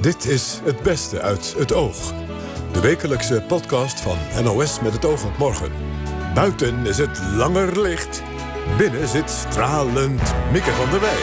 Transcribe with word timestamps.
Dit 0.00 0.24
is 0.26 0.60
Het 0.64 0.82
Beste 0.82 1.20
uit 1.20 1.54
het 1.58 1.72
Oog. 1.72 2.12
De 2.72 2.80
wekelijkse 2.80 3.44
podcast 3.46 4.00
van 4.00 4.16
NOS 4.44 4.80
met 4.80 4.92
het 4.92 5.04
oog 5.04 5.24
op 5.24 5.36
morgen. 5.38 5.72
Buiten 6.34 6.86
is 6.86 6.98
het 6.98 7.20
langer 7.36 7.80
licht. 7.80 8.22
Binnen 8.78 9.08
zit 9.08 9.30
stralend 9.30 10.34
Mieke 10.52 10.70
van 10.70 10.90
der 10.90 11.00
Wij. 11.00 11.18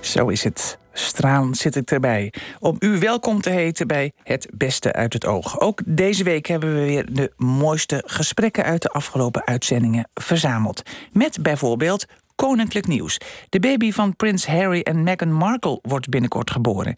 Zo 0.00 0.28
is 0.28 0.44
het. 0.44 0.78
Stralend 0.92 1.56
zit 1.56 1.76
ik 1.76 1.90
erbij. 1.90 2.32
Om 2.58 2.76
u 2.78 2.98
welkom 2.98 3.40
te 3.40 3.50
heten 3.50 3.86
bij 3.86 4.12
Het 4.22 4.48
Beste 4.54 4.92
uit 4.92 5.12
het 5.12 5.26
Oog. 5.26 5.60
Ook 5.60 5.80
deze 5.86 6.24
week 6.24 6.46
hebben 6.46 6.74
we 6.74 6.80
weer 6.80 7.14
de 7.14 7.32
mooiste 7.36 8.02
gesprekken 8.06 8.64
uit 8.64 8.82
de 8.82 8.88
afgelopen 8.88 9.46
uitzendingen 9.46 10.08
verzameld. 10.14 10.82
Met 11.12 11.38
bijvoorbeeld 11.42 12.06
koninklijk 12.40 12.86
nieuws. 12.86 13.20
De 13.48 13.60
baby 13.60 13.92
van 13.92 14.16
prins 14.16 14.46
Harry 14.46 14.80
en 14.80 15.02
Meghan 15.02 15.32
Markle 15.32 15.78
wordt 15.82 16.08
binnenkort 16.08 16.50
geboren. 16.50 16.96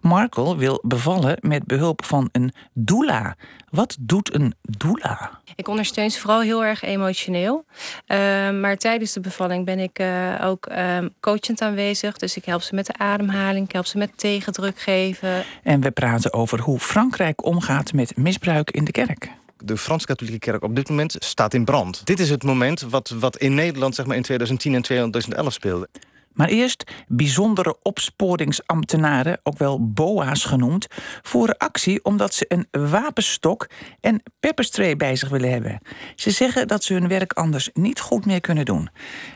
Markle 0.00 0.56
wil 0.56 0.82
bevallen 0.82 1.36
met 1.40 1.64
behulp 1.64 2.04
van 2.04 2.28
een 2.32 2.52
doula. 2.72 3.36
Wat 3.70 3.96
doet 4.00 4.34
een 4.34 4.54
doula? 4.62 5.30
Ik 5.56 5.68
ondersteun 5.68 6.10
ze 6.10 6.20
vooral 6.20 6.40
heel 6.40 6.64
erg 6.64 6.82
emotioneel. 6.82 7.64
Uh, 7.64 8.16
maar 8.50 8.76
tijdens 8.76 9.12
de 9.12 9.20
bevalling 9.20 9.64
ben 9.64 9.78
ik 9.78 9.98
uh, 9.98 10.34
ook 10.44 10.68
uh, 10.70 10.98
coachend 11.20 11.60
aanwezig. 11.62 12.16
Dus 12.16 12.36
ik 12.36 12.44
help 12.44 12.62
ze 12.62 12.74
met 12.74 12.86
de 12.86 12.94
ademhaling, 12.96 13.66
ik 13.66 13.72
help 13.72 13.86
ze 13.86 13.98
met 13.98 14.18
tegendruk 14.18 14.78
geven. 14.78 15.44
En 15.62 15.80
we 15.80 15.90
praten 15.90 16.32
over 16.32 16.60
hoe 16.60 16.78
Frankrijk 16.78 17.44
omgaat 17.44 17.92
met 17.92 18.16
misbruik 18.16 18.70
in 18.70 18.84
de 18.84 18.92
kerk 18.92 19.30
de 19.64 19.76
Frans-Katholieke 19.76 20.38
Kerk 20.38 20.62
op 20.62 20.76
dit 20.76 20.88
moment 20.88 21.16
staat 21.18 21.54
in 21.54 21.64
brand. 21.64 22.06
Dit 22.06 22.20
is 22.20 22.30
het 22.30 22.42
moment 22.42 22.80
wat, 22.80 23.08
wat 23.08 23.36
in 23.36 23.54
Nederland 23.54 23.94
zeg 23.94 24.06
maar, 24.06 24.16
in 24.16 24.22
2010 24.22 24.74
en 24.74 24.82
2011 24.82 25.52
speelde. 25.52 25.88
Maar 26.32 26.48
eerst 26.48 26.90
bijzondere 27.08 27.76
opsporingsambtenaren, 27.82 29.40
ook 29.42 29.58
wel 29.58 29.92
BOA's 29.92 30.44
genoemd, 30.44 30.86
voeren 31.22 31.56
actie 31.56 32.04
omdat 32.04 32.34
ze 32.34 32.44
een 32.48 32.88
wapenstok 32.90 33.68
en 34.00 34.22
pepperspray 34.40 34.96
bij 34.96 35.16
zich 35.16 35.28
willen 35.28 35.50
hebben. 35.50 35.80
Ze 36.14 36.30
zeggen 36.30 36.68
dat 36.68 36.84
ze 36.84 36.92
hun 36.92 37.08
werk 37.08 37.32
anders 37.32 37.70
niet 37.72 38.00
goed 38.00 38.26
meer 38.26 38.40
kunnen 38.40 38.64
doen. 38.64 38.88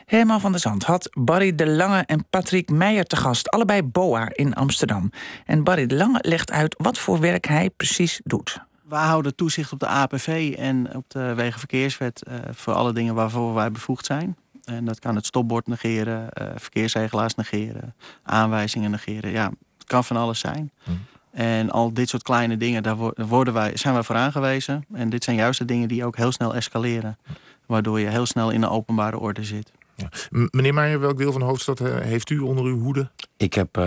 Herman 0.05 0.41
van 0.41 0.51
der 0.51 0.61
Zand 0.61 0.83
had 0.83 1.09
Barry 1.19 1.55
de 1.55 1.67
Lange 1.67 2.03
en 2.05 2.25
Patrick 2.29 2.69
Meijer 2.69 3.05
te 3.05 3.15
gast, 3.15 3.49
allebei 3.49 3.83
BOA 3.83 4.29
in 4.31 4.53
Amsterdam. 4.53 5.11
En 5.45 5.63
Barry 5.63 5.85
de 5.85 5.95
Lange 5.95 6.19
legt 6.21 6.51
uit 6.51 6.75
wat 6.77 6.97
voor 6.97 7.19
werk 7.19 7.47
hij 7.47 7.69
precies 7.69 8.19
doet. 8.23 8.66
Wij 8.87 9.05
houden 9.05 9.35
toezicht 9.35 9.71
op 9.71 9.79
de 9.79 9.87
APV 9.87 10.55
en 10.57 10.95
op 10.95 11.09
de 11.09 11.33
Wegenverkeerswet 11.33 12.23
uh, 12.27 12.35
voor 12.51 12.73
alle 12.73 12.93
dingen 12.93 13.15
waarvoor 13.15 13.53
wij 13.53 13.71
bevoegd 13.71 14.05
zijn. 14.05 14.37
En 14.63 14.85
dat 14.85 14.99
kan 14.99 15.15
het 15.15 15.25
stopbord 15.25 15.67
negeren, 15.67 16.29
uh, 16.41 16.47
verkeersregelaars 16.55 17.35
negeren, 17.35 17.95
aanwijzingen 18.23 18.91
negeren. 18.91 19.31
Ja, 19.31 19.51
het 19.77 19.87
kan 19.87 20.03
van 20.03 20.17
alles 20.17 20.39
zijn. 20.39 20.71
Hm. 20.83 20.91
En 21.31 21.71
al 21.71 21.93
dit 21.93 22.09
soort 22.09 22.23
kleine 22.23 22.57
dingen, 22.57 22.83
daar 22.83 22.95
worden 23.15 23.53
wij, 23.53 23.77
zijn 23.77 23.93
wij 23.93 24.03
voor 24.03 24.15
aangewezen. 24.15 24.85
En 24.93 25.09
dit 25.09 25.23
zijn 25.23 25.35
juist 25.35 25.59
de 25.59 25.65
dingen 25.65 25.87
die 25.87 26.05
ook 26.05 26.17
heel 26.17 26.31
snel 26.31 26.55
escaleren. 26.55 27.17
Waardoor 27.65 27.99
je 27.99 28.07
heel 28.07 28.25
snel 28.25 28.49
in 28.49 28.61
de 28.61 28.69
openbare 28.69 29.19
orde 29.19 29.43
zit. 29.43 29.71
Ja. 29.95 30.09
Meneer 30.29 30.73
Meijer, 30.73 30.99
welk 30.99 31.17
deel 31.17 31.31
van 31.31 31.41
de 31.41 31.47
hoofdstad 31.47 31.79
eh, 31.79 31.95
heeft 31.99 32.29
u 32.29 32.39
onder 32.39 32.65
uw 32.65 32.79
hoede? 32.79 33.09
Ik 33.37 33.53
heb 33.53 33.77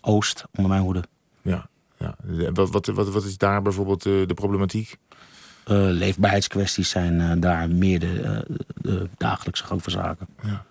Oost 0.00 0.44
onder 0.52 0.70
mijn 0.70 0.82
hoede. 0.82 1.04
Ja, 1.42 1.68
ja. 2.06 2.52
Wat, 2.52 2.70
wat, 2.70 2.86
wat, 2.86 3.08
wat 3.08 3.24
is 3.24 3.38
daar 3.38 3.62
bijvoorbeeld 3.62 4.02
de, 4.02 4.24
de 4.26 4.34
problematiek? 4.34 4.96
Uh, 5.70 5.76
leefbaarheidskwesties 5.90 6.90
zijn 6.90 7.20
uh, 7.20 7.32
daar 7.36 7.70
meer 7.70 7.98
de, 7.98 8.12
uh, 8.48 8.56
de, 8.74 9.08
dagelijkse 9.16 9.64
gang 9.64 9.82
van 9.82 9.92
zaken. 9.92 10.26
Ja. 10.42 10.64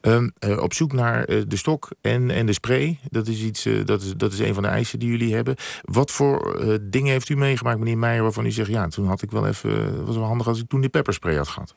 Um, 0.00 0.32
op 0.58 0.74
zoek 0.74 0.92
naar 0.92 1.26
de 1.26 1.56
stok 1.56 1.88
en, 2.00 2.30
en 2.30 2.46
de 2.46 2.52
spray. 2.52 2.98
Dat 3.10 3.26
is, 3.26 3.42
iets, 3.42 3.68
dat, 3.84 4.02
is, 4.02 4.14
dat 4.16 4.32
is 4.32 4.38
een 4.38 4.54
van 4.54 4.62
de 4.62 4.68
eisen 4.68 4.98
die 4.98 5.08
jullie 5.08 5.34
hebben. 5.34 5.54
Wat 5.82 6.10
voor 6.10 6.60
dingen 6.82 7.12
heeft 7.12 7.28
u 7.28 7.36
meegemaakt, 7.36 7.78
meneer 7.78 7.98
Meijer, 7.98 8.22
waarvan 8.22 8.46
u 8.46 8.50
zegt... 8.50 8.68
ja, 8.68 8.88
toen 8.88 9.06
had 9.06 9.22
ik 9.22 9.30
wel 9.30 9.46
even... 9.46 10.04
was 10.04 10.16
wel 10.16 10.24
handig 10.24 10.46
als 10.46 10.60
ik 10.60 10.68
toen 10.68 10.80
die 10.80 10.90
pepperspray 10.90 11.36
had 11.36 11.48
gehad. 11.48 11.74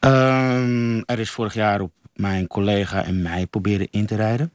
Um, 0.00 1.02
er 1.04 1.18
is 1.18 1.30
vorig 1.30 1.54
jaar 1.54 1.80
op 1.80 1.92
mijn 2.14 2.46
collega 2.46 3.04
en 3.04 3.22
mij 3.22 3.46
proberen 3.46 3.88
in 3.90 4.06
te 4.06 4.14
rijden. 4.14 4.52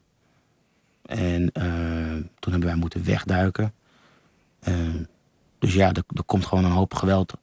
En 1.11 1.41
uh, 1.41 2.23
toen 2.39 2.51
hebben 2.51 2.69
wij 2.69 2.75
moeten 2.77 3.05
wegduiken. 3.05 3.73
Uh, 4.67 4.75
dus 5.59 5.73
ja, 5.73 5.87
er, 5.87 6.03
er, 6.15 6.23
komt 6.23 6.45
gewoon 6.45 6.65
een 6.65 6.71
hoop 6.71 6.93
geweld 6.93 7.33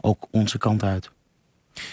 ook 0.00 0.26
onze 0.30 0.58
kant 0.58 0.82
uit. 0.82 1.10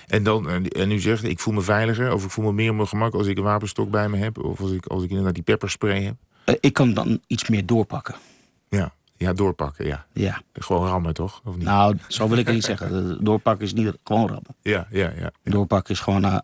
En, 0.08 0.24
dan, 0.24 0.66
en 0.66 0.92
u 0.92 1.00
zegt, 1.00 1.24
ik 1.24 1.40
voel 1.40 1.54
me 1.54 1.62
veiliger 1.62 2.14
of 2.14 2.24
ik 2.24 2.30
voel 2.32 2.46
me 2.46 2.54
meer 2.54 2.70
op 2.70 2.76
mijn 2.76 2.88
gemak 2.88 3.14
als 3.14 3.28
ik 3.28 3.38
een 3.38 3.44
wapenstok 3.44 3.90
bij 3.90 4.10
me 4.10 4.18
heb. 4.18 4.38
Of 4.38 4.62
als 4.62 4.72
ik, 4.72 4.86
als 4.86 5.04
ik 5.04 5.10
inderdaad 5.10 5.34
die 5.34 5.44
pepperspray 5.44 6.04
heb. 6.04 6.16
Uh, 6.46 6.56
ik 6.60 6.74
kan 6.74 6.94
dan 6.94 7.22
iets 7.28 7.50
meer 7.50 7.66
doorpakken. 7.66 8.16
Ja, 8.70 8.94
ja 9.18 9.34
doorpakken, 9.34 9.86
ja. 9.86 10.06
ja. 10.14 10.42
Gewoon 10.54 10.88
rammen, 10.88 11.14
toch? 11.14 11.42
Of 11.44 11.56
niet? 11.56 11.66
Nou, 11.66 11.98
zo 12.08 12.28
wil 12.28 12.38
ik 12.38 12.46
het 12.46 12.56
niet 12.56 12.64
zeggen. 12.64 13.24
Doorpakken 13.24 13.66
is 13.66 13.74
niet 13.74 13.98
gewoon 14.04 14.28
rammen. 14.28 14.56
Ja, 14.62 14.88
ja, 14.92 15.12
ja. 15.16 15.32
ja. 15.44 15.52
Doorpakken 15.52 15.94
is 15.94 16.00
gewoon 16.00 16.42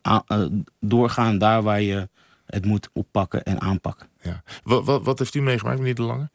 doorgaan 0.80 1.38
daar 1.38 1.62
waar 1.62 1.82
je 1.82 2.10
het 2.46 2.66
moet 2.66 2.90
oppakken 2.94 3.44
en 3.44 3.62
aanpakken. 3.62 4.09
Ja. 4.22 4.44
Wat, 4.64 4.86
wat, 4.86 5.04
wat 5.04 5.20
heeft 5.20 5.36
u 5.36 5.42
meegemaakt, 5.42 5.78
meneer 5.78 5.96
De 5.96 6.02
Lange? 6.02 6.30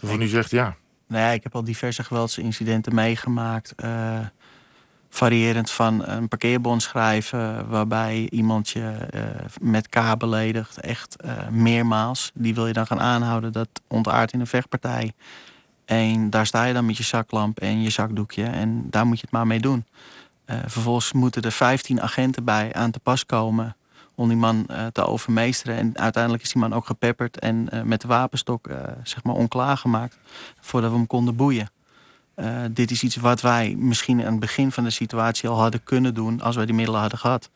Waarvan 0.00 0.22
u 0.22 0.26
zegt 0.26 0.50
ja. 0.50 0.76
Nee, 1.06 1.34
ik 1.34 1.42
heb 1.42 1.54
al 1.54 1.64
diverse 1.64 2.04
geweldsincidenten 2.04 2.94
meegemaakt. 2.94 3.74
Uh, 3.84 4.18
variërend 5.08 5.70
van 5.70 6.06
een 6.06 6.28
parkeerbon 6.28 6.80
schrijven 6.80 7.68
waarbij 7.68 8.28
iemand 8.30 8.68
je 8.68 9.08
uh, 9.14 9.20
met 9.60 9.88
K 9.88 10.18
beledigt. 10.18 10.80
Echt 10.80 11.16
uh, 11.24 11.48
meermaals. 11.48 12.30
Die 12.34 12.54
wil 12.54 12.66
je 12.66 12.72
dan 12.72 12.86
gaan 12.86 13.00
aanhouden. 13.00 13.52
Dat 13.52 13.68
ontaart 13.88 14.32
in 14.32 14.40
een 14.40 14.46
vechtpartij. 14.46 15.12
En 15.84 16.30
daar 16.30 16.46
sta 16.46 16.64
je 16.64 16.72
dan 16.74 16.86
met 16.86 16.96
je 16.96 17.02
zaklamp 17.02 17.60
en 17.60 17.82
je 17.82 17.90
zakdoekje. 17.90 18.44
En 18.44 18.90
daar 18.90 19.06
moet 19.06 19.16
je 19.16 19.24
het 19.24 19.34
maar 19.34 19.46
mee 19.46 19.60
doen. 19.60 19.86
vervolgens 20.46 21.12
moeten 21.12 21.42
er 21.42 21.52
15 21.52 22.00
agenten 22.00 22.44
bij 22.44 22.72
aan 22.72 22.90
te 22.90 23.00
pas 23.00 23.26
komen 23.26 23.76
om 24.22 24.28
die 24.28 24.36
man 24.36 24.66
uh, 24.70 24.86
te 24.86 25.06
overmeesteren. 25.06 25.76
En 25.76 25.98
uiteindelijk 25.98 26.42
is 26.42 26.52
die 26.52 26.60
man 26.60 26.72
ook 26.72 26.86
gepepperd 26.86 27.38
en 27.38 27.68
uh, 27.72 27.82
met 27.82 28.00
de 28.00 28.08
wapenstok 28.08 28.68
uh, 28.68 28.76
zeg 29.02 29.22
maar 29.22 29.34
onklaargemaakt 29.34 30.18
voordat 30.60 30.90
we 30.90 30.96
hem 30.96 31.06
konden 31.06 31.36
boeien. 31.36 31.70
dit 32.70 32.90
is 32.90 33.02
iets 33.02 33.16
wat 33.16 33.40
wij 33.40 33.74
misschien 33.78 34.20
aan 34.20 34.30
het 34.30 34.40
begin 34.40 34.72
van 34.72 34.84
de 34.84 34.90
situatie 34.90 35.48
al 35.48 35.60
hadden 35.60 35.82
kunnen 35.84 36.14
doen 36.14 36.40
als 36.40 36.56
wij 36.56 36.66
die 36.66 36.74
middelen 36.74 37.00
hadden 37.00 37.18
gehad. 37.18 37.50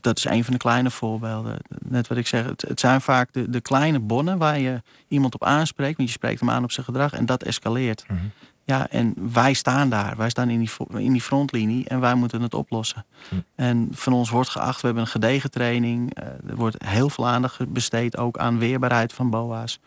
dat 0.00 0.16
is 0.16 0.24
een 0.24 0.44
van 0.44 0.52
de 0.52 0.58
kleine 0.58 0.90
voorbeelden. 0.90 1.58
Net 1.78 2.08
wat 2.08 2.18
ik 2.18 2.26
zeg, 2.26 2.44
het, 2.44 2.80
zijn 2.80 3.00
vaak 3.00 3.32
de, 3.32 3.50
de 3.50 3.60
kleine 3.60 3.98
bonnen 3.98 4.38
waar 4.38 4.58
je 4.58 4.82
iemand 5.08 5.34
op 5.34 5.44
aanspreekt, 5.44 5.96
want 5.96 6.08
je 6.08 6.14
spreekt 6.14 6.40
hem 6.40 6.50
aan 6.50 6.64
op 6.64 6.72
zijn 6.72 6.86
gedrag 6.86 7.12
en 7.12 7.26
dat 7.26 7.42
escaleert. 7.42 8.04
-hmm. 8.06 8.30
Ja, 8.70 8.88
en 8.88 9.14
wij 9.32 9.52
staan 9.52 9.88
daar. 9.88 10.16
Wij 10.16 10.30
staan 10.30 10.50
in 10.50 10.58
die, 10.58 10.70
in 11.00 11.12
die 11.12 11.20
frontlinie 11.20 11.88
en 11.88 12.00
wij 12.00 12.14
moeten 12.14 12.42
het 12.42 12.54
oplossen. 12.54 13.04
Hm. 13.28 13.34
En 13.54 13.88
van 13.92 14.12
ons 14.12 14.30
wordt 14.30 14.48
geacht, 14.48 14.80
we 14.80 14.86
hebben 14.86 15.04
een 15.04 15.10
gedegen 15.10 15.50
training. 15.50 16.18
Uh, 16.18 16.50
er 16.50 16.56
wordt 16.56 16.84
heel 16.84 17.10
veel 17.10 17.28
aandacht 17.28 17.72
besteed 17.72 18.16
ook 18.16 18.38
aan 18.38 18.58
weerbaarheid 18.58 19.12
van 19.12 19.30
BOA's. 19.30 19.80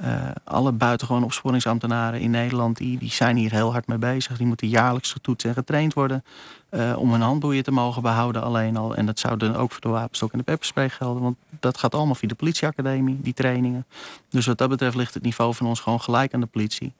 Uh, 0.00 0.28
alle 0.44 0.72
buitengewoon 0.72 1.24
opsporingsambtenaren 1.24 2.20
in 2.20 2.30
Nederland 2.30 2.76
die, 2.76 2.98
die 2.98 3.10
zijn 3.10 3.36
hier 3.36 3.50
heel 3.50 3.72
hard 3.72 3.86
mee 3.86 3.98
bezig. 3.98 4.36
Die 4.36 4.46
moeten 4.46 4.68
jaarlijks 4.68 5.12
getoetst 5.12 5.46
en 5.46 5.54
getraind 5.54 5.94
worden 5.94 6.24
uh, 6.70 6.96
om 6.98 7.12
hun 7.12 7.20
handboeien 7.20 7.62
te 7.62 7.70
mogen 7.70 8.02
behouden 8.02 8.42
alleen 8.42 8.76
al. 8.76 8.94
En 8.94 9.06
dat 9.06 9.18
zou 9.18 9.36
dan 9.36 9.56
ook 9.56 9.72
voor 9.72 9.80
de 9.80 9.88
wapenstok 9.88 10.32
en 10.32 10.38
de 10.38 10.44
pepperspray 10.44 10.88
gelden. 10.88 11.22
Want 11.22 11.36
dat 11.60 11.78
gaat 11.78 11.94
allemaal 11.94 12.14
via 12.14 12.28
de 12.28 12.34
politieacademie, 12.34 13.20
die 13.20 13.34
trainingen. 13.34 13.86
Dus 14.28 14.46
wat 14.46 14.58
dat 14.58 14.68
betreft 14.68 14.96
ligt 14.96 15.14
het 15.14 15.22
niveau 15.22 15.54
van 15.54 15.66
ons 15.66 15.80
gewoon 15.80 16.00
gelijk 16.00 16.34
aan 16.34 16.40
de 16.40 16.46
politie. 16.46 16.92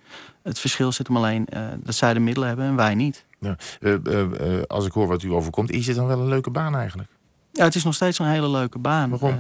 Het 0.43 0.59
verschil 0.59 0.93
zit 0.93 1.07
hem 1.07 1.17
alleen 1.17 1.47
uh, 1.55 1.61
dat 1.77 1.95
zij 1.95 2.15
de 2.15 2.21
middelen 2.21 2.49
hebben 2.49 2.67
en 2.67 2.77
wij 2.77 2.95
niet. 2.95 3.25
Ja. 3.39 3.57
als 4.67 4.87
ik 4.87 4.93
hoor 4.93 5.07
wat 5.07 5.23
u 5.23 5.33
overkomt, 5.33 5.71
is 5.71 5.87
het 5.87 5.97
dan 5.97 6.07
wel 6.07 6.19
een 6.19 6.29
leuke 6.29 6.51
baan 6.51 6.77
eigenlijk? 6.77 7.09
Ja, 7.53 7.65
het 7.65 7.75
is 7.75 7.85
nog 7.85 7.95
steeds 7.95 8.19
een 8.19 8.27
hele 8.27 8.49
leuke 8.49 8.79
baan. 8.79 9.11
Waarom? 9.11 9.39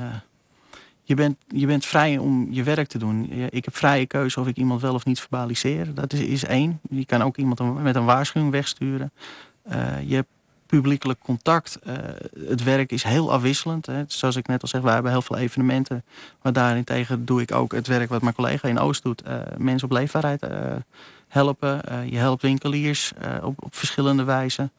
Je 1.08 1.14
bent, 1.14 1.36
je 1.48 1.66
bent 1.66 1.86
vrij 1.86 2.18
om 2.18 2.48
je 2.50 2.62
werk 2.62 2.88
te 2.88 2.98
doen. 2.98 3.30
Ik 3.50 3.64
heb 3.64 3.76
vrije 3.76 4.06
keuze 4.06 4.40
of 4.40 4.46
ik 4.46 4.56
iemand 4.56 4.80
wel 4.80 4.94
of 4.94 5.04
niet 5.04 5.20
verbaliseer. 5.20 5.94
Dat 5.94 6.12
is, 6.12 6.20
is 6.20 6.44
één. 6.44 6.80
Je 6.90 7.04
kan 7.04 7.22
ook 7.22 7.36
iemand 7.36 7.82
met 7.82 7.96
een 7.96 8.04
waarschuwing 8.04 8.52
wegsturen. 8.52 9.12
Uh, 9.72 10.02
je 10.08 10.14
hebt 10.14 10.28
publiekelijk 10.66 11.18
contact. 11.18 11.78
Uh, 11.86 11.94
het 12.48 12.62
werk 12.62 12.92
is 12.92 13.02
heel 13.02 13.32
afwisselend. 13.32 13.86
Hè. 13.86 14.04
Zoals 14.06 14.36
ik 14.36 14.46
net 14.46 14.62
al 14.62 14.68
zeg, 14.68 14.80
wij 14.80 14.92
hebben 14.92 15.10
heel 15.10 15.22
veel 15.22 15.36
evenementen. 15.36 16.04
Maar 16.42 16.52
daarentegen 16.52 17.24
doe 17.24 17.40
ik 17.40 17.52
ook 17.52 17.72
het 17.72 17.86
werk 17.86 18.08
wat 18.08 18.22
mijn 18.22 18.34
collega 18.34 18.68
in 18.68 18.78
Oost 18.78 19.02
doet. 19.02 19.22
Uh, 19.26 19.38
mensen 19.58 19.88
op 19.88 19.96
leefbaarheid 19.96 20.46
helpen. 21.28 21.80
je 22.10 22.18
helpt 22.18 22.42
winkeliers 22.42 23.12
op, 23.42 23.64
op 23.64 23.74
verschillende 23.74 24.24
wijzen. 24.24 24.72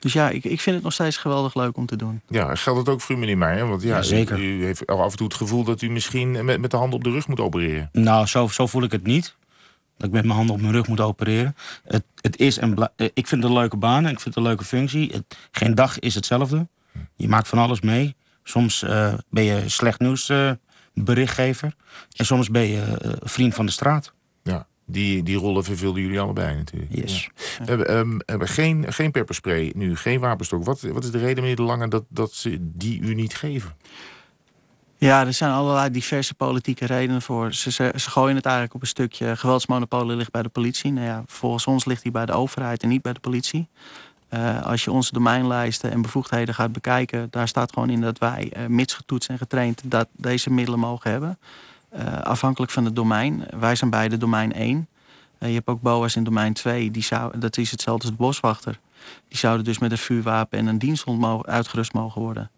Dus 0.00 0.12
ja, 0.12 0.30
ik, 0.30 0.44
ik 0.44 0.60
vind 0.60 0.74
het 0.74 0.84
nog 0.84 0.92
steeds 0.92 1.16
geweldig 1.16 1.54
leuk 1.54 1.76
om 1.76 1.86
te 1.86 1.96
doen. 1.96 2.20
Ja, 2.28 2.54
geldt 2.54 2.78
het 2.78 2.88
ook 2.88 3.00
voor 3.00 3.16
u, 3.16 3.18
meneer 3.18 3.38
Meijer? 3.38 3.68
Want 3.68 3.82
ja, 3.82 4.02
zeker. 4.02 4.38
U, 4.38 4.64
heeft 4.64 4.86
af 4.86 5.10
en 5.10 5.16
toe 5.16 5.26
het 5.26 5.36
gevoel 5.36 5.64
dat 5.64 5.82
u 5.82 5.90
misschien 5.90 6.44
met, 6.44 6.60
met 6.60 6.70
de 6.70 6.76
handen 6.76 6.96
op 6.96 7.04
de 7.04 7.10
rug 7.10 7.28
moet 7.28 7.40
opereren. 7.40 7.88
Nou, 7.92 8.26
zo, 8.26 8.46
zo 8.46 8.66
voel 8.66 8.82
ik 8.82 8.92
het 8.92 9.06
niet. 9.06 9.36
Dat 9.96 10.06
ik 10.06 10.14
met 10.14 10.24
mijn 10.24 10.36
handen 10.36 10.54
op 10.54 10.60
mijn 10.60 10.72
rug 10.72 10.86
moet 10.86 11.00
opereren. 11.00 11.56
Het, 11.84 12.04
het 12.20 12.38
is 12.38 12.60
een 12.60 12.88
eh, 12.96 13.08
ik 13.14 13.26
vind 13.26 13.42
het 13.42 13.52
een 13.52 13.58
leuke 13.58 13.76
baan 13.76 14.04
en 14.04 14.10
ik 14.10 14.20
vind 14.20 14.34
het 14.34 14.36
een 14.36 14.42
leuke 14.42 14.64
functie. 14.64 15.10
Het, 15.12 15.36
geen 15.50 15.74
dag 15.74 15.98
is 15.98 16.14
hetzelfde. 16.14 16.68
Je 17.16 17.28
maakt 17.28 17.48
van 17.48 17.58
alles 17.58 17.80
mee. 17.80 18.16
Soms 18.42 18.82
eh, 18.82 19.14
ben 19.30 19.44
je 19.44 19.68
slecht 19.68 20.00
nieuwsberichtgever. 20.00 21.74
en 22.16 22.26
soms 22.26 22.50
ben 22.50 22.66
je 22.66 22.82
eh, 22.82 23.10
vriend 23.20 23.54
van 23.54 23.66
de 23.66 23.72
straat. 23.72 24.12
Ja, 24.42 24.66
die, 24.90 25.22
die 25.22 25.36
rollen 25.36 25.64
vervulden 25.64 26.02
jullie 26.02 26.20
allebei 26.20 26.56
natuurlijk. 26.56 26.94
Yes. 26.94 27.22
Ja. 27.58 27.64
We 27.64 27.70
hebben, 27.70 28.16
we 28.16 28.22
hebben 28.26 28.48
geen, 28.48 28.92
geen 28.92 29.10
pepperspray 29.10 29.72
nu, 29.74 29.96
geen 29.96 30.20
wapenstok. 30.20 30.64
Wat, 30.64 30.80
wat 30.80 31.04
is 31.04 31.10
de 31.10 31.18
reden, 31.18 31.42
meneer 31.42 31.56
De 31.56 31.62
Lange, 31.62 31.88
dat, 31.88 32.04
dat 32.08 32.32
ze 32.32 32.56
die 32.60 33.00
u 33.00 33.14
niet 33.14 33.34
geven? 33.34 33.76
Ja, 34.96 35.26
er 35.26 35.32
zijn 35.32 35.52
allerlei 35.52 35.90
diverse 35.90 36.34
politieke 36.34 36.86
redenen 36.86 37.22
voor. 37.22 37.54
Ze, 37.54 37.72
ze, 37.72 37.92
ze 37.96 38.10
gooien 38.10 38.36
het 38.36 38.44
eigenlijk 38.44 38.74
op 38.74 38.80
een 38.80 38.86
stukje 38.86 39.36
geweldsmonopolie 39.36 40.16
ligt 40.16 40.30
bij 40.30 40.42
de 40.42 40.48
politie. 40.48 40.92
Nou 40.92 41.06
ja, 41.06 41.22
volgens 41.26 41.66
ons 41.66 41.84
ligt 41.84 42.02
die 42.02 42.12
bij 42.12 42.26
de 42.26 42.32
overheid 42.32 42.82
en 42.82 42.88
niet 42.88 43.02
bij 43.02 43.12
de 43.12 43.20
politie. 43.20 43.68
Uh, 44.30 44.66
als 44.66 44.84
je 44.84 44.90
onze 44.90 45.12
domeinlijsten 45.12 45.90
en 45.90 46.02
bevoegdheden 46.02 46.54
gaat 46.54 46.72
bekijken, 46.72 47.28
daar 47.30 47.48
staat 47.48 47.72
gewoon 47.72 47.90
in 47.90 48.00
dat 48.00 48.18
wij, 48.18 48.52
uh, 48.56 48.66
mits 48.66 48.94
getoetst 48.94 49.28
en 49.28 49.38
getraind, 49.38 49.82
dat 49.84 50.08
deze 50.12 50.50
middelen 50.50 50.80
mogen 50.80 51.10
hebben. 51.10 51.38
Uh, 51.96 52.18
afhankelijk 52.20 52.72
van 52.72 52.84
het 52.84 52.96
domein. 52.96 53.44
Wij 53.58 53.74
zijn 53.74 53.90
beide 53.90 54.16
domein 54.16 54.52
1. 54.52 54.88
je 55.38 55.46
hebt 55.46 55.68
ook 55.68 55.80
BOA's 55.80 56.16
in 56.16 56.24
domein 56.24 56.52
2, 56.52 56.90
die 56.90 57.02
zou, 57.02 57.38
dat 57.38 57.56
is 57.56 57.70
hetzelfde 57.70 58.02
als 58.02 58.16
de 58.16 58.22
boswachter. 58.22 58.78
Die 59.28 59.38
zouden 59.38 59.64
dus 59.64 59.78
met 59.78 59.90
een 59.90 59.98
vuurwapen 59.98 60.58
en 60.58 60.66
een 60.66 60.78
diensthond 60.78 61.46
uitgerust 61.46 61.92
mogen 61.92 62.20
worden. 62.20 62.50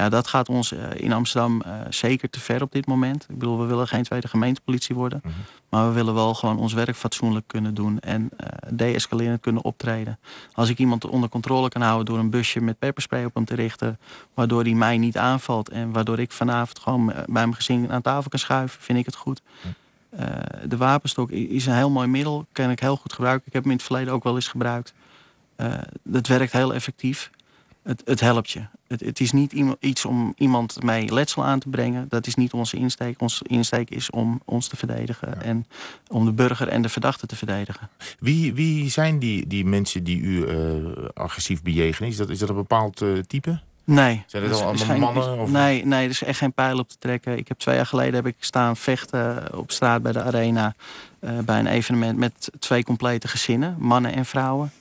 Ja, 0.00 0.08
dat 0.08 0.26
gaat 0.26 0.48
ons 0.48 0.72
uh, 0.72 0.80
in 0.94 1.12
Amsterdam 1.12 1.62
uh, 1.66 1.72
zeker 1.88 2.30
te 2.30 2.40
ver 2.40 2.62
op 2.62 2.72
dit 2.72 2.86
moment. 2.86 3.26
Ik 3.28 3.38
bedoel, 3.38 3.58
we 3.58 3.64
willen 3.64 3.88
geen 3.88 4.02
tweede 4.02 4.28
gemeentepolitie 4.28 4.94
worden. 4.94 5.20
Mm 5.24 5.30
-hmm. 5.30 5.40
Maar 5.68 5.88
we 5.88 5.94
willen 5.94 6.14
wel 6.14 6.34
gewoon 6.34 6.58
ons 6.58 6.72
werk 6.72 6.96
fatsoenlijk 6.96 7.46
kunnen 7.46 7.74
doen. 7.74 7.98
En 7.98 8.30
de-escalerend 8.68 9.40
kunnen 9.40 9.64
optreden. 9.64 10.18
Als 10.52 10.68
ik 10.68 10.78
iemand 10.78 11.06
onder 11.06 11.28
controle 11.28 11.68
kan 11.68 11.82
houden 11.82 12.06
door 12.06 12.18
een 12.18 12.30
busje 12.30 12.60
met 12.60 12.78
pepperspray 12.78 13.24
op 13.24 13.34
hem 13.34 13.44
te 13.44 13.54
richten. 13.54 13.98
Waardoor 14.34 14.62
hij 14.62 14.72
mij 14.72 14.98
niet 14.98 15.16
aanvalt. 15.16 15.68
En 15.68 15.92
waardoor 15.92 16.18
ik 16.18 16.32
vanavond 16.32 16.78
gewoon 16.78 17.06
bij 17.06 17.24
mijn 17.26 17.54
gezin 17.54 17.92
aan 17.92 18.02
tafel 18.02 18.30
kan 18.30 18.38
schuiven. 18.38 18.82
Vind 18.82 18.98
ik 18.98 19.06
het 19.06 19.16
goed. 19.16 19.42
Mm 19.62 19.74
de 20.64 20.76
wapenstok 20.76 21.30
is 21.30 21.66
een 21.66 21.74
heel 21.74 21.90
mooi 21.90 22.08
middel. 22.08 22.46
Kan 22.52 22.70
ik 22.70 22.80
heel 22.80 22.96
goed 22.96 23.12
gebruiken. 23.12 23.46
Ik 23.46 23.52
heb 23.52 23.62
hem 23.62 23.70
in 23.70 23.76
het 23.76 23.86
verleden 23.86 24.12
ook 24.12 24.24
wel 24.24 24.34
eens 24.34 24.48
gebruikt. 24.48 24.94
het 26.12 26.26
werkt 26.26 26.52
heel 26.52 26.74
effectief. 26.74 27.30
Het, 27.82 28.02
het, 28.04 28.20
helpt 28.20 28.50
je. 28.50 28.62
Het, 28.88 29.00
het, 29.00 29.20
is 29.20 29.32
niet 29.32 29.52
iets 29.80 30.04
om 30.04 30.34
iemand 30.36 30.82
mee 30.82 31.12
letsel 31.12 31.44
aan 31.44 31.58
te 31.58 31.68
brengen. 31.68 32.06
Dat 32.08 32.26
is 32.26 32.34
niet 32.34 32.52
onze 32.52 32.76
insteek. 32.76 33.20
Onze 33.20 33.44
insteek 33.46 33.90
is 33.90 34.10
om 34.10 34.40
ons 34.44 34.68
te 34.68 34.76
verdedigen. 34.76 35.28
Ja. 35.28 35.42
En 35.42 35.66
om 36.08 36.24
de 36.24 36.32
burger 36.32 36.68
en 36.68 36.82
de 36.82 36.88
verdachte 36.88 37.26
te 37.26 37.36
verdedigen. 37.36 37.88
Wie, 38.18 38.54
wie 38.54 38.90
zijn 38.90 39.18
die, 39.18 39.46
die 39.46 39.64
mensen 39.64 40.04
die 40.04 40.20
u 40.20 40.46
uh, 40.46 41.04
agressief 41.14 41.62
bejegenen? 41.62 42.10
Is 42.10 42.16
dat, 42.16 42.28
is 42.28 42.38
dat 42.38 42.48
een 42.48 42.54
bepaald 42.54 43.00
uh, 43.00 43.18
type? 43.18 43.60
Nee. 43.84 44.22
Zijn 44.26 44.48
dat 44.48 44.60
allemaal 44.60 44.86
geen, 44.86 45.00
mannen? 45.00 45.38
Of? 45.38 45.50
Nee, 45.50 45.86
nee, 45.86 46.04
er 46.04 46.10
is 46.10 46.22
echt 46.22 46.38
geen 46.38 46.52
pijl 46.52 46.78
op 46.78 46.88
te 46.88 46.96
trekken. 46.98 47.38
Ik 47.38 47.48
heb 47.48 47.58
twee 47.58 47.76
jaar 47.76 47.86
geleden 47.86 48.14
heb 48.14 48.26
ik 48.26 48.36
staan 48.38 48.76
vechten 48.76 49.58
op 49.58 49.70
straat 49.70 50.02
bij 50.02 50.12
de 50.12 50.22
arena. 50.22 50.74
Uh, 51.20 51.38
bij 51.38 51.58
een 51.58 51.66
evenement 51.66 52.18
met 52.18 52.50
twee 52.58 52.84
complete 52.84 53.28
gezinnen. 53.28 53.76
Mannen 53.78 54.14
en 54.14 54.26
vrouwen. 54.26 54.72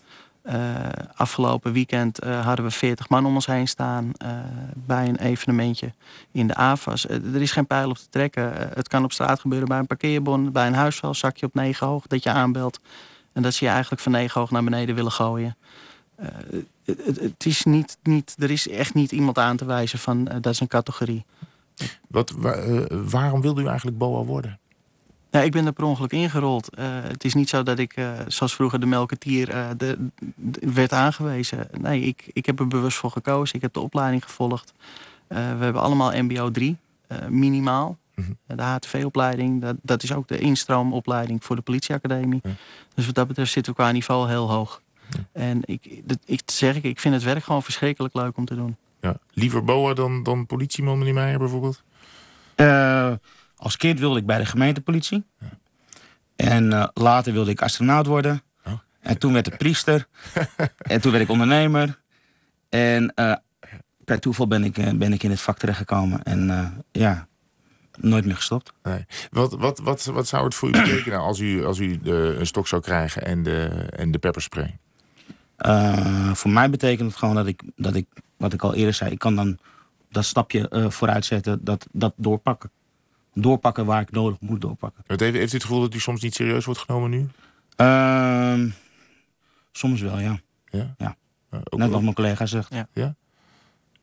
Uh, 0.49 0.85
afgelopen 1.15 1.73
weekend 1.73 2.23
uh, 2.23 2.45
hadden 2.45 2.65
we 2.65 2.71
40 2.71 3.09
man 3.09 3.25
om 3.25 3.35
ons 3.35 3.45
heen 3.45 3.67
staan 3.67 4.11
uh, 4.23 4.29
bij 4.73 5.07
een 5.07 5.17
evenementje 5.17 5.93
in 6.31 6.47
de 6.47 6.55
AFAS. 6.55 7.09
er 7.09 7.41
is 7.41 7.51
geen 7.51 7.67
pijl 7.67 7.89
op 7.89 7.97
te 7.97 8.09
trekken. 8.09 8.53
het 8.73 8.87
kan 8.87 9.03
op 9.03 9.11
straat 9.11 9.39
gebeuren 9.39 9.67
bij 9.67 9.77
een 9.77 9.87
parkeerbon, 9.87 10.51
bij 10.51 10.67
een 10.67 10.73
huisval, 10.73 11.13
zakje 11.13 11.45
op 11.45 11.53
9 11.53 11.87
hoog, 11.87 12.07
dat 12.07 12.23
je 12.23 12.29
aanbelt. 12.29 12.79
En 13.33 13.41
dat 13.41 13.53
ze 13.53 13.65
je 13.65 13.71
eigenlijk 13.71 14.01
van 14.01 14.11
9 14.11 14.39
hoog 14.39 14.51
naar 14.51 14.63
beneden 14.63 14.95
willen 14.95 15.11
gooien. 15.11 15.57
Het, 16.85 17.19
het, 17.19 17.45
is 17.45 17.63
niet, 17.63 17.97
niet, 18.03 18.35
er 18.37 18.51
is 18.51 18.67
echt 18.67 18.93
niet 18.93 19.11
iemand 19.11 19.37
aan 19.37 19.57
te 19.57 19.65
wijzen 19.65 19.99
van 19.99 20.23
dat 20.23 20.53
is 20.53 20.59
een 20.59 20.67
categorie. 20.67 21.25
Wat, 22.07 22.31
waar, 22.31 22.87
waarom 23.09 23.41
wilde 23.41 23.61
u 23.61 23.65
eigenlijk 23.65 23.97
BOA 23.97 24.23
worden? 24.23 24.58
Ja, 25.31 25.41
ik 25.41 25.51
ben 25.51 25.65
er 25.65 25.73
per 25.73 25.83
ongeluk 25.83 26.11
ingerold. 26.11 26.69
Uh, 26.79 26.85
het 27.01 27.23
is 27.23 27.33
niet 27.33 27.49
zo 27.49 27.63
dat 27.63 27.79
ik, 27.79 27.97
uh, 27.97 28.11
zoals 28.27 28.55
vroeger 28.55 28.79
de 28.79 28.85
melketier, 28.85 29.49
uh, 29.49 29.69
de, 29.77 30.09
de, 30.35 30.71
werd 30.73 30.91
aangewezen. 30.91 31.67
Nee, 31.81 32.01
ik, 32.01 32.29
ik 32.33 32.45
heb 32.45 32.59
er 32.59 32.67
bewust 32.67 32.97
voor 32.97 33.11
gekozen. 33.11 33.55
Ik 33.55 33.61
heb 33.61 33.73
de 33.73 33.79
opleiding 33.79 34.23
gevolgd. 34.23 34.73
we 35.27 35.35
hebben 35.35 35.81
allemaal 35.81 36.11
MBO 36.21 36.51
3, 36.51 36.77
minimaal. 37.27 37.97
Mm 38.15 38.25
-hmm. 38.25 38.57
De 38.57 38.63
HTV-opleiding, 38.63 39.61
dat, 39.61 39.75
dat 39.81 40.03
is 40.03 40.13
ook 40.13 40.27
de 40.27 40.39
instroomopleiding 40.39 41.43
voor 41.43 41.55
de 41.55 41.61
politieacademie. 41.61 42.39
Ja. 42.43 42.49
Dus 42.95 43.05
wat 43.05 43.15
dat 43.15 43.27
betreft 43.27 43.51
zitten 43.51 43.73
we 43.73 43.79
qua 43.79 43.91
niveau 43.91 44.29
heel 44.29 44.49
hoog. 44.51 44.81
Ja. 45.09 45.19
En 45.31 45.61
ik, 45.65 46.01
dat, 46.03 46.17
ik 46.25 46.41
zeg 46.45 46.75
ik, 46.75 46.83
ik 46.83 46.99
vind 46.99 47.13
het 47.13 47.23
werk 47.23 47.43
gewoon 47.43 47.63
verschrikkelijk 47.63 48.13
leuk 48.13 48.37
om 48.37 48.45
te 48.45 48.55
doen. 48.55 48.75
Ja. 49.01 49.17
Liever 49.33 49.63
BOA 49.63 49.93
dan, 49.93 50.23
dan 50.23 50.45
politieman, 50.45 50.97
meneer 50.97 51.13
Meijer 51.13 51.39
bijvoorbeeld? 51.39 51.83
Als 53.59 53.77
kind 53.77 53.99
wilde 53.99 54.19
ik 54.19 54.25
bij 54.25 54.37
de 54.37 54.45
gemeentepolitie. 54.45 55.25
Ja. 55.39 55.57
En 56.35 56.71
uh, 56.71 56.87
later 56.93 57.33
wilde 57.33 57.51
ik 57.51 57.61
astronaut 57.61 58.05
worden. 58.05 58.41
Oh. 58.65 58.73
En 58.99 59.17
toen 59.17 59.33
werd 59.33 59.47
ik 59.47 59.57
priester. 59.57 60.07
en 60.77 61.01
toen 61.01 61.11
werd 61.11 61.23
ik 61.23 61.29
ondernemer. 61.29 61.99
En 62.69 63.13
uh, 63.15 63.35
per 64.05 64.19
toeval 64.19 64.47
ben 64.47 64.63
ik, 64.63 64.77
uh, 64.77 64.89
ben 64.93 65.13
ik 65.13 65.23
in 65.23 65.29
het 65.29 65.41
vak 65.41 65.57
terechtgekomen. 65.57 66.23
En 66.23 66.83
ja, 66.91 67.27
nooit 67.97 68.25
meer 68.25 68.35
gestopt. 68.35 68.73
Nee. 68.83 69.05
Wat, 69.29 69.53
wat, 69.53 69.79
wat, 69.79 70.05
wat 70.05 70.27
zou 70.27 70.43
het 70.43 70.55
voor 70.55 70.69
u 70.69 70.71
betekenen 70.71 71.19
als 71.19 71.39
u, 71.39 71.65
als 71.65 71.79
u 71.79 71.99
de, 71.99 72.35
een 72.39 72.47
stok 72.47 72.67
zou 72.67 72.81
krijgen 72.81 73.25
en 73.25 73.43
de, 73.43 73.65
en 73.89 74.11
de 74.11 74.19
pepperspray? 74.19 74.77
voor 76.33 76.51
mij 76.51 76.69
betekent 76.69 77.09
het 77.09 77.19
gewoon 77.19 77.35
dat 77.35 77.47
ik, 77.47 77.63
dat 77.75 77.95
ik, 77.95 78.05
wat 78.37 78.53
ik 78.53 78.61
al 78.61 78.73
eerder 78.73 78.93
zei, 78.93 79.11
ik 79.11 79.19
kan 79.19 79.35
dan 79.35 79.57
dat 80.09 80.25
stapje 80.25 80.87
vooruit 80.89 81.25
zetten, 81.25 81.63
dat, 81.63 81.87
dat 81.91 82.13
doorpakken 82.15 82.71
doorpakken 83.33 83.85
waar 83.85 84.01
ik 84.01 84.11
nodig 84.11 84.39
moet 84.39 84.61
doorpakken. 84.61 85.03
Heeft, 85.07 85.21
heeft 85.21 85.51
u 85.51 85.55
het 85.55 85.63
gevoel 85.63 85.81
dat 85.81 85.93
u 85.93 85.99
soms 85.99 86.21
niet 86.21 86.35
serieus 86.35 86.65
wordt 86.65 86.79
genomen 86.79 87.09
nu? 87.09 87.27
Uh, 87.77 88.71
soms 89.71 90.01
wel, 90.01 90.19
ja. 90.19 90.39
Ja? 90.65 90.95
ja. 90.97 91.15
Uh, 91.53 91.59
Net 91.69 91.89
wat 91.89 92.01
mijn 92.01 92.13
collega 92.13 92.45
zegt. 92.45 92.73
Ja. 92.73 92.87
ja? 92.93 93.15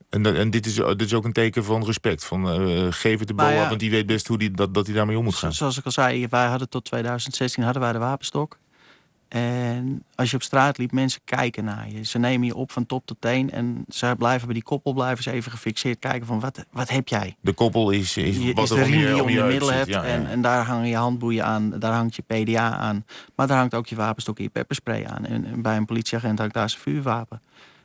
En, 0.09 0.37
en 0.37 0.51
dit, 0.51 0.67
is, 0.67 0.75
dit 0.75 1.01
is 1.01 1.15
ook 1.15 1.25
een 1.25 1.33
teken 1.33 1.65
van 1.65 1.85
respect. 1.85 2.25
Van 2.25 2.69
uh, 2.69 2.87
geef 2.91 3.19
het 3.19 3.29
de 3.29 3.35
BOA, 3.35 3.51
ja, 3.51 3.69
want 3.69 3.81
die 3.81 3.91
weet 3.91 4.07
best 4.07 4.27
hoe 4.27 4.39
die, 4.39 4.51
dat, 4.51 4.75
dat 4.75 4.87
hij 4.87 4.95
daarmee 4.95 5.19
om 5.19 5.25
moet 5.25 5.35
gaan. 5.35 5.53
Zoals 5.53 5.79
ik 5.79 5.85
al 5.85 5.91
zei, 5.91 6.27
wij 6.29 6.47
hadden 6.47 6.69
tot 6.69 6.85
2016 6.85 7.63
hadden 7.63 7.83
wij 7.83 7.93
de 7.93 7.99
wapenstok. 7.99 8.59
En 9.29 10.05
als 10.15 10.31
je 10.31 10.37
op 10.37 10.43
straat 10.43 10.79
liep, 10.79 10.93
mensen 10.93 11.21
kijken 11.25 11.65
naar 11.65 11.91
je. 11.91 12.05
Ze 12.05 12.19
nemen 12.19 12.47
je 12.47 12.55
op 12.55 12.73
van 12.73 12.87
top 12.87 13.07
tot 13.07 13.17
teen. 13.21 13.51
En 13.51 13.85
ze 13.89 14.15
blijven 14.19 14.47
bij 14.47 14.55
die 14.55 14.63
koppel 14.63 14.93
blijven 14.93 15.23
ze 15.23 15.31
even 15.31 15.51
gefixeerd 15.51 15.99
kijken 15.99 16.27
van 16.27 16.41
wat, 16.41 16.65
wat 16.71 16.89
heb 16.89 17.09
jij? 17.09 17.37
De 17.41 17.53
koppel 17.53 17.91
is, 17.91 18.17
is, 18.17 18.37
je, 18.37 18.55
wat 18.55 18.65
is 18.65 18.71
de 18.71 18.83
riem 18.83 18.91
die 18.91 19.01
je 19.01 19.23
om 19.23 19.29
je, 19.29 19.35
je 19.35 19.43
middel 19.43 19.73
hebt. 19.73 19.89
Ja, 19.89 20.05
ja. 20.05 20.09
En, 20.09 20.27
en 20.27 20.43
daar 20.43 20.65
hangen 20.65 20.89
je 20.89 20.97
handboeien 20.97 21.45
aan. 21.45 21.71
Daar 21.79 21.93
hangt 21.93 22.17
je 22.17 22.23
PDA 22.23 22.77
aan. 22.77 23.05
Maar 23.35 23.47
daar 23.47 23.59
hangt 23.59 23.75
ook 23.75 23.87
je 23.87 23.97
wapenstok 23.97 24.37
en 24.37 24.43
je 24.43 24.51
pepperspray 24.51 25.07
aan. 25.07 25.25
En, 25.25 25.45
en 25.45 25.63
bij 25.63 25.77
een 25.77 25.87
politieagent 25.87 26.39
hangt 26.39 26.55
daar 26.55 26.71
zijn 26.71 26.83
vuurwapen. 26.83 27.43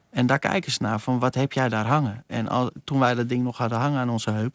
En 0.09 0.25
daar 0.25 0.39
kijken 0.39 0.71
ze 0.71 0.77
naar 0.81 0.99
van 0.99 1.19
wat 1.19 1.35
heb 1.35 1.53
jij 1.53 1.69
daar 1.69 1.85
hangen? 1.85 2.23
En 2.27 2.47
al, 2.47 2.71
toen 2.83 2.99
wij 2.99 3.15
dat 3.15 3.29
ding 3.29 3.43
nog 3.43 3.57
hadden 3.57 3.77
hangen 3.77 3.99
aan 3.99 4.09
onze 4.09 4.31
heup... 4.31 4.53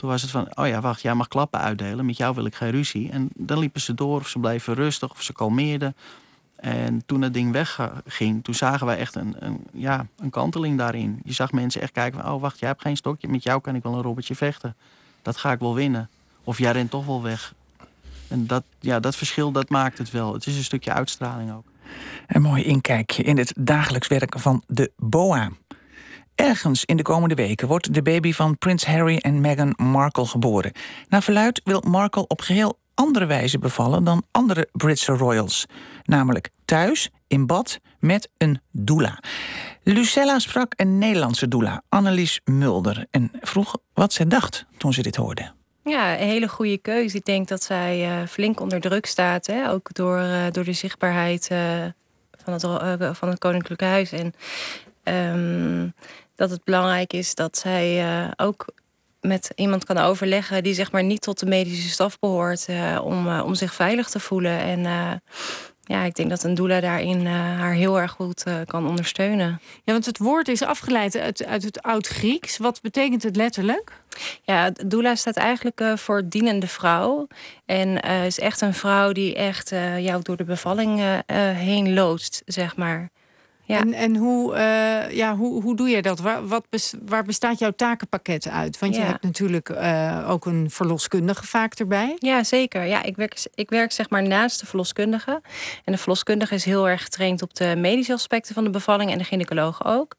Toen 0.00 0.08
was 0.08 0.22
het 0.22 0.30
van, 0.30 0.56
oh 0.56 0.66
ja, 0.66 0.80
wacht, 0.80 1.00
jij 1.00 1.14
mag 1.14 1.28
klappen 1.28 1.60
uitdelen. 1.60 2.06
Met 2.06 2.16
jou 2.16 2.34
wil 2.34 2.44
ik 2.44 2.54
geen 2.54 2.70
ruzie. 2.70 3.10
En 3.10 3.28
dan 3.34 3.58
liepen 3.58 3.80
ze 3.80 3.94
door 3.94 4.20
of 4.20 4.28
ze 4.28 4.38
bleven 4.38 4.74
rustig 4.74 5.10
of 5.10 5.22
ze 5.22 5.32
kalmeerden. 5.32 5.96
En 6.56 7.02
toen 7.06 7.20
dat 7.20 7.32
ding 7.32 7.52
wegging, 7.52 8.44
toen 8.44 8.54
zagen 8.54 8.86
wij 8.86 8.96
echt 8.96 9.14
een, 9.14 9.34
een, 9.38 9.66
ja, 9.72 10.06
een 10.18 10.30
kanteling 10.30 10.78
daarin. 10.78 11.20
Je 11.24 11.32
zag 11.32 11.52
mensen 11.52 11.80
echt 11.80 11.92
kijken 11.92 12.20
van, 12.20 12.32
oh 12.32 12.40
wacht, 12.40 12.58
jij 12.58 12.68
hebt 12.68 12.80
geen 12.82 12.96
stokje. 12.96 13.28
Met 13.28 13.42
jou 13.42 13.60
kan 13.60 13.74
ik 13.74 13.82
wel 13.82 13.94
een 13.94 14.02
robbertje 14.02 14.34
vechten. 14.34 14.76
Dat 15.22 15.36
ga 15.36 15.52
ik 15.52 15.58
wel 15.58 15.74
winnen. 15.74 16.08
Of 16.44 16.58
jij 16.58 16.72
rent 16.72 16.90
toch 16.90 17.06
wel 17.06 17.22
weg. 17.22 17.54
En 18.28 18.46
dat, 18.46 18.64
ja, 18.78 19.00
dat 19.00 19.16
verschil, 19.16 19.52
dat 19.52 19.68
maakt 19.68 19.98
het 19.98 20.10
wel. 20.10 20.32
Het 20.32 20.46
is 20.46 20.56
een 20.56 20.64
stukje 20.64 20.92
uitstraling 20.92 21.52
ook. 21.52 21.64
Een 22.26 22.42
mooi 22.42 22.62
inkijkje 22.62 23.22
in 23.22 23.38
het 23.38 23.52
dagelijks 23.58 24.08
werk 24.08 24.38
van 24.38 24.62
de 24.66 24.92
BOA. 24.96 25.50
Ergens 26.40 26.84
in 26.84 26.96
de 26.96 27.02
komende 27.02 27.34
weken 27.34 27.68
wordt 27.68 27.94
de 27.94 28.02
baby 28.02 28.32
van 28.32 28.58
prins 28.58 28.86
Harry 28.86 29.16
en 29.16 29.40
Meghan 29.40 29.74
Markle 29.76 30.26
geboren. 30.26 30.72
Naar 31.08 31.22
verluid 31.22 31.60
wil 31.64 31.80
Markle 31.80 32.26
op 32.26 32.40
geheel 32.40 32.78
andere 32.94 33.26
wijze 33.26 33.58
bevallen 33.58 34.04
dan 34.04 34.24
andere 34.30 34.68
Britse 34.72 35.12
royals. 35.12 35.66
Namelijk 36.02 36.48
thuis, 36.64 37.10
in 37.26 37.46
bad, 37.46 37.78
met 37.98 38.28
een 38.38 38.60
doula. 38.70 39.22
Lucella 39.82 40.38
sprak 40.38 40.72
een 40.76 40.98
Nederlandse 40.98 41.48
doula, 41.48 41.82
Annelies 41.88 42.40
Mulder, 42.44 43.06
en 43.10 43.30
vroeg 43.40 43.76
wat 43.94 44.12
ze 44.12 44.26
dacht 44.26 44.66
toen 44.76 44.92
ze 44.92 45.02
dit 45.02 45.16
hoorde. 45.16 45.52
Ja, 45.84 46.20
een 46.20 46.28
hele 46.28 46.48
goede 46.48 46.78
keuze. 46.78 47.16
Ik 47.16 47.24
denk 47.24 47.48
dat 47.48 47.62
zij 47.62 48.20
uh, 48.20 48.26
flink 48.26 48.60
onder 48.60 48.80
druk 48.80 49.06
staat. 49.06 49.46
Hè? 49.46 49.70
Ook 49.70 49.94
door, 49.94 50.18
uh, 50.18 50.44
door 50.50 50.64
de 50.64 50.72
zichtbaarheid 50.72 51.48
uh, 51.52 51.58
van, 52.44 52.52
het, 52.52 53.16
van 53.16 53.28
het 53.28 53.38
Koninklijke 53.38 53.84
Huis. 53.84 54.12
En 54.12 54.34
um, 55.10 55.94
dat 56.34 56.50
het 56.50 56.64
belangrijk 56.64 57.12
is 57.12 57.34
dat 57.34 57.58
zij 57.58 58.04
ook 58.36 58.66
met 59.20 59.52
iemand 59.54 59.84
kan 59.84 59.98
overleggen 59.98 60.62
die 60.62 60.74
zeg 60.74 60.92
maar 60.92 61.04
niet 61.04 61.22
tot 61.22 61.38
de 61.38 61.46
medische 61.46 61.88
staf 61.88 62.18
behoort, 62.18 62.66
uh, 62.70 63.00
om, 63.04 63.26
uh, 63.26 63.42
om 63.44 63.54
zich 63.54 63.74
veilig 63.74 64.08
te 64.08 64.20
voelen. 64.20 64.58
En 64.60 64.82
ja, 65.80 66.02
ik 66.04 66.14
denk 66.14 66.30
dat 66.30 66.42
een 66.42 66.54
doula 66.54 66.80
daarin 66.80 67.26
haar 67.26 67.72
heel 67.72 68.00
erg 68.00 68.10
goed 68.10 68.44
kan 68.64 68.88
ondersteunen. 68.88 69.60
Ja, 69.84 69.92
want 69.92 70.06
het 70.06 70.18
woord 70.18 70.48
is 70.48 70.62
afgeleid 70.62 71.16
uit, 71.16 71.46
uit 71.46 71.62
het 71.62 71.82
Oud-Grieks. 71.82 72.58
Wat 72.58 72.80
betekent 72.80 73.22
het 73.22 73.36
letterlijk? 73.36 73.92
Ja, 74.42 74.70
doula 74.86 75.14
staat 75.14 75.36
eigenlijk 75.36 75.80
uh, 75.80 75.96
voor 75.96 76.28
dienende 76.28 76.66
vrouw. 76.66 77.26
En 77.66 78.00
is 78.24 78.38
echt 78.38 78.60
een 78.60 78.74
vrouw 78.74 79.12
die 79.12 79.34
echt 79.34 79.70
jou 79.98 80.22
door 80.22 80.36
de 80.36 80.44
bevalling 80.44 81.22
heen 81.54 81.94
loodst, 81.94 82.42
zeg 82.46 82.76
maar. 82.76 83.10
Ja. 83.70 83.80
En, 83.80 83.92
en 83.92 84.16
hoe, 84.16 84.54
uh, 84.54 85.10
ja, 85.16 85.36
hoe, 85.36 85.62
hoe 85.62 85.76
doe 85.76 85.88
je 85.88 86.02
dat? 86.02 86.20
Waar, 86.20 86.46
wat 86.46 86.64
bes, 86.68 86.94
waar 87.06 87.24
bestaat 87.24 87.58
jouw 87.58 87.70
takenpakket 87.70 88.48
uit? 88.48 88.78
Want 88.78 88.94
je 88.94 89.02
hebt 89.02 89.22
natuurlijk 89.22 89.68
uh, 89.68 90.26
ook 90.30 90.46
een 90.46 90.70
verloskundige 90.70 91.46
vaak 91.46 91.74
erbij. 91.74 92.16
Ja, 92.18 92.44
zeker. 92.44 92.84
Ja, 92.84 93.02
ik, 93.02 93.16
werk, 93.16 93.46
ik 93.54 93.70
werk 93.70 93.92
zeg 93.92 94.10
maar 94.10 94.22
naast 94.22 94.60
de 94.60 94.66
verloskundige. 94.66 95.40
En 95.84 95.92
de 95.92 95.98
verloskundige 95.98 96.54
is 96.54 96.64
heel 96.64 96.88
erg 96.88 97.02
getraind 97.02 97.42
op 97.42 97.54
de 97.54 97.76
medische 97.76 98.12
aspecten 98.12 98.54
van 98.54 98.64
de 98.64 98.70
bevalling 98.70 99.10
en 99.10 99.18
de 99.18 99.24
gynaecoloog 99.24 99.84
ook. 99.84 100.16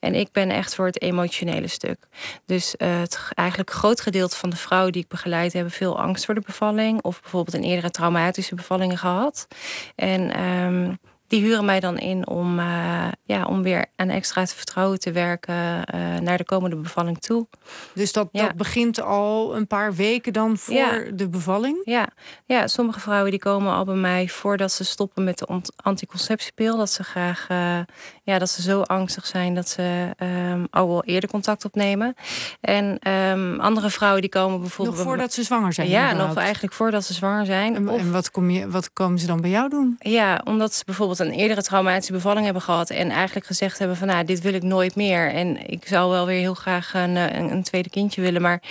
En 0.00 0.14
ik 0.14 0.32
ben 0.32 0.50
echt 0.50 0.74
voor 0.74 0.86
het 0.86 1.02
emotionele 1.02 1.68
stuk. 1.68 1.98
Dus 2.46 2.74
uh, 2.78 3.00
het 3.00 3.28
eigenlijk 3.34 3.70
groot 3.70 4.00
gedeelte 4.00 4.36
van 4.36 4.50
de 4.50 4.56
vrouwen 4.56 4.92
die 4.92 5.02
ik 5.02 5.08
begeleid 5.08 5.52
hebben 5.52 5.72
veel 5.72 6.00
angst 6.00 6.24
voor 6.24 6.34
de 6.34 6.42
bevalling. 6.46 7.02
Of 7.02 7.20
bijvoorbeeld 7.20 7.56
een 7.56 7.70
eerdere 7.70 7.90
traumatische 7.90 8.54
bevallingen 8.54 8.98
gehad. 8.98 9.46
En 9.94 10.42
um, 10.44 10.98
die 11.34 11.42
huren 11.42 11.64
mij 11.64 11.80
dan 11.80 11.98
in 11.98 12.26
om, 12.26 12.58
uh, 12.58 13.08
ja, 13.24 13.44
om 13.44 13.62
weer 13.62 13.86
aan 13.96 14.08
extra 14.08 14.46
vertrouwen 14.46 14.98
te 14.98 15.12
werken 15.12 15.54
uh, 15.54 16.18
naar 16.18 16.38
de 16.38 16.44
komende 16.44 16.76
bevalling 16.76 17.18
toe. 17.18 17.46
Dus 17.94 18.12
dat, 18.12 18.28
ja. 18.32 18.46
dat 18.46 18.56
begint 18.56 19.00
al 19.00 19.56
een 19.56 19.66
paar 19.66 19.94
weken 19.94 20.32
dan 20.32 20.58
voor 20.58 20.74
ja. 20.74 21.02
de 21.14 21.28
bevalling? 21.28 21.80
Ja. 21.84 22.08
ja, 22.46 22.66
sommige 22.66 23.00
vrouwen 23.00 23.30
die 23.30 23.40
komen 23.40 23.74
al 23.74 23.84
bij 23.84 23.94
mij 23.94 24.28
voordat 24.28 24.72
ze 24.72 24.84
stoppen 24.84 25.24
met 25.24 25.38
de 25.38 25.62
anticonceptiepil. 25.76 26.76
Dat 26.76 26.90
ze 26.90 27.04
graag, 27.04 27.46
uh, 27.50 27.78
ja, 28.22 28.38
dat 28.38 28.50
ze 28.50 28.62
zo 28.62 28.80
angstig 28.80 29.26
zijn 29.26 29.54
dat 29.54 29.68
ze 29.68 30.10
um, 30.52 30.66
al 30.70 30.88
wel 30.88 31.04
eerder 31.04 31.30
contact 31.30 31.64
opnemen. 31.64 32.14
En 32.60 33.10
um, 33.10 33.60
andere 33.60 33.90
vrouwen 33.90 34.20
die 34.20 34.30
komen 34.30 34.60
bijvoorbeeld. 34.60 34.96
Nog 34.96 35.06
voordat 35.06 35.32
ze 35.32 35.42
zwanger 35.42 35.72
zijn? 35.72 35.88
Ja, 35.88 36.12
nog 36.12 36.36
eigenlijk 36.36 36.74
voordat 36.74 37.04
ze 37.04 37.14
zwanger 37.14 37.46
zijn. 37.46 37.74
En, 37.74 37.88
of, 37.88 38.00
en 38.00 38.12
wat, 38.12 38.30
kom 38.30 38.50
je, 38.50 38.70
wat 38.70 38.92
komen 38.92 39.18
ze 39.18 39.26
dan 39.26 39.40
bij 39.40 39.50
jou 39.50 39.68
doen? 39.68 39.96
Ja, 39.98 40.40
omdat 40.44 40.74
ze 40.74 40.84
bijvoorbeeld 40.84 41.20
een 41.26 41.32
eerdere 41.32 41.62
traumatische 41.62 42.12
bevalling 42.12 42.44
hebben 42.44 42.62
gehad. 42.62 42.90
En 42.90 43.10
eigenlijk 43.10 43.46
gezegd 43.46 43.78
hebben 43.78 43.96
van 43.96 44.06
nou, 44.06 44.24
dit 44.24 44.40
wil 44.40 44.54
ik 44.54 44.62
nooit 44.62 44.94
meer. 44.94 45.30
En 45.30 45.70
ik 45.70 45.86
zou 45.86 46.10
wel 46.10 46.26
weer 46.26 46.38
heel 46.38 46.54
graag 46.54 46.94
een, 46.94 47.16
eh, 47.16 47.50
een, 47.50 47.62
tweede 47.62 47.90
kindje 47.90 48.20
willen. 48.20 48.42
Maar 48.42 48.62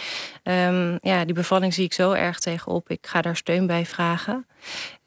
um, 0.44 0.98
ja, 1.02 1.26
die 1.26 1.34
bevalling 1.34 1.74
zie 1.74 1.86
ik 1.86 1.94
zo 1.94 2.12
erg 2.12 2.40
tegenop. 2.40 2.90
Ik 2.90 3.08
ga 3.08 3.22
daar 3.22 3.36
steun 3.36 3.68
bij 3.68 3.86
vragen. 3.86 4.46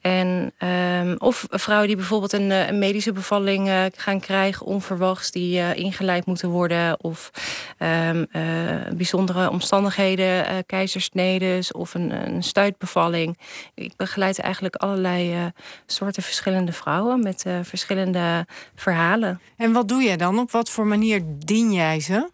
En, 0.01 0.53
um, 0.59 1.15
of 1.17 1.45
vrouwen 1.49 1.87
die 1.87 1.95
bijvoorbeeld 1.95 2.33
een, 2.33 2.51
eh, 2.51 2.67
een 2.67 2.79
medische 2.79 3.11
bevalling 3.11 3.67
uh, 3.67 3.83
gaan 3.95 4.19
krijgen, 4.19 4.65
onverwachts, 4.65 5.31
die 5.31 5.59
uh, 5.59 5.75
ingeleid 5.75 6.25
moeten 6.25 6.49
worden. 6.49 7.03
Of 7.03 7.31
um, 7.79 8.27
bijzondere 8.97 9.49
omstandigheden, 9.49 10.65
keizersnedes 10.65 11.71
of 11.71 11.93
een, 11.93 12.27
een 12.27 12.43
stuitbevalling. 12.43 13.37
Ik 13.75 13.95
begeleid 13.95 14.39
eigenlijk 14.39 14.75
allerlei 14.75 15.51
soorten 15.85 16.23
verschillende 16.23 16.71
vrouwen 16.71 17.19
met 17.19 17.45
verschillende 17.61 18.45
verhalen. 18.75 19.41
En 19.57 19.71
wat 19.71 19.87
doe 19.87 20.03
jij 20.03 20.17
dan? 20.17 20.39
Op 20.39 20.51
wat 20.51 20.69
voor 20.69 20.87
manier 20.87 21.21
dien 21.25 21.73
jij 21.73 21.99
ze? 21.99 22.29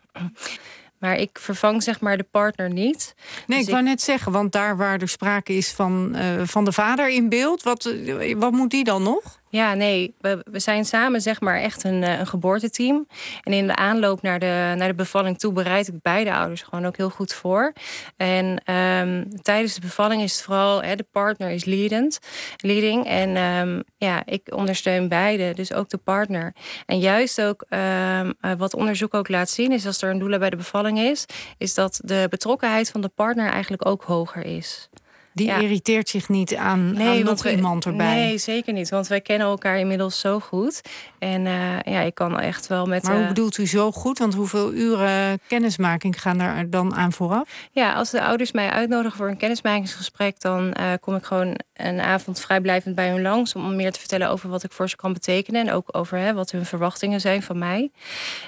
Maar 1.04 1.18
ik 1.18 1.40
vervang 1.40 1.84
zeg 1.84 2.02
maar 2.02 2.18
de 2.18 2.26
partner 2.32 2.70
niet. 2.70 3.16
Nee, 3.48 3.58
dus 3.58 3.68
ik 3.68 3.74
wou 3.74 3.84
net 3.86 4.02
zeggen, 4.02 4.32
want 4.32 4.52
daar 4.52 4.78
waar 4.78 5.02
er 5.02 5.08
sprake 5.08 5.54
is 5.54 5.72
van, 5.72 6.16
uh, 6.16 6.42
van 6.44 6.66
de 6.66 6.72
vader 6.72 7.10
in 7.10 7.30
beeld, 7.30 7.64
wat, 7.64 7.86
eh, 7.86 8.36
wat 8.38 8.52
moet 8.52 8.70
die 8.70 8.84
dan 8.84 9.04
nog? 9.04 9.42
Ja, 9.54 9.74
nee, 9.74 10.16
we, 10.20 10.46
we 10.52 10.60
zijn 10.60 10.86
samen 10.86 11.22
zeg 11.22 11.42
maar 11.42 11.60
echt 11.60 11.84
een, 11.84 12.04
eh, 12.04 12.20
een 12.20 12.28
geboorteteam. 12.28 13.08
En 13.44 13.54
in 13.54 13.68
de 13.68 13.76
aanloop 13.76 14.22
naar 14.22 14.40
de, 14.40 14.74
naar 14.78 14.88
de 14.88 14.94
bevalling 14.94 15.40
toe 15.40 15.54
bereid 15.54 15.88
ik 15.88 16.02
beide 16.02 16.34
ouders 16.34 16.62
gewoon 16.62 16.86
ook 16.86 16.98
heel 16.98 17.10
goed 17.10 17.34
voor. 17.34 17.74
En 18.18 18.74
um, 18.74 19.42
tijdens 19.42 19.74
de 19.74 19.82
bevalling 19.82 20.22
is 20.22 20.34
het 20.34 20.42
vooral, 20.42 20.84
hè, 20.84 20.96
de 20.96 21.06
partner 21.12 21.50
is 21.50 21.66
leadend, 21.66 22.20
leading. 22.58 23.06
En 23.06 23.38
um, 23.38 23.84
ja, 23.98 24.26
ik 24.26 24.54
ondersteun 24.56 25.08
beide, 25.08 25.54
dus 25.54 25.74
ook 25.74 25.90
de 25.90 25.98
partner. 25.98 26.56
En 26.86 27.00
juist 27.00 27.42
ook 27.42 27.66
um, 27.70 28.34
wat 28.58 28.74
onderzoek 28.74 29.14
ook 29.14 29.30
laat 29.30 29.50
zien, 29.50 29.72
is 29.72 29.86
als 29.86 30.02
er 30.02 30.10
een 30.10 30.20
doula 30.20 30.38
bij 30.38 30.50
de 30.50 30.58
bevalling 30.58 31.00
is, 31.00 31.26
is 31.58 31.74
dat 31.74 32.00
de 32.04 32.26
betrokkenheid 32.30 32.92
van 32.92 33.02
de 33.02 33.12
partner 33.16 33.50
eigenlijk 33.52 33.86
ook 33.86 34.04
hoger 34.04 34.46
is. 34.46 34.90
Die 35.34 35.62
irriteert 35.62 36.10
zich 36.10 36.30
niet 36.30 36.56
aan, 36.56 36.94
nee, 36.94 37.20
aan 37.20 37.26
nog 37.26 37.48
iemand 37.48 37.86
erbij. 37.86 38.16
Nee, 38.16 38.38
zeker 38.38 38.74
niet. 38.74 38.90
Want 38.90 39.08
wij 39.08 39.22
kennen 39.22 39.48
elkaar 39.48 39.80
inmiddels 39.80 40.20
zo 40.20 40.40
goed. 40.40 40.82
En 41.20 41.46
uh, 41.46 41.80
ja, 41.80 42.00
ik 42.00 42.16
kan 42.16 42.40
echt 42.40 42.68
wel 42.68 42.86
met... 42.86 43.04
Maar 43.04 43.18
hoe 43.18 43.28
bedoelt 43.28 43.58
u 43.58 43.68
zo 43.68 43.92
goed? 43.92 44.20
Want 44.20 44.34
hoeveel 44.34 44.74
uren 44.74 45.40
kennismaking 45.48 46.22
gaan 46.22 46.40
er 46.40 46.70
dan 46.70 46.96
aan 46.96 47.14
vooraf? 47.14 47.50
Ja, 47.72 47.94
als 47.94 48.10
de 48.10 48.24
ouders 48.24 48.52
mij 48.52 48.70
uitnodigen 48.70 49.18
voor 49.18 49.28
een 49.28 49.38
kennismakingsgesprek... 49.38 50.40
dan 50.40 50.74
uh, 50.80 50.92
kom 51.00 51.16
ik 51.16 51.24
gewoon 51.24 51.60
een 51.74 52.02
avond 52.02 52.40
vrijblijvend 52.40 52.96
bij 52.96 53.10
hun 53.10 53.22
langs... 53.22 53.56
om 53.56 53.76
meer 53.76 53.92
te 53.92 54.00
vertellen 54.00 54.30
over 54.30 54.50
wat 54.50 54.64
ik 54.64 54.72
voor 54.72 54.90
ze 54.90 54.96
kan 54.96 55.14
betekenen. 55.14 55.68
En 55.68 55.74
ook 55.74 55.88
over 55.92 56.18
hè, 56.18 56.34
wat 56.34 56.52
hun 56.52 56.66
verwachtingen 56.66 57.22
zijn 57.22 57.44
van 57.44 57.58
mij. 57.58 57.92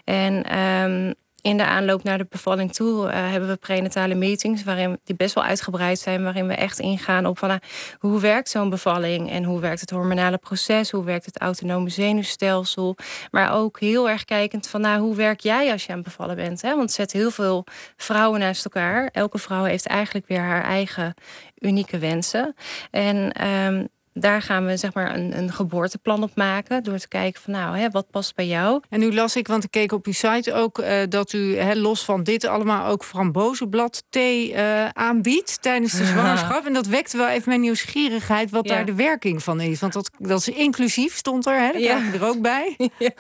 En... 0.04 0.58
Um, 0.60 1.14
in 1.46 1.58
de 1.58 1.66
aanloop 1.66 2.04
naar 2.04 2.18
de 2.18 2.26
bevalling 2.30 2.74
toe 2.74 3.06
uh, 3.06 3.12
hebben 3.14 3.50
we 3.50 3.56
prenatale 3.56 4.16
meetings 4.16 4.64
waarin 4.64 5.00
die 5.04 5.16
best 5.16 5.36
wel 5.36 5.44
uitgebreid 5.44 6.00
zijn, 6.00 6.24
waarin 6.24 6.48
we 6.48 6.54
echt 6.54 6.80
ingaan 6.80 7.26
op 7.26 7.38
van 7.38 7.50
uh, 7.50 7.56
hoe 8.00 8.20
werkt 8.20 8.50
zo'n 8.50 8.70
bevalling 8.70 9.32
en 9.32 9.44
hoe 9.44 9.60
werkt 9.60 9.82
het 9.82 9.90
hormonale 9.90 10.38
proces, 10.38 10.92
hoe 10.92 11.04
werkt 11.04 11.26
het 11.26 11.40
autonome 11.40 11.90
zenuwstelsel, 11.90 12.96
maar 13.32 13.54
ook 13.54 13.80
heel 13.80 14.10
erg 14.10 14.26
kijkend 14.26 14.68
van 14.68 14.82
nou, 14.82 15.02
hoe 15.02 15.16
werk 15.16 15.40
jij 15.40 15.72
als 15.72 15.86
je 15.86 15.94
aan 15.94 16.02
bevallen 16.02 16.36
bent, 16.36 16.62
hè? 16.62 16.70
want 16.70 16.82
het 16.82 16.94
zet 16.94 17.12
heel 17.12 17.32
veel 17.32 17.64
vrouwen 17.98 18.40
naast 18.40 18.66
elkaar. 18.66 19.10
Elke 19.12 19.38
vrouw 19.38 19.64
heeft 19.64 19.88
eigenlijk 19.88 20.28
weer 20.28 20.42
haar 20.42 20.64
eigen 20.64 21.14
unieke 21.60 21.98
wensen 21.98 22.56
en 22.92 23.48
um, 23.48 23.88
daar 24.18 24.42
gaan 24.42 24.66
we 24.66 24.78
zeg 24.78 24.94
maar 24.94 25.16
een, 25.16 25.38
een 25.38 25.54
geboorteplan 25.54 26.24
op 26.24 26.36
maken. 26.36 26.84
Door 26.84 26.98
te 26.98 27.08
kijken 27.08 27.42
van 27.42 27.54
nou, 27.54 27.78
hè, 27.78 27.90
wat 27.90 28.10
past 28.12 28.36
bij 28.36 28.48
jou. 28.48 28.82
En 28.90 29.00
nu 29.00 29.14
las 29.14 29.36
ik, 29.36 29.48
want 29.48 29.64
ik 29.64 29.72
keek 29.72 29.92
op 29.92 30.06
uw 30.06 30.14
site 30.14 30.54
ook... 30.54 30.80
Uh, 30.80 31.02
dat 31.10 31.34
u 31.34 31.58
hè, 31.58 31.76
los 31.76 32.06
van 32.06 32.24
dit 32.24 32.46
allemaal 32.46 32.88
ook 32.88 33.04
frambozenblad 33.04 34.04
thee 34.10 34.54
uh, 34.54 34.88
aanbiedt... 34.88 35.62
tijdens 35.62 35.92
de 35.92 36.06
zwangerschap. 36.14 36.66
En 36.66 36.74
dat 36.74 36.88
wekte 36.88 37.18
wel 37.18 37.28
even 37.28 37.50
mijn 37.50 37.62
nieuwsgierigheid... 37.62 38.50
wat 38.50 38.68
daar 38.68 38.86
de 38.86 38.94
werking 38.94 39.44
van 39.44 39.62
is. 39.62 39.80
Want 39.80 39.94
dat, 39.94 40.12
dat 40.18 40.40
is 40.40 40.50
inclusief, 40.50 41.16
stond 41.16 41.46
er. 41.46 41.60
Hè? 41.60 41.72
Dat 41.72 41.82
ja. 41.82 42.02
er 42.14 42.26
ook 42.26 42.42
bij. 42.42 42.76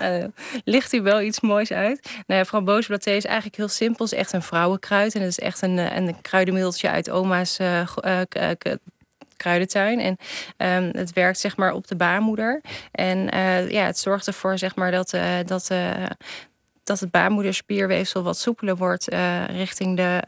Uh, 0.00 0.24
ligt 0.64 0.92
u 0.92 1.02
wel 1.02 1.20
iets 1.20 1.40
moois 1.40 1.72
uit. 1.72 2.08
Nou 2.26 2.40
ja, 2.40 2.44
frambozenblad 2.44 3.02
thee 3.02 3.16
is 3.16 3.24
eigenlijk 3.24 3.56
heel 3.56 3.68
simpel. 3.68 4.04
Het 4.04 4.12
is 4.12 4.18
echt 4.18 4.32
een 4.32 4.42
vrouwenkruid. 4.42 5.14
En 5.14 5.20
het 5.20 5.30
is 5.30 5.38
echt 5.38 5.62
een, 5.62 5.78
een 5.78 6.20
kruidenmiddeltje 6.20 6.90
uit 6.90 7.10
oma's 7.10 7.58
kruidentuin. 9.40 10.00
En 10.00 10.16
um, 10.84 10.90
het 10.92 11.12
werkt 11.12 11.38
zeg 11.38 11.56
maar 11.56 11.72
op 11.72 11.86
de 11.86 11.96
baarmoeder. 11.96 12.60
En 12.92 13.34
uh, 13.34 13.70
ja, 13.70 13.84
het 13.84 13.98
zorgt 13.98 14.26
ervoor 14.26 14.58
zeg 14.58 14.76
maar 14.76 14.90
dat, 14.90 15.12
uh, 15.12 15.22
dat, 15.44 15.68
uh, 15.72 16.06
dat 16.84 17.00
het 17.00 17.10
baarmoederspierweefsel 17.10 18.22
wat 18.22 18.38
soepeler 18.38 18.76
wordt 18.76 19.08
richting 19.50 19.96
de 19.96 20.22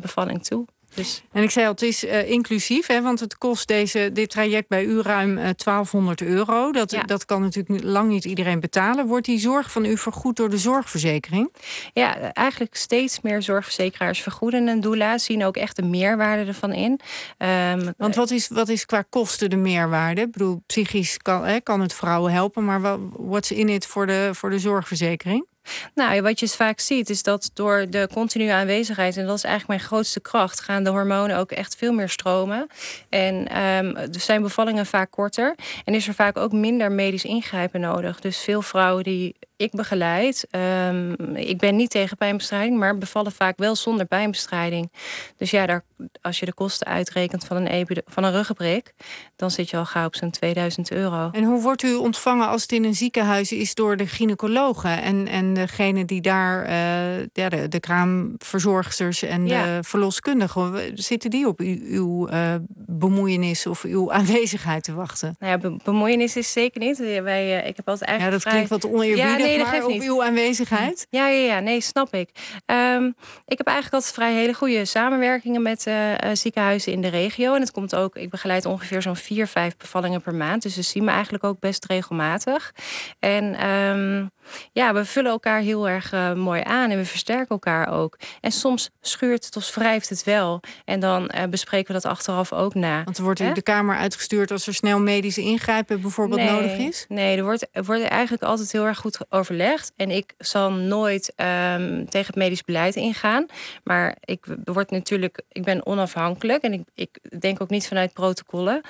bevalling 0.00 0.44
toe. 0.44 0.66
Dus... 0.94 1.22
En 1.32 1.42
ik 1.42 1.50
zei 1.50 1.66
al, 1.66 1.72
het 1.72 1.82
is 1.82 2.04
uh, 2.04 2.30
inclusief, 2.30 2.86
hè, 2.86 3.02
want 3.02 3.20
het 3.20 3.38
kost 3.38 3.68
deze, 3.68 4.10
dit 4.12 4.30
traject 4.30 4.68
bij 4.68 4.84
u 4.84 5.00
ruim 5.00 5.30
uh, 5.30 5.48
1200 5.56 6.20
euro. 6.20 6.72
Dat, 6.72 6.90
ja. 6.90 7.02
dat 7.02 7.24
kan 7.24 7.42
natuurlijk 7.42 7.84
lang 7.84 8.08
niet 8.08 8.24
iedereen 8.24 8.60
betalen. 8.60 9.06
Wordt 9.06 9.26
die 9.26 9.38
zorg 9.38 9.72
van 9.72 9.84
u 9.84 9.98
vergoed 9.98 10.36
door 10.36 10.50
de 10.50 10.58
zorgverzekering? 10.58 11.52
Ja, 11.92 12.32
eigenlijk 12.32 12.76
steeds 12.76 13.20
meer 13.20 13.42
zorgverzekeraars 13.42 14.20
vergoeden 14.20 14.66
een 14.66 14.80
doula. 14.80 15.18
Zien 15.18 15.44
ook 15.44 15.56
echt 15.56 15.76
de 15.76 15.82
meerwaarde 15.82 16.44
ervan 16.44 16.72
in. 16.72 17.00
Um, 17.38 17.94
want 17.96 18.14
wat 18.14 18.30
is, 18.30 18.48
wat 18.48 18.68
is 18.68 18.86
qua 18.86 19.02
kosten 19.02 19.50
de 19.50 19.56
meerwaarde? 19.56 20.20
Ik 20.20 20.32
bedoel, 20.32 20.62
psychisch 20.66 21.16
kan, 21.16 21.44
hè, 21.44 21.60
kan 21.60 21.80
het 21.80 21.94
vrouwen 21.94 22.32
helpen, 22.32 22.64
maar 22.64 22.80
what's 23.10 23.50
in 23.50 23.68
it 23.68 23.86
voor 23.86 24.06
de, 24.06 24.30
voor 24.32 24.50
de 24.50 24.58
zorgverzekering? 24.58 25.46
Nou, 25.94 26.22
wat 26.22 26.40
je 26.40 26.48
vaak 26.48 26.80
ziet 26.80 27.10
is 27.10 27.22
dat 27.22 27.50
door 27.54 27.86
de 27.90 28.08
continue 28.12 28.52
aanwezigheid, 28.52 29.16
en 29.16 29.26
dat 29.26 29.36
is 29.36 29.44
eigenlijk 29.44 29.78
mijn 29.78 29.90
grootste 29.90 30.20
kracht, 30.20 30.60
gaan 30.60 30.84
de 30.84 30.90
hormonen 30.90 31.36
ook 31.36 31.50
echt 31.50 31.76
veel 31.76 31.92
meer 31.92 32.08
stromen. 32.08 32.66
En 33.08 33.62
um, 33.62 33.96
zijn 34.10 34.42
bevallingen 34.42 34.86
vaak 34.86 35.10
korter. 35.10 35.54
En 35.84 35.94
is 35.94 36.08
er 36.08 36.14
vaak 36.14 36.36
ook 36.36 36.52
minder 36.52 36.92
medisch 36.92 37.24
ingrijpen 37.24 37.80
nodig. 37.80 38.20
Dus 38.20 38.38
veel 38.38 38.62
vrouwen 38.62 39.04
die 39.04 39.34
ik 39.58 39.70
begeleid. 39.70 40.46
Ehm, 40.50 41.12
ik 41.34 41.58
ben 41.58 41.76
niet 41.76 41.90
tegen 41.90 42.16
pijnbestrijding, 42.16 42.78
maar 42.78 42.98
bevallen 42.98 43.32
vaak 43.32 43.58
wel 43.58 43.76
zonder 43.76 44.06
pijnbestrijding. 44.06 44.92
Dus 45.36 45.50
ja, 45.50 45.66
daar, 45.66 45.84
als 46.22 46.38
je 46.38 46.46
de 46.46 46.52
kosten 46.52 46.86
uitrekent 46.86 47.44
van 47.44 47.56
een, 47.56 47.86
van 48.06 48.24
een 48.24 48.32
ruggenprik, 48.32 48.94
dan 49.36 49.50
zit 49.50 49.70
je 49.70 49.76
al 49.76 49.84
gauw 49.84 50.06
op 50.06 50.14
zo'n 50.14 50.30
2000 50.30 50.90
euro. 50.90 51.28
En 51.32 51.44
hoe 51.44 51.62
wordt 51.62 51.82
u 51.82 51.94
ontvangen 51.94 52.48
als 52.48 52.62
het 52.62 52.72
in 52.72 52.84
een 52.84 52.94
ziekenhuis 52.94 53.52
is 53.52 53.74
door 53.74 53.96
de 53.96 54.06
gynaecologen 54.06 55.02
en, 55.02 55.28
en 55.28 55.54
degene 55.54 56.04
die 56.04 56.20
daar, 56.20 56.62
uh, 56.62 57.26
ja, 57.32 57.48
de, 57.48 57.68
de 57.68 57.80
kraamverzorgsters 57.80 59.22
en 59.22 59.46
de 59.46 59.78
verloskundigen, 59.80 60.92
zitten 60.94 61.30
die 61.30 61.46
op 61.46 61.60
uw, 61.60 61.78
uw 61.82 62.30
uh, 62.30 62.54
bemoeienis 62.76 63.66
of 63.66 63.84
uw 63.84 64.12
aanwezigheid 64.12 64.84
te 64.84 64.94
wachten? 64.94 65.36
Nou 65.38 65.60
ja, 65.60 65.70
bemoeienis 65.84 66.36
is 66.36 66.52
zeker 66.52 66.80
niet. 66.80 66.98
Wij, 66.98 67.62
uh, 67.62 67.68
ik 67.68 67.76
heb 67.76 67.88
altijd 67.88 68.08
eigenlijk. 68.08 68.44
Ja, 68.44 68.50
dat 68.50 68.54
klinkt 68.54 68.82
wat 68.82 68.92
oneerbiedig, 68.92 69.46
ja, 69.46 69.47
nee, 69.56 69.64
maar 69.64 69.84
op 69.84 70.00
uw 70.00 70.24
aanwezigheid. 70.24 71.06
Ja, 71.10 71.28
ja, 71.28 71.54
ja, 71.54 71.60
nee, 71.60 71.80
snap 71.80 72.14
ik. 72.14 72.30
Um, 72.66 73.14
ik 73.46 73.58
heb 73.58 73.66
eigenlijk 73.66 73.94
altijd 73.94 74.14
vrij 74.14 74.34
hele 74.34 74.54
goede 74.54 74.84
samenwerkingen 74.84 75.62
met 75.62 75.86
ziekenhuizen 76.32 76.92
in 76.92 77.00
de 77.00 77.08
regio. 77.08 77.54
En 77.54 77.60
het 77.60 77.70
komt 77.70 77.94
ook, 77.94 78.16
ik 78.16 78.30
begeleid 78.30 78.64
ongeveer 78.64 79.02
zo'n 79.02 79.16
vier, 79.16 79.46
vijf 79.46 79.76
bevallingen 79.76 80.22
per 80.22 80.34
maand. 80.34 80.62
Dus 80.62 80.74
ze 80.74 80.82
zien 80.82 81.04
me 81.04 81.10
eigenlijk 81.10 81.44
ook 81.44 81.60
best 81.60 81.84
regelmatig. 81.84 82.72
En 83.18 83.68
um, 83.68 84.30
ja, 84.72 84.94
we 84.94 85.04
vullen 85.04 85.30
elkaar 85.30 85.60
heel 85.60 85.88
erg 85.88 86.12
uh, 86.12 86.32
mooi 86.32 86.62
aan 86.64 86.90
en 86.90 86.98
we 86.98 87.04
versterken 87.04 87.48
elkaar 87.48 87.92
ook. 87.92 88.18
En 88.40 88.52
soms 88.52 88.90
schuurt 89.00 89.44
het 89.44 89.56
of 89.56 89.74
wrijft 89.74 90.08
het 90.08 90.24
wel. 90.24 90.60
En 90.84 91.00
dan 91.00 91.30
uh, 91.34 91.42
bespreken 91.50 91.94
we 91.94 92.00
dat 92.00 92.12
achteraf 92.12 92.52
ook 92.52 92.74
na. 92.74 93.04
Want 93.04 93.16
er 93.18 93.22
wordt 93.22 93.54
de 93.54 93.62
kamer 93.62 93.96
uitgestuurd 93.96 94.50
als 94.50 94.66
er 94.66 94.74
snel 94.74 95.00
medische 95.00 95.40
ingrijpen 95.40 96.00
bijvoorbeeld 96.00 96.40
nee, 96.40 96.50
nodig 96.50 96.76
is? 96.76 97.04
Nee, 97.08 97.36
er 97.36 97.44
wordt, 97.44 97.68
er 97.72 97.84
wordt 97.84 98.02
eigenlijk 98.02 98.42
altijd 98.42 98.72
heel 98.72 98.84
erg 98.84 98.98
goed 98.98 99.18
overlegd. 99.38 99.92
En 99.96 100.10
ik 100.10 100.34
zal 100.38 100.72
nooit 100.72 101.32
um, 101.36 102.08
tegen 102.08 102.26
het 102.26 102.34
medisch 102.34 102.64
beleid 102.64 102.96
ingaan. 102.96 103.46
Maar 103.84 104.16
ik 104.24 104.46
word 104.64 104.90
natuurlijk, 104.90 105.42
ik 105.48 105.64
ben 105.64 105.86
onafhankelijk 105.86 106.62
en 106.62 106.72
ik, 106.72 106.82
ik 106.94 107.40
denk 107.40 107.62
ook 107.62 107.70
niet 107.70 107.88
vanuit 107.88 108.12
protocollen. 108.12 108.80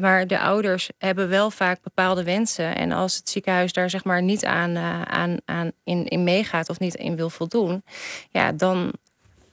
Maar 0.00 0.26
de 0.26 0.38
ouders 0.38 0.90
hebben 0.98 1.28
wel 1.28 1.50
vaak 1.50 1.82
bepaalde 1.82 2.24
wensen. 2.24 2.76
En 2.76 2.92
als 2.92 3.16
het 3.16 3.28
ziekenhuis 3.28 3.72
daar 3.72 3.90
zeg 3.90 4.04
maar 4.04 4.22
niet 4.22 4.44
aan, 4.44 4.70
uh, 4.70 5.02
aan, 5.02 5.36
aan 5.44 5.72
in, 5.84 6.06
in 6.06 6.24
meegaat 6.24 6.68
of 6.68 6.78
niet 6.78 6.94
in 6.94 7.16
wil 7.16 7.30
voldoen, 7.30 7.84
ja, 8.30 8.52
dan 8.52 8.92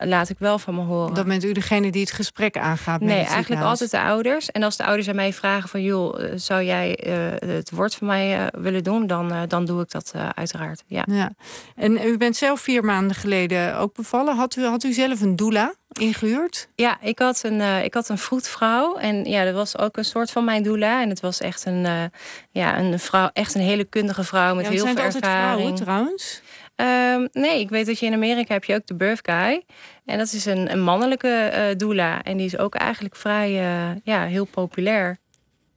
laat 0.04 0.30
ik 0.30 0.36
wel 0.40 0.60
van 0.60 0.76
me 0.76 0.82
horen. 0.82 1.14
Dan 1.14 1.28
bent 1.28 1.44
u 1.44 1.52
degene 1.52 1.92
die 1.92 2.02
het 2.02 2.12
gesprek 2.12 2.58
aangaat 2.58 3.00
met 3.00 3.10
Nee, 3.10 3.24
eigenlijk 3.24 3.62
altijd 3.62 3.92
de 3.92 4.02
ouders. 4.02 4.52
En 4.52 4.64
als 4.64 4.78
de 4.78 4.86
ouders 4.86 5.10
aan 5.10 5.16
mij 5.16 5.34
vragen 5.34 5.70
van... 5.70 5.82
joh, 5.82 6.24
eh, 6.24 6.32
zou 6.36 6.64
jij 6.64 7.08
uh, 7.08 7.50
het 7.56 7.72
woord 7.72 7.96
van 7.96 8.08
mij 8.08 8.40
uh, 8.40 8.46
willen 8.52 8.84
doen? 8.84 9.08
Dan, 9.08 9.34
uh, 9.34 9.42
dan 9.48 9.66
doe 9.66 9.82
ik 9.82 9.92
dat 9.92 10.14
uiteraard, 10.36 10.84
ja. 10.88 11.04
ja. 11.12 11.32
En 11.76 12.08
u 12.08 12.18
bent 12.18 12.36
zelf 12.36 12.62
vier 12.62 12.84
maanden 12.84 13.16
geleden 13.16 13.78
ook 13.78 13.96
bevallen. 13.96 14.36
Had 14.36 14.56
u, 14.56 14.66
had 14.66 14.84
u 14.84 14.94
zelf 14.94 15.22
een 15.22 15.36
doula 15.36 15.74
ingehuurd? 15.92 16.68
Ja, 16.76 17.02
ik 17.02 17.20
had 17.20 17.44
een, 17.44 17.84
ik 17.84 17.94
had 17.94 18.10
een 18.10 18.18
vroedvrouw. 18.18 18.96
En 18.96 19.26
ja, 19.26 19.46
dat 19.46 19.54
was 19.54 19.78
ook 19.78 19.98
een 19.98 20.06
soort 20.06 20.32
van 20.32 20.46
mijn 20.46 20.64
doula. 20.64 21.02
En 21.02 21.10
het 21.10 21.20
was 21.20 21.42
echt 21.42 21.66
een, 21.66 22.12
ja, 22.52 22.80
een 22.80 23.00
vrouw, 23.00 23.30
echt 23.34 23.56
een 23.56 23.62
hele 23.62 23.84
kundige 23.84 24.24
vrouw 24.24 24.56
met 24.56 24.66
ja, 24.66 24.72
heel 24.72 24.86
veel 24.86 24.96
ervaring. 24.96 25.24
Zijn 25.24 25.42
vrouwen 25.42 25.76
trouwens? 25.76 26.42
Um, 26.82 27.28
nee, 27.32 27.60
ik 27.60 27.70
weet 27.70 27.86
dat 27.86 28.00
je 28.00 28.06
in 28.06 28.14
Amerika 28.14 28.54
heb 28.54 28.64
je 28.64 28.76
ook 28.76 28.86
de 28.88 28.96
birth 28.96 29.20
guy. 29.22 29.64
En 30.06 30.18
dat 30.18 30.34
is 30.34 30.46
een, 30.46 30.72
een 30.72 30.82
mannelijke 30.82 31.52
uh, 31.54 31.78
doula. 31.78 32.24
En 32.24 32.38
die 32.38 32.46
is 32.46 32.58
ook 32.58 32.76
eigenlijk 32.76 33.16
vrij, 33.16 33.52
uh, 33.52 33.96
ja, 34.04 34.26
heel 34.26 34.46
populair. 34.46 35.18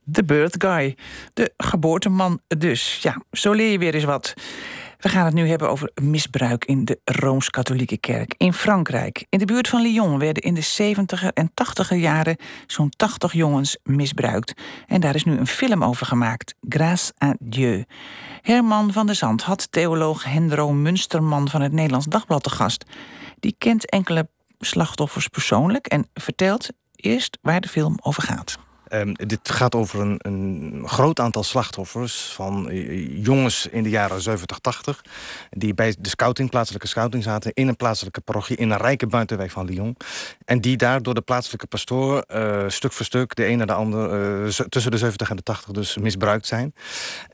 De 0.05 0.25
birth 0.25 0.55
guy. 0.59 0.97
De 1.33 1.53
geboorteman 1.57 2.41
dus. 2.59 2.99
Ja, 3.03 3.23
zo 3.31 3.53
leer 3.53 3.71
je 3.71 3.79
weer 3.79 3.95
eens 3.95 4.05
wat. 4.05 4.35
We 5.05 5.11
gaan 5.11 5.25
het 5.25 5.35
nu 5.35 5.49
hebben 5.49 5.71
over 5.71 5.91
misbruik 6.03 6.65
in 6.65 6.85
de 6.85 7.01
Rooms-Katholieke 7.05 7.97
Kerk 7.97 8.35
in 8.37 8.53
Frankrijk. 8.53 9.27
In 9.29 9.39
de 9.39 9.45
buurt 9.45 9.69
van 9.69 9.83
Lyon 9.83 10.19
werden 10.19 10.43
in 10.43 10.55
de 10.55 10.95
70er 10.95 11.33
en 11.35 11.51
80er 11.51 11.97
jaren 11.97 12.37
zo'n 12.67 12.91
80 12.97 13.33
jongens 13.33 13.77
misbruikt. 13.83 14.53
En 14.87 15.01
daar 15.01 15.15
is 15.15 15.25
nu 15.25 15.39
een 15.39 15.47
film 15.47 15.85
over 15.85 16.07
gemaakt, 16.07 16.55
Grâce 16.69 17.23
à 17.25 17.35
Dieu. 17.39 17.85
Herman 18.43 18.93
van 18.93 19.07
der 19.07 19.15
Zand 19.15 19.43
had 19.43 19.73
theoloog 19.73 20.25
Hendro 20.25 20.73
Munsterman 20.73 21.49
van 21.49 21.61
het 21.61 21.73
Nederlands 21.73 22.07
Dagblad 22.07 22.43
te 22.43 22.51
gast. 22.51 22.85
Die 23.41 23.55
kent 23.59 23.91
enkele 23.91 24.29
slachtoffers 24.59 25.29
persoonlijk 25.29 25.87
en 25.87 26.09
vertelt 26.15 26.69
eerst 26.97 27.39
waar 27.43 27.61
de 27.61 27.69
film 27.69 27.99
over 28.03 28.23
gaat. 28.23 28.59
Um, 28.95 29.13
dit 29.15 29.51
gaat 29.51 29.75
over 29.75 30.01
een, 30.01 30.17
een, 30.19 30.83
groot 30.87 31.21
aantal 31.21 31.43
slachtoffers 31.43 32.15
van 32.15 32.71
uh, 32.71 33.25
jongens 33.25 33.67
in 33.67 33.83
de 33.83 33.89
jaren 33.89 34.21
70, 34.21 34.59
80... 34.59 35.05
die 35.51 35.75
bij 35.75 35.95
de 35.99 36.09
scouting, 36.09 36.51
plaatselijke 36.51 36.87
scouting 36.87 37.23
zaten... 37.23 37.53
in 37.55 37.69
een 37.69 37.77
plaatselijke 37.77 38.21
parochie 38.21 38.57
in 38.57 38.71
een 38.71 38.79
rijke 38.79 39.07
buitenwijk 39.07 39.51
van 39.51 39.67
Lyon. 39.67 39.97
En 40.45 40.61
die 40.61 40.77
daar 40.77 41.03
door 41.03 41.15
de 41.15 41.21
plaatselijke 41.21 41.67
pastoor 41.67 42.25
uh, 42.35 42.65
stuk 42.69 42.93
voor 42.93 43.05
stuk... 43.05 43.35
de 43.35 43.47
een 43.47 43.57
naar 43.59 43.67
de 43.67 43.73
ander, 43.73 44.43
uh, 44.45 44.49
tussen 44.69 44.91
de 44.91 44.99
70 44.99 45.31
en 45.31 45.37
de 45.37 45.43
80 45.43 45.71
dus 45.71 45.97
misbruikt 45.97 46.47
zijn. 46.47 46.75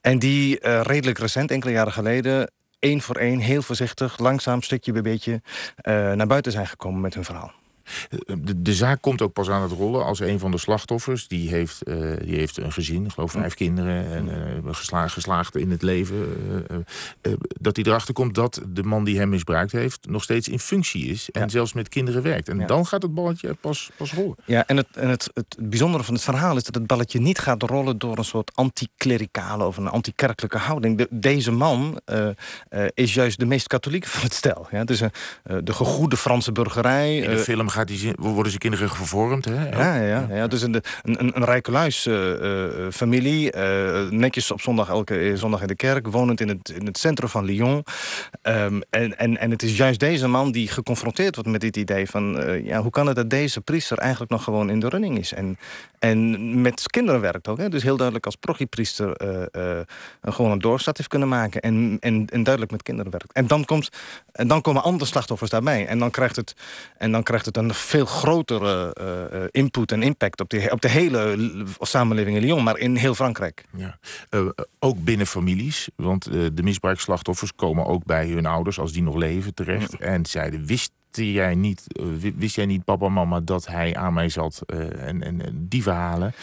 En 0.00 0.18
die 0.18 0.68
redelijk 0.82 1.18
recent, 1.18 1.50
enkele 1.50 1.72
jaren 1.72 1.92
geleden... 1.92 2.50
één 2.78 3.00
voor 3.00 3.16
één, 3.16 3.38
heel 3.38 3.62
voorzichtig, 3.62 4.18
langzaam, 4.18 4.62
stukje 4.62 4.92
bij 4.92 5.02
beetje... 5.02 5.42
naar 6.14 6.26
buiten 6.26 6.52
zijn 6.52 6.66
gekomen 6.66 7.00
met 7.00 7.14
hun 7.14 7.24
verhaal. 7.24 7.52
De, 8.08 8.62
de, 8.62 8.74
zaak 8.74 9.02
komt 9.02 9.22
ook 9.22 9.32
pas 9.32 9.50
aan 9.50 9.62
het 9.62 9.72
rollen 9.72 10.04
als 10.04 10.20
een 10.20 10.38
van 10.38 10.50
de 10.50 10.58
slachtoffers. 10.58 11.28
Die 11.28 11.48
heeft, 11.48 11.80
uh, 11.84 12.12
die 12.24 12.36
heeft 12.36 12.56
een 12.56 12.72
gezin, 12.72 13.04
ik 13.04 13.12
geloof 13.12 13.30
vijf 13.30 13.54
kinderen. 13.54 14.06
En 14.06 14.26
uh, 14.64 14.74
geslaagd, 14.74 15.12
geslaagd 15.12 15.56
in 15.56 15.70
het 15.70 15.82
leven. 15.82 16.16
Uh, 16.70 17.32
dat 17.60 17.76
hij 17.76 17.84
erachter 17.84 18.14
komt 18.14 18.34
dat 18.34 18.60
de 18.68 18.82
man 18.82 19.04
die 19.04 19.18
hem 19.18 19.28
misbruikt 19.28 19.72
heeft... 19.72 20.06
nog 20.08 20.22
steeds 20.22 20.48
in 20.48 20.58
functie 20.58 21.06
is. 21.06 21.30
En 21.30 21.40
ja. 21.40 21.48
zelfs 21.48 21.72
met 21.72 21.88
kinderen 21.88 22.22
werkt. 22.22 22.48
En 22.48 22.58
ja. 22.58 22.66
dan 22.66 22.86
gaat 22.86 23.02
het 23.02 23.14
balletje 23.14 23.54
pas, 23.54 23.90
pas 23.96 24.12
rollen. 24.12 24.36
Ja, 24.44 24.66
en, 24.66 24.76
het, 24.76 24.88
en 24.92 25.08
het, 25.08 25.30
het 25.34 25.56
bijzondere 25.58 26.04
van 26.04 26.14
het 26.14 26.22
verhaal 26.22 26.56
is 26.56 26.64
dat 26.64 26.74
het 26.74 26.86
balletje 26.86 27.20
niet 27.20 27.38
gaat 27.38 27.62
rollen... 27.62 27.98
door 27.98 28.18
een 28.18 28.24
soort 28.24 28.50
anti-klerikale 28.54 29.64
of 29.64 29.76
een 29.76 29.88
anti-kerkelijke 29.88 30.58
houding. 30.58 30.98
De, 30.98 31.06
deze 31.10 31.50
man 31.50 32.00
is 32.94 33.14
juist 33.14 33.38
de 33.38 33.46
meest 33.46 33.66
katholieke 33.66 34.08
van 34.08 34.22
het 34.22 34.34
stel. 34.34 34.68
Ja? 34.70 34.84
Dus 34.84 35.02
de 35.42 35.72
gegoede 35.72 36.16
Franse 36.16 36.52
burgerij. 36.52 37.16
In 37.16 37.30
de 37.30 37.38
film 37.38 37.68
gaat 37.68 37.79
die, 37.84 38.12
worden 38.18 38.52
ze 38.52 38.58
kinderen 38.58 38.88
vervormd. 38.88 39.44
Hè? 39.44 39.68
Ja, 39.68 39.96
ja, 39.96 40.26
ja. 40.30 40.46
dus 40.46 40.62
een, 40.62 40.82
een, 41.02 41.36
een 41.36 41.44
rijkeluis 41.44 42.06
uh, 42.06 42.14
uh, 42.14 42.90
familie. 42.90 43.56
Uh, 43.56 44.08
netjes 44.10 44.50
op 44.50 44.60
zondag, 44.60 44.88
elke 44.88 45.32
zondag 45.34 45.60
in 45.60 45.66
de 45.66 45.76
kerk. 45.76 46.08
Wonend 46.08 46.40
in 46.40 46.48
het, 46.48 46.68
in 46.68 46.86
het 46.86 46.98
centrum 46.98 47.28
van 47.28 47.44
Lyon. 47.44 47.84
Um, 48.42 48.82
en, 48.90 49.18
en, 49.18 49.38
en 49.38 49.50
het 49.50 49.62
is 49.62 49.76
juist 49.76 50.00
deze 50.00 50.28
man 50.28 50.52
die 50.52 50.68
geconfronteerd 50.68 51.34
wordt 51.34 51.50
met 51.50 51.60
dit 51.60 51.76
idee 51.76 52.06
van... 52.10 52.42
ja, 52.64 52.82
hoe 52.82 52.90
kan 52.90 53.06
het 53.06 53.16
dat 53.16 53.30
deze 53.30 53.60
priester 53.60 53.98
eigenlijk 53.98 54.30
nog 54.30 54.44
gewoon 54.44 54.70
in 54.70 54.80
de 54.80 54.88
running 54.88 55.18
is? 55.18 55.32
En, 55.32 55.58
en 55.98 56.60
met 56.60 56.90
kinderen 56.90 57.20
werkt 57.20 57.48
ook. 57.48 57.58
Hè? 57.58 57.68
Dus 57.68 57.82
heel 57.82 57.96
duidelijk 57.96 58.26
als 58.26 58.36
progiepriester 58.36 59.16
gewoon 60.22 60.50
een 60.50 60.58
doorstart 60.58 60.96
heeft 60.96 61.08
kunnen 61.08 61.28
maken. 61.28 61.60
En, 61.60 61.96
en, 62.00 62.26
en 62.26 62.42
duidelijk 62.42 62.72
met 62.72 62.82
kinderen 62.82 63.10
werkt. 63.10 63.32
En 63.32 63.46
dan, 63.46 63.64
komt, 63.64 63.88
en 64.32 64.48
dan 64.48 64.60
komen 64.60 64.82
andere 64.82 65.10
slachtoffers 65.10 65.50
daarbij. 65.50 65.86
En 65.86 65.98
dan 65.98 66.10
krijgt 66.10 66.36
het, 66.36 66.54
en 66.98 67.12
dan 67.12 67.22
krijgt 67.22 67.46
het 67.46 67.56
een 67.70 67.76
veel 67.76 68.06
grotere 68.06 68.96
uh, 69.32 69.44
input 69.50 69.92
en 69.92 70.02
impact 70.02 70.40
op 70.40 70.50
de, 70.50 70.68
op 70.70 70.80
de 70.80 70.88
hele 70.88 71.36
samenleving 71.80 72.36
in 72.36 72.42
Lyon, 72.42 72.62
maar 72.62 72.78
in 72.78 72.96
heel 72.96 73.14
Frankrijk. 73.14 73.64
Ja. 73.76 73.98
Uh, 74.30 74.48
ook 74.78 75.04
binnen 75.04 75.26
families, 75.26 75.88
want 75.96 76.24
de 76.32 76.62
misbruikslachtoffers 76.62 77.54
komen 77.54 77.86
ook 77.86 78.04
bij 78.04 78.28
hun 78.28 78.46
ouders 78.46 78.78
als 78.78 78.92
die 78.92 79.02
nog 79.02 79.14
leven 79.14 79.54
terecht. 79.54 79.92
Ja. 79.98 79.98
En 79.98 80.26
zeiden: 80.26 80.66
wist 80.66 80.92
jij 81.12 81.54
niet, 81.54 81.86
wist 82.36 82.54
jij 82.54 82.66
niet, 82.66 82.84
papa, 82.84 83.08
mama, 83.08 83.40
dat 83.40 83.66
hij 83.66 83.96
aan 83.96 84.12
mij 84.12 84.28
zat 84.28 84.62
uh, 84.66 85.06
en, 85.06 85.66
die 85.68 85.82
verhalen, 85.82 86.34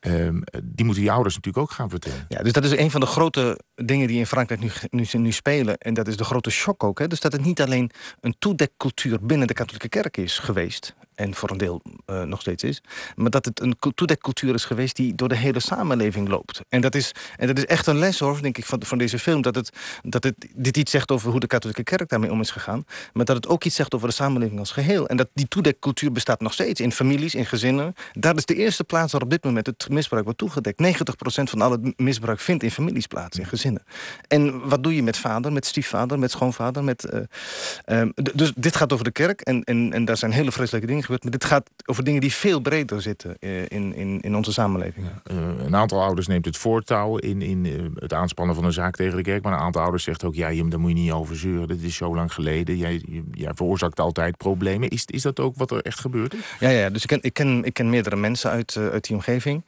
uh, 0.00 0.28
die 0.62 0.84
moeten 0.84 1.02
die 1.02 1.12
ouders 1.12 1.34
natuurlijk 1.34 1.64
ook 1.64 1.70
gaan 1.70 1.90
vertellen. 1.90 2.24
Ja, 2.28 2.42
dus 2.42 2.52
dat 2.52 2.64
is 2.64 2.76
een 2.76 2.90
van 2.90 3.00
de 3.00 3.06
grote 3.06 3.60
dingen 3.74 4.08
die 4.08 4.18
in 4.18 4.26
Frankrijk 4.26 4.60
nu, 4.60 4.70
nu, 4.90 5.06
nu 5.18 5.32
spelen. 5.32 5.78
En 5.78 5.94
dat 5.94 6.08
is 6.08 6.16
de 6.16 6.24
grote 6.24 6.50
shock 6.50 6.84
ook. 6.84 6.98
Hè? 6.98 7.08
Dus 7.08 7.20
dat 7.20 7.32
het 7.32 7.44
niet 7.44 7.60
alleen 7.60 7.90
een 8.20 8.34
toedekcultuur 8.38 9.26
binnen 9.26 9.46
de 9.46 9.54
katholieke 9.54 9.88
kerk 9.88 10.16
is 10.16 10.38
geweest 10.38 10.94
en 11.16 11.34
voor 11.34 11.50
een 11.50 11.58
deel 11.58 11.82
uh, 12.06 12.22
nog 12.22 12.40
steeds 12.40 12.62
is. 12.62 12.82
Maar 13.14 13.30
dat 13.30 13.44
het 13.44 13.60
een 13.60 13.76
toedekcultuur 13.94 14.54
is 14.54 14.64
geweest 14.64 14.96
die 14.96 15.14
door 15.14 15.28
de 15.28 15.36
hele 15.36 15.60
samenleving 15.60 16.28
loopt. 16.28 16.60
En 16.68 16.80
dat 16.80 16.94
is, 16.94 17.12
en 17.36 17.46
dat 17.46 17.58
is 17.58 17.66
echt 17.66 17.86
een 17.86 17.98
les, 17.98 18.18
hoor, 18.18 18.42
denk 18.42 18.58
ik, 18.58 18.64
van, 18.64 18.82
van 18.84 18.98
deze 18.98 19.18
film. 19.18 19.42
Dat 19.42 19.54
het, 19.54 19.70
dat 20.02 20.24
het 20.24 20.34
dit 20.54 20.76
iets 20.76 20.90
zegt 20.90 21.10
over 21.10 21.30
hoe 21.30 21.40
de 21.40 21.46
katholieke 21.46 21.82
kerk 21.82 22.08
daarmee 22.08 22.30
om 22.30 22.40
is 22.40 22.50
gegaan. 22.50 22.84
Maar 23.12 23.24
dat 23.24 23.36
het 23.36 23.48
ook 23.48 23.64
iets 23.64 23.76
zegt 23.76 23.94
over 23.94 24.08
de 24.08 24.14
samenleving 24.14 24.58
als 24.58 24.70
geheel. 24.70 25.08
En 25.08 25.16
dat 25.16 25.28
die 25.34 25.48
toedekcultuur 25.48 26.12
bestaat 26.12 26.40
nog 26.40 26.52
steeds 26.52 26.80
in 26.80 26.92
families, 26.92 27.34
in 27.34 27.46
gezinnen. 27.46 27.94
Daar 28.12 28.36
is 28.36 28.44
de 28.44 28.54
eerste 28.54 28.84
plaats 28.84 29.12
waar 29.12 29.22
op 29.22 29.30
dit 29.30 29.44
moment 29.44 29.66
het 29.66 29.88
misbruik 29.88 30.24
wordt 30.24 30.38
toegedekt. 30.38 30.82
90% 30.82 31.42
van 31.42 31.62
al 31.62 31.70
het 31.70 31.98
misbruik 31.98 32.40
vindt 32.40 32.62
in 32.62 32.70
families 32.70 33.06
plaats, 33.06 33.38
in 33.38 33.46
gezinnen. 33.46 33.82
En 34.28 34.68
wat 34.68 34.82
doe 34.82 34.94
je 34.94 35.02
met 35.02 35.16
vader, 35.16 35.52
met 35.52 35.66
stiefvader, 35.66 36.18
met 36.18 36.30
schoonvader? 36.30 36.84
Met, 36.84 37.06
uh, 37.12 38.00
uh, 38.02 38.08
dus 38.34 38.52
dit 38.56 38.76
gaat 38.76 38.92
over 38.92 39.04
de 39.04 39.10
kerk. 39.10 39.40
En, 39.40 39.64
en, 39.64 39.92
en 39.92 40.04
daar 40.04 40.16
zijn 40.16 40.32
hele 40.32 40.52
vreselijke 40.52 40.86
dingen 40.86 41.04
gebeurt. 41.06 41.22
Maar 41.22 41.32
dit 41.32 41.44
gaat 41.44 41.70
over 41.84 42.04
dingen 42.04 42.20
die 42.20 42.32
veel 42.32 42.60
breder 42.60 43.02
zitten 43.02 43.36
eh, 43.38 43.62
in, 43.62 43.94
in, 43.94 44.20
in 44.20 44.36
onze 44.36 44.52
samenleving. 44.52 45.06
Uh, 45.06 45.36
een 45.58 45.76
aantal 45.76 46.02
ouders 46.02 46.26
neemt 46.26 46.44
het 46.44 46.56
voortouw 46.56 47.16
in, 47.16 47.42
in 47.42 47.64
uh, 47.64 47.82
het 47.94 48.12
aanspannen 48.12 48.54
van 48.54 48.64
een 48.64 48.72
zaak 48.72 48.96
tegen 48.96 49.16
de 49.16 49.22
kerk. 49.22 49.42
Maar 49.42 49.52
een 49.52 49.58
aantal 49.58 49.82
ouders 49.82 50.04
zegt 50.04 50.24
ook, 50.24 50.34
ja, 50.34 50.48
daar 50.68 50.80
moet 50.80 50.90
je 50.90 50.96
niet 50.96 51.12
over 51.12 51.36
zeuren. 51.36 51.68
Dat 51.68 51.78
is 51.80 51.96
zo 51.96 52.14
lang 52.14 52.32
geleden. 52.32 52.76
Jij, 52.76 53.02
jij 53.32 53.50
veroorzaakt 53.54 54.00
altijd 54.00 54.36
problemen. 54.36 54.88
Is, 54.88 55.04
is 55.04 55.22
dat 55.22 55.40
ook 55.40 55.56
wat 55.56 55.70
er 55.70 55.82
echt 55.82 56.00
gebeurt? 56.00 56.34
Ja, 56.60 56.68
ja 56.68 56.90
dus 56.90 57.02
ik 57.02 57.08
ken, 57.08 57.18
ik 57.22 57.34
ken, 57.34 57.64
ik 57.64 57.74
ken 57.74 57.90
meerdere 57.90 58.16
mensen 58.16 58.50
uit, 58.50 58.76
uit 58.76 59.04
die 59.06 59.16
omgeving. 59.16 59.64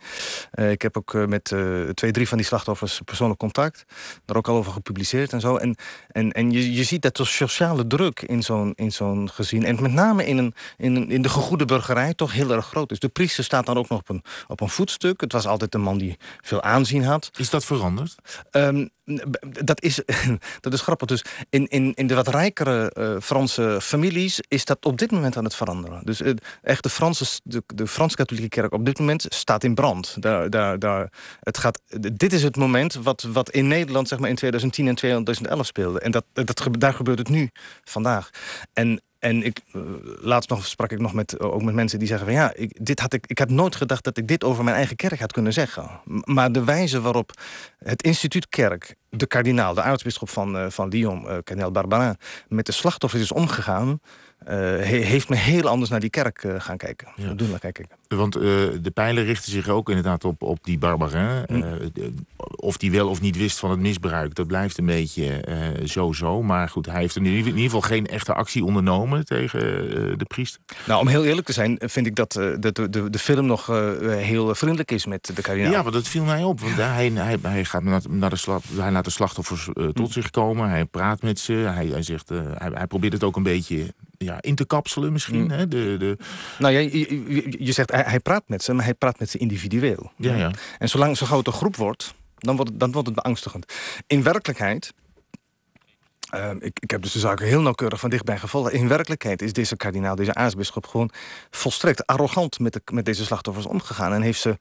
ik 0.53 0.83
heb 0.83 0.97
ook 0.97 1.27
met 1.27 1.45
twee, 1.95 2.11
drie 2.11 2.29
van 2.29 2.39
die 2.39 2.47
slachtoffers 2.47 3.01
persoonlijk 3.05 3.41
contact. 3.41 3.85
Daar 4.25 4.37
ook 4.37 4.49
al 4.49 4.57
over 4.57 4.73
gepubliceerd 4.73 5.33
en 5.33 5.41
zo. 5.41 5.57
En, 5.57 5.77
en, 6.09 6.33
en 6.33 6.51
je, 6.51 6.73
je 6.73 6.85
ziet 6.85 7.03
dat 7.03 7.17
de 7.17 7.25
sociale 7.25 7.87
druk 7.87 8.23
in 8.23 8.43
zo'n 8.43 8.75
zo'n 8.99 9.31
gezin... 9.31 9.65
en 9.65 9.83
met 9.83 9.93
name 9.93 10.27
in, 10.27 10.39
een, 10.39 10.55
in, 10.77 11.11
in 11.11 11.23
de 11.23 11.28
gegoede 11.29 11.65
burgerij 11.65 12.15
toch 12.15 12.33
heel 12.33 12.51
erg 12.51 12.67
groot 12.67 12.91
is. 12.91 12.99
De 12.99 13.09
priester 13.09 13.45
staat 13.45 13.67
dan 13.67 13.79
ook 13.79 13.89
nog 13.89 13.99
op 13.99 14.09
een, 14.09 14.23
op 14.47 14.61
een 14.61 14.69
voetstuk. 14.69 15.21
Het 15.21 15.33
was 15.33 15.47
altijd 15.47 15.75
een 15.75 15.81
man 15.81 15.99
die 15.99 16.17
veel 16.41 16.63
aanzien 16.63 17.05
had. 17.05 17.31
Is 17.37 17.51
dat 17.51 17.65
veranderd? 17.65 18.15
Um, 18.53 18.91
dat, 19.65 19.83
is, 19.83 20.01
dat 20.61 20.73
is 20.73 20.81
grappig. 20.81 21.09
Dus 21.09 21.25
in, 21.51 21.67
in, 21.67 21.95
in 21.95 22.07
de 22.07 22.15
wat 22.15 22.29
rijkere 22.29 22.93
uh, 22.99 23.17
Franse 23.21 23.79
families 23.83 24.41
is 24.49 24.65
dat 24.65 24.85
op 24.85 24.99
dit 24.99 25.11
moment 25.11 25.37
aan 25.37 25.45
het 25.45 25.55
veranderen. 25.55 26.01
Dus 26.05 26.21
uh, 26.21 26.33
echt 26.63 26.83
de, 26.83 26.89
Franse, 26.89 27.41
de, 27.45 27.63
de 27.67 27.87
Frans-Katholieke 27.87 28.49
kerk 28.49 28.73
op 28.73 28.85
dit 28.85 28.99
moment 28.99 29.27
staat 29.29 29.65
in 29.65 29.75
brand. 29.75 30.17
Daar, 30.23 30.51
daar, 30.51 30.79
daar, 30.79 31.13
het 31.41 31.59
gaat, 31.59 31.81
dit 32.13 32.33
is 32.33 32.43
het 32.43 32.57
moment 32.57 32.95
wat, 32.95 33.23
wat 33.23 33.51
in 33.51 33.69
Nederland 33.69 34.09
zeg 34.09 34.19
maar, 34.19 34.31
in 34.31 34.37
2010 34.37 34.89
en 34.89 34.95
2011 34.95 35.67
speelde. 35.67 36.01
En 36.01 36.11
dat, 36.11 36.25
dat, 36.33 36.69
daar 36.71 36.95
gebeurt 36.95 37.19
het 37.19 37.29
nu, 37.29 37.51
vandaag. 37.85 38.31
En 38.73 39.03
en 39.19 39.43
ik, 39.43 39.61
uh, 39.73 39.83
laatst 40.21 40.51
nog 40.51 40.67
sprak 40.67 40.93
ik 40.93 41.01
nog 41.01 41.13
met, 41.13 41.41
ook 41.41 41.63
met 41.63 41.75
mensen 41.75 41.99
die 41.99 42.09
zeggen 42.09 42.27
van 42.27 42.35
ja, 42.35 42.55
ik, 42.55 42.79
dit 42.81 43.01
had 43.01 43.13
ik, 43.13 43.27
ik 43.27 43.39
had 43.39 43.51
nooit 43.51 43.77
gedacht 43.77 44.05
dat 44.05 44.17
ik 44.17 44.29
dit 44.29 44.45
over 44.45 44.65
mijn 44.65 44.77
eigen 44.77 44.97
kerk 44.97 45.21
had 45.21 45.33
kunnen 45.33 45.53
zeggen. 45.53 45.91
Maar 46.25 46.53
de 46.53 46.65
wijze 46.65 47.01
waarop 47.01 47.31
het 47.79 48.03
instituut 48.03 48.49
kerk, 48.49 48.95
de 49.11 49.27
kardinaal, 49.27 49.75
de 49.75 49.83
aartsbisschop 49.83 50.29
van, 50.29 50.57
uh, 50.57 50.67
van 50.69 50.89
Lyon, 50.89 51.23
uh, 51.23 51.27
kardinaal 51.27 51.71
Barbarin, 51.71 52.17
met 52.49 52.67
de 52.67 52.73
slachtoffers 52.73 53.23
is 53.23 53.33
omgegaan, 53.33 54.01
uh, 54.49 54.55
heeft 54.83 55.29
me 55.29 55.37
heel 55.37 55.69
anders 55.69 55.91
naar 55.91 56.01
die 56.01 56.11
kerk 56.11 56.43
uh, 56.43 56.55
gaan 56.59 56.77
kijken. 56.77 57.09
Ja. 57.17 57.35
Doen 57.35 57.59
kijken. 57.59 57.87
Want 58.09 58.37
uh, 58.37 58.43
de 58.81 58.91
pijlen 58.95 59.25
richten 59.25 59.53
zich 59.53 59.69
ook 59.69 59.89
inderdaad 59.89 60.25
op, 60.25 60.43
op 60.43 60.59
die 60.65 60.79
Barbarin. 60.79 61.45
Hm. 61.47 61.79
Of 62.69 62.77
die 62.77 62.91
wel 62.91 63.09
of 63.09 63.21
niet 63.21 63.37
wist 63.37 63.59
van 63.59 63.71
het 63.71 63.81
misbruik, 63.81 64.35
dat 64.35 64.47
blijft 64.47 64.79
een 64.79 64.87
beetje 64.87 65.45
zo-zo. 65.85 66.43
Maar 66.43 66.69
goed, 66.69 66.87
hij 66.87 67.01
heeft 67.01 67.17
in 67.17 67.27
ieder 67.27 67.61
geval 67.61 67.81
geen 67.81 68.07
echte 68.07 68.35
actie 68.35 68.65
ondernomen 68.65 69.25
tegen 69.25 69.61
de 70.19 70.25
priester. 70.27 70.61
Nou, 70.87 71.01
om 71.01 71.09
heel 71.09 71.25
eerlijk 71.25 71.47
te 71.47 71.53
zijn, 71.53 71.81
vind 71.85 72.07
ik 72.07 72.15
dat 72.15 72.33
de, 72.33 72.57
de, 72.73 72.91
de, 72.91 73.11
de 73.11 73.19
film 73.19 73.47
nog 73.47 73.67
heel 74.07 74.55
vriendelijk 74.55 74.91
is 74.91 75.07
met 75.07 75.31
de 75.35 75.43
kardinaal. 75.43 75.73
Ja, 75.73 75.83
maar 75.83 75.93
dat 75.93 76.09
viel 76.09 76.25
mij 76.25 76.43
op. 76.43 76.61
Want 76.61 76.77
hij, 76.77 77.11
hij, 77.15 77.37
hij 77.43 77.65
gaat 77.65 77.83
naar, 77.83 78.03
naar 78.09 78.31
de, 78.31 78.37
slag, 78.37 78.63
hij 78.77 78.91
laat 78.91 79.05
de 79.05 79.11
slachtoffers 79.11 79.69
tot 79.75 80.07
hm. 80.07 80.11
zich 80.11 80.31
komen. 80.31 80.69
Hij 80.69 80.85
praat 80.85 81.23
met 81.23 81.39
ze. 81.39 81.53
Hij, 81.53 81.87
hij, 81.87 82.03
zegt, 82.03 82.29
hij, 82.29 82.71
hij 82.73 82.87
probeert 82.87 83.13
het 83.13 83.25
ook 83.25 83.37
een 83.37 83.43
beetje 83.43 83.95
ja, 84.19 84.43
in 84.43 84.55
te 84.55 84.67
kapselen 84.67 85.13
misschien. 85.13 85.43
Mm. 85.43 85.51
Hè? 85.51 85.69
De, 85.69 85.97
de... 85.99 86.17
Nou 86.59 86.73
ja, 86.73 86.79
je, 86.79 87.65
je, 87.65 87.73
zegt 87.73 87.91
hij, 87.91 88.05
hij, 88.07 88.21
praat 88.21 88.43
met 88.47 88.63
ze, 88.63 88.73
maar 88.73 88.85
hij 88.85 88.95
praat 88.95 89.19
met 89.19 89.31
ze 89.31 89.39
individueel. 89.39 90.13
Ja, 90.17 90.35
ja. 90.35 90.51
En 90.79 90.89
zolang 90.89 91.17
zo 91.17 91.27
gauw 91.27 91.39
het 91.39 91.47
een 91.47 91.53
groep 91.53 91.77
wordt, 91.77 92.15
dan 92.39 92.57
wordt 92.57 92.71
het, 92.71 92.81
dan 92.81 92.93
wordt 92.93 93.09
het 93.09 93.17
beangstigend. 93.17 93.73
In 94.07 94.23
werkelijkheid 94.23 94.93
uh, 96.35 96.51
ik, 96.59 96.79
ik, 96.81 96.91
heb 96.91 97.03
dus 97.03 97.13
de 97.13 97.19
zaken 97.19 97.47
heel 97.47 97.61
nauwkeurig 97.61 98.01
van 98.01 98.11
dichtbij 98.11 98.39
gevolgd. 98.39 98.73
In 98.73 98.89
werkelijkheid 98.89 99.43
is 99.43 99.53
deze 99.53 99.77
kardinaal, 99.77 100.15
deze 100.15 100.35
aartsbisschop... 100.35 100.87
gewoon 100.87 101.11
volstrekt 101.51 102.07
arrogant 102.07 102.59
met, 102.59 102.73
de, 102.73 102.81
met 102.93 103.05
deze 103.05 103.25
slachtoffers 103.25 103.67
omgegaan. 103.67 104.13
En 104.13 104.23
heeft 104.23 104.41
ze 104.41 104.59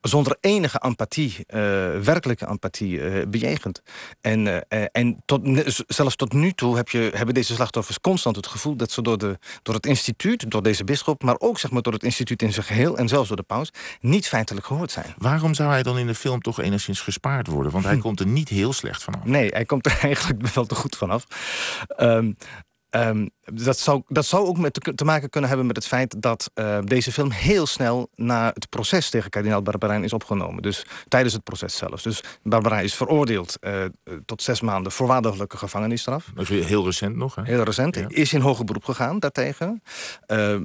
zonder 0.00 0.36
enige 0.40 0.82
empathie, 0.84 1.34
uh, 1.38 1.56
werkelijke 2.00 2.48
empathie, 2.48 2.98
uh, 2.98 3.26
bejegend. 3.28 3.82
En, 4.20 4.68
en 4.92 5.22
tot, 5.24 5.40
zelfs 5.86 6.16
tot 6.16 6.32
nu 6.32 6.52
toe 6.52 6.76
heb 6.76 6.88
je, 6.88 7.10
hebben 7.14 7.34
deze 7.34 7.54
slachtoffers 7.54 8.00
constant 8.00 8.36
het 8.36 8.46
gevoel... 8.46 8.76
dat 8.76 8.90
ze 8.90 9.02
door, 9.02 9.18
de, 9.18 9.38
door 9.62 9.74
het 9.74 9.86
instituut, 9.86 10.50
door 10.50 10.62
deze 10.62 10.84
bisschop... 10.84 11.22
maar 11.22 11.36
ook 11.38 11.58
zeg 11.58 11.70
maar, 11.70 11.82
door 11.82 11.92
het 11.92 12.02
instituut 12.02 12.42
in 12.42 12.52
zijn 12.52 12.66
geheel 12.66 12.98
en 12.98 13.08
zelfs 13.08 13.28
door 13.28 13.36
de 13.36 13.42
paus... 13.42 13.72
niet 14.00 14.28
feitelijk 14.28 14.66
gehoord 14.66 14.90
zijn. 14.90 15.14
Waarom 15.18 15.54
zou 15.54 15.70
hij 15.70 15.82
dan 15.82 15.98
in 15.98 16.06
de 16.06 16.14
film 16.14 16.40
toch 16.40 16.60
enigszins 16.60 17.00
gespaard 17.00 17.46
worden? 17.46 17.72
Want 17.72 17.84
hij 17.84 17.94
hm. 17.94 18.00
komt 18.00 18.20
er 18.20 18.26
niet 18.26 18.48
heel 18.48 18.72
slecht 18.72 19.02
vanaf. 19.02 19.24
Nee, 19.24 19.48
hij 19.48 19.64
komt 19.64 19.86
er 19.86 19.98
eigenlijk 20.02 20.46
wel 20.46 20.64
te 20.64 20.74
goed 20.74 20.96
Um, 21.98 22.36
Um, 22.92 23.30
dat, 23.52 23.78
zou, 23.78 24.02
dat 24.08 24.26
zou 24.26 24.46
ook 24.46 24.58
met 24.58 24.94
te, 24.94 25.04
maken 25.04 25.30
kunnen 25.30 25.48
hebben 25.48 25.66
met 25.66 25.76
het 25.76 25.86
feit 25.86 26.22
dat 26.22 26.50
uh, 26.54 26.78
deze 26.84 27.12
film 27.12 27.30
heel 27.30 27.66
snel 27.66 28.08
na 28.14 28.50
het 28.54 28.68
proces 28.68 29.10
tegen 29.10 29.30
kardinaal 29.30 29.62
Barbarijn 29.62 30.04
is 30.04 30.12
opgenomen. 30.12 30.62
Dus 30.62 30.86
tijdens 31.08 31.34
het 31.34 31.44
proces 31.44 31.76
zelfs. 31.76 32.02
Dus 32.02 32.22
Barbarijn 32.42 32.84
is 32.84 32.94
veroordeeld 32.94 33.56
uh, 33.60 33.84
tot 34.24 34.42
zes 34.42 34.60
maanden 34.60 34.92
voorwaardelijke 34.92 35.56
gevangenisstraf. 35.56 36.30
Dat 36.34 36.50
is 36.50 36.66
heel 36.66 36.84
recent 36.84 37.16
nog. 37.16 37.34
Hè? 37.34 37.42
Heel 37.44 37.62
recent. 37.62 37.94
Ja. 37.94 38.04
Is 38.08 38.32
in 38.32 38.40
hoger 38.40 38.64
beroep 38.64 38.84
gegaan 38.84 39.18
daartegen. 39.18 39.82
Uh, 40.26 40.60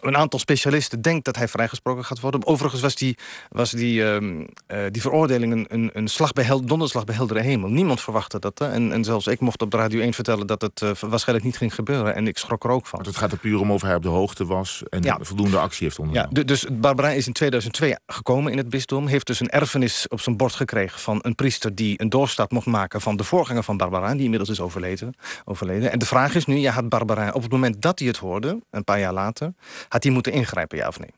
een 0.00 0.16
aantal 0.16 0.38
specialisten 0.38 1.02
denkt 1.02 1.24
dat 1.24 1.36
hij 1.36 1.48
vrijgesproken 1.48 2.04
gaat 2.04 2.20
worden. 2.20 2.46
Overigens 2.46 2.82
was 2.82 2.94
die, 2.94 3.18
was 3.48 3.70
die, 3.70 4.02
um, 4.02 4.46
die 4.90 5.02
veroordeling 5.02 5.52
een, 5.52 5.66
een, 5.68 5.90
een 5.92 6.08
slag 6.08 6.32
bij 6.32 6.44
hel, 6.44 6.64
donderslag 6.64 7.04
bij 7.04 7.14
heldere 7.14 7.40
hemel. 7.40 7.68
Niemand 7.68 8.00
verwachtte 8.00 8.38
dat. 8.38 8.60
En, 8.60 8.92
en 8.92 9.04
zelfs 9.04 9.26
ik 9.26 9.40
mocht 9.40 9.62
op 9.62 9.70
de 9.70 9.76
Radio 9.76 10.00
1 10.00 10.12
vertellen 10.12 10.46
dat 10.46 10.62
het 10.62 10.82
waarschijnlijk 11.00 11.46
niet 11.46 11.56
ging 11.56 11.74
gebeuren. 11.74 12.14
En 12.20 12.26
ik 12.26 12.38
schrok 12.38 12.64
er 12.64 12.70
ook 12.70 12.86
van. 12.86 13.00
het 13.02 13.16
gaat 13.16 13.32
er 13.32 13.38
puur 13.38 13.60
om 13.60 13.70
of 13.70 13.82
hij 13.82 13.94
op 13.94 14.02
de 14.02 14.08
hoogte 14.08 14.46
was 14.46 14.82
en 14.88 15.02
ja. 15.02 15.18
voldoende 15.20 15.58
actie 15.58 15.86
heeft 15.86 15.98
ondernomen. 15.98 16.36
Ja, 16.36 16.42
dus 16.42 16.66
Barbarijn 16.72 17.16
is 17.16 17.26
in 17.26 17.32
2002 17.32 17.96
gekomen 18.06 18.52
in 18.52 18.58
het 18.58 18.68
bisdom. 18.68 19.06
Heeft 19.06 19.26
dus 19.26 19.40
een 19.40 19.48
erfenis 19.48 20.08
op 20.08 20.20
zijn 20.20 20.36
bord 20.36 20.54
gekregen 20.54 21.00
van 21.00 21.18
een 21.22 21.34
priester... 21.34 21.74
die 21.74 22.00
een 22.00 22.08
doorstap 22.08 22.50
mocht 22.50 22.66
maken 22.66 23.00
van 23.00 23.16
de 23.16 23.24
voorganger 23.24 23.62
van 23.62 23.76
Barbarijn... 23.76 24.14
die 24.14 24.24
inmiddels 24.24 24.50
is 24.50 24.60
overleden. 24.60 25.14
overleden. 25.44 25.92
En 25.92 25.98
de 25.98 26.06
vraag 26.06 26.34
is 26.34 26.46
nu, 26.46 26.56
ja, 26.56 26.72
had 26.72 26.88
Barbarijn 26.88 27.34
op 27.34 27.42
het 27.42 27.52
moment 27.52 27.82
dat 27.82 27.98
hij 27.98 28.08
het 28.08 28.16
hoorde... 28.16 28.58
een 28.70 28.84
paar 28.84 28.98
jaar 28.98 29.12
later, 29.12 29.52
had 29.88 30.02
hij 30.02 30.12
moeten 30.12 30.32
ingrijpen, 30.32 30.78
ja 30.78 30.88
of 30.88 30.98
nee? 30.98 31.10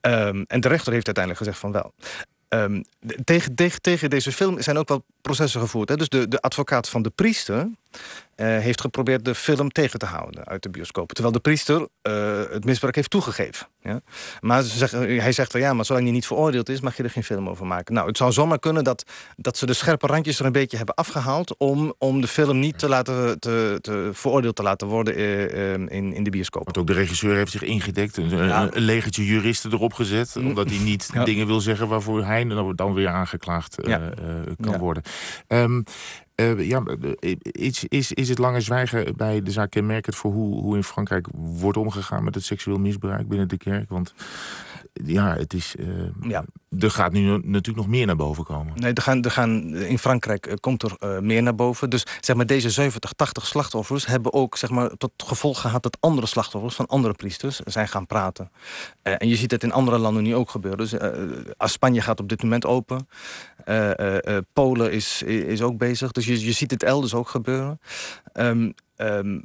Um, 0.00 0.44
en 0.46 0.60
de 0.60 0.68
rechter 0.68 0.92
heeft 0.92 1.06
uiteindelijk 1.06 1.38
gezegd 1.38 1.58
van 1.58 1.72
wel. 1.72 1.92
Um, 2.48 2.84
tegen, 3.24 3.54
tegen, 3.54 3.80
tegen, 3.80 4.10
deze 4.10 4.32
film 4.32 4.62
zijn 4.62 4.78
ook 4.78 4.88
wel 4.88 5.04
processen 5.20 5.60
gevoerd. 5.60 5.88
Hè? 5.88 5.96
Dus 5.96 6.08
de, 6.08 6.28
de 6.28 6.40
advocaat 6.40 6.88
van 6.88 7.02
de 7.02 7.10
priester 7.10 7.68
heeft 8.36 8.80
geprobeerd 8.80 9.24
de 9.24 9.34
film 9.34 9.70
tegen 9.70 9.98
te 9.98 10.06
houden 10.06 10.44
uit 10.44 10.62
de 10.62 10.70
bioscoop. 10.70 11.12
Terwijl 11.12 11.34
de 11.34 11.40
priester 11.40 11.88
uh, 12.02 12.42
het 12.50 12.64
misbruik 12.64 12.94
heeft 12.94 13.10
toegegeven. 13.10 13.66
Ja? 13.82 14.00
Maar 14.40 14.62
zegt, 14.62 14.92
hij 14.92 15.32
zegt 15.32 15.52
wel, 15.52 15.62
ja, 15.62 15.72
maar 15.72 15.84
zolang 15.84 16.04
hij 16.04 16.14
niet 16.14 16.26
veroordeeld 16.26 16.68
is... 16.68 16.80
mag 16.80 16.96
je 16.96 17.02
er 17.02 17.10
geen 17.10 17.24
film 17.24 17.48
over 17.48 17.66
maken. 17.66 17.94
Nou, 17.94 18.06
het 18.06 18.16
zou 18.16 18.32
zomaar 18.32 18.58
kunnen 18.58 18.84
dat, 18.84 19.04
dat 19.36 19.56
ze 19.56 19.66
de 19.66 19.72
scherpe 19.72 20.06
randjes 20.06 20.38
er 20.38 20.46
een 20.46 20.52
beetje 20.52 20.76
hebben 20.76 20.94
afgehaald... 20.94 21.56
om, 21.58 21.94
om 21.98 22.20
de 22.20 22.28
film 22.28 22.58
niet 22.58 22.78
te 22.78 22.88
laten, 22.88 23.40
te, 23.40 23.78
te 23.80 24.10
veroordeeld 24.12 24.56
te 24.56 24.62
laten 24.62 24.86
worden 24.86 25.18
uh, 25.18 25.72
in, 25.72 25.88
in 26.14 26.24
de 26.24 26.30
bioscoop. 26.30 26.64
Want 26.64 26.78
ook 26.78 26.86
de 26.86 26.92
regisseur 26.92 27.36
heeft 27.36 27.52
zich 27.52 27.62
ingedekt. 27.62 28.16
Een, 28.16 28.28
ja. 28.28 28.68
een 28.72 28.82
legertje 28.82 29.26
juristen 29.26 29.72
erop 29.72 29.92
gezet. 29.92 30.34
Mm. 30.34 30.46
Omdat 30.46 30.70
hij 30.70 30.78
niet 30.78 31.10
ja. 31.12 31.24
dingen 31.24 31.46
wil 31.46 31.60
zeggen 31.60 31.88
waarvoor 31.88 32.24
hij 32.24 32.72
dan 32.74 32.94
weer 32.94 33.08
aangeklaagd 33.08 33.76
ja. 33.82 34.12
kan 34.60 34.78
worden. 34.78 35.02
Um, 35.48 35.84
uh, 36.36 36.68
ja, 36.68 36.82
is, 37.40 37.84
is, 37.84 38.12
is 38.12 38.28
het 38.28 38.38
lange 38.38 38.60
zwijgen 38.60 39.16
bij 39.16 39.42
de 39.42 39.50
zaak 39.50 39.70
kenmerkend 39.70 40.16
voor 40.16 40.32
hoe, 40.32 40.60
hoe 40.60 40.76
in 40.76 40.84
Frankrijk 40.84 41.26
wordt 41.32 41.78
omgegaan 41.78 42.24
met 42.24 42.34
het 42.34 42.44
seksueel 42.44 42.78
misbruik 42.78 43.28
binnen 43.28 43.48
de 43.48 43.56
kerk? 43.56 43.88
Want 43.88 44.14
ja, 44.92 45.36
het 45.36 45.52
is. 45.52 45.74
Uh, 45.78 46.08
ja. 46.20 46.44
Er 46.78 46.90
gaat 46.90 47.12
nu 47.12 47.20
natuurlijk 47.30 47.76
nog 47.76 47.86
meer 47.86 48.06
naar 48.06 48.16
boven 48.16 48.44
komen. 48.44 48.72
Nee, 48.76 48.92
er 48.92 49.02
gaan, 49.02 49.22
er 49.22 49.30
gaan, 49.30 49.74
in 49.76 49.98
Frankrijk 49.98 50.46
uh, 50.46 50.54
komt 50.60 50.82
er 50.82 50.96
uh, 51.00 51.18
meer 51.18 51.42
naar 51.42 51.54
boven. 51.54 51.90
Dus 51.90 52.06
zeg 52.20 52.36
maar, 52.36 52.46
deze 52.46 52.70
70, 52.70 53.12
80 53.12 53.46
slachtoffers 53.46 54.06
hebben 54.06 54.32
ook 54.32 54.56
zeg 54.56 54.70
maar, 54.70 54.90
tot 54.96 55.10
gevolg 55.16 55.60
gehad 55.60 55.82
dat 55.82 55.96
andere 56.00 56.26
slachtoffers 56.26 56.74
van 56.74 56.86
andere 56.86 57.14
priesters 57.14 57.58
zijn 57.58 57.88
gaan 57.88 58.06
praten. 58.06 58.50
en 59.02 59.28
je 59.28 59.36
ziet 59.36 59.50
het 59.50 59.62
in 59.62 59.72
andere 59.72 59.98
landen 59.98 60.22
nu 60.22 60.34
ook 60.34 60.50
gebeuren. 60.50 60.78
Dus 60.78 60.94
Spanje 61.58 62.00
gaat 62.00 62.20
op 62.20 62.28
dit 62.28 62.42
moment 62.42 62.66
open. 62.66 63.08
Polen 64.52 64.92
is, 64.92 65.22
is 65.22 65.62
ook 65.62 65.78
bezig. 65.78 66.12
Dus 66.12 66.26
je, 66.26 66.44
je 66.44 66.52
ziet 66.52 66.70
het 66.70 66.82
elders 66.82 67.14
ook 67.14 67.28
gebeuren. 67.28 67.80
Um, 68.32 68.74
um, 68.96 69.44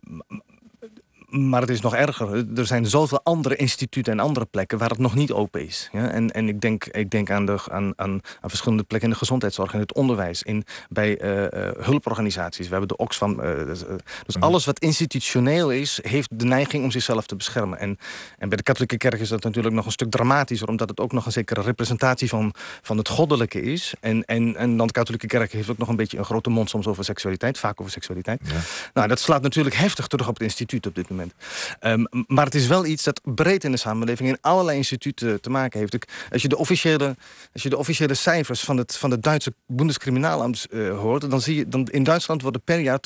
maar 1.29 1.61
het 1.61 1.69
is 1.69 1.81
nog 1.81 1.95
erger. 1.95 2.45
Er 2.55 2.65
zijn 2.65 2.85
zoveel 2.85 3.19
andere 3.23 3.55
instituten 3.55 4.13
en 4.13 4.19
andere 4.19 4.45
plekken 4.45 4.77
waar 4.77 4.89
het 4.89 4.97
nog 4.97 5.15
niet 5.15 5.31
open 5.31 5.65
is. 5.65 5.89
Ja? 5.91 6.09
En, 6.09 6.31
en 6.31 6.47
ik 6.47 6.61
denk, 6.61 6.85
ik 6.85 7.11
denk 7.11 7.31
aan, 7.31 7.45
de, 7.45 7.59
aan, 7.71 7.93
aan, 7.95 8.21
aan 8.41 8.49
verschillende 8.49 8.83
plekken 8.83 9.07
in 9.09 9.13
de 9.13 9.19
gezondheidszorg, 9.19 9.73
in 9.73 9.79
het 9.79 9.93
onderwijs, 9.93 10.43
in, 10.43 10.63
bij 10.89 11.21
uh, 11.21 11.41
uh, 11.41 11.47
hulporganisaties. 11.79 12.65
We 12.65 12.71
hebben 12.71 12.87
de 12.87 12.97
Oxfam. 12.97 13.39
Uh, 13.39 13.65
dus, 13.65 13.79
dus 14.25 14.35
mhm. 14.35 14.45
alles 14.45 14.65
wat 14.65 14.79
institutioneel 14.79 15.71
is, 15.71 15.99
heeft 16.01 16.39
de 16.39 16.45
neiging 16.45 16.83
om 16.83 16.91
zichzelf 16.91 17.25
te 17.25 17.35
beschermen. 17.35 17.79
En, 17.79 17.97
en 18.37 18.49
bij 18.49 18.57
de 18.57 18.63
katholieke 18.63 18.97
kerk 18.97 19.19
is 19.19 19.29
dat 19.29 19.43
natuurlijk 19.43 19.75
nog 19.75 19.85
een 19.85 19.91
stuk 19.91 20.09
dramatischer, 20.09 20.67
omdat 20.67 20.89
het 20.89 20.99
ook 20.99 21.11
nog 21.11 21.25
een 21.25 21.31
zekere 21.31 21.61
representatie 21.61 22.29
van, 22.29 22.53
van 22.81 22.97
het 22.97 23.09
goddelijke 23.09 23.61
is. 23.61 23.93
En, 23.99 24.25
en, 24.25 24.55
en 24.55 24.77
dan 24.77 24.87
de 24.87 24.93
katholieke 24.93 25.27
kerk 25.27 25.51
heeft 25.51 25.69
ook 25.69 25.77
nog 25.77 25.87
een 25.87 25.95
beetje 25.95 26.17
een 26.17 26.25
grote 26.25 26.49
mond 26.49 26.69
soms 26.69 26.87
over 26.87 27.03
seksualiteit, 27.03 27.57
vaak 27.57 27.79
over 27.79 27.91
seksualiteit. 27.91 28.39
Ja. 28.43 28.59
Nou, 28.93 29.07
dat 29.07 29.19
slaat 29.19 29.41
natuurlijk 29.41 29.75
heftig 29.75 30.07
terug 30.07 30.27
op 30.27 30.33
het 30.33 30.43
instituut 30.43 30.85
op 30.85 30.95
dit 30.95 31.09
moment. 31.09 31.18
Ehm, 31.79 32.03
maar 32.27 32.45
het 32.45 32.55
is 32.55 32.67
wel 32.67 32.85
iets 32.85 33.03
dat 33.03 33.21
breed 33.23 33.63
in 33.63 33.71
de 33.71 33.77
samenleving 33.77 34.29
in 34.29 34.37
allerlei 34.41 34.77
instituten 34.77 35.41
te 35.41 35.49
maken 35.49 35.79
heeft. 35.79 35.97
Als 36.31 36.41
je 36.41 36.47
de 36.47 36.57
officiële, 36.57 37.15
als 37.53 37.63
je 37.63 37.69
de 37.69 37.77
officiële 37.77 38.13
cijfers 38.13 38.61
van 38.61 38.77
het, 38.77 38.97
van 38.97 39.09
Duitse 39.19 39.53
Bundeskriminaalamt 39.67 40.65
uh, 40.69 40.99
hoort, 40.99 41.29
dan 41.29 41.41
zie 41.41 41.55
je 41.55 41.67
dan 41.67 41.87
in 41.87 42.03
Duitsland 42.03 42.41
worden 42.41 42.61
per 42.61 42.79
jaar 42.79 42.99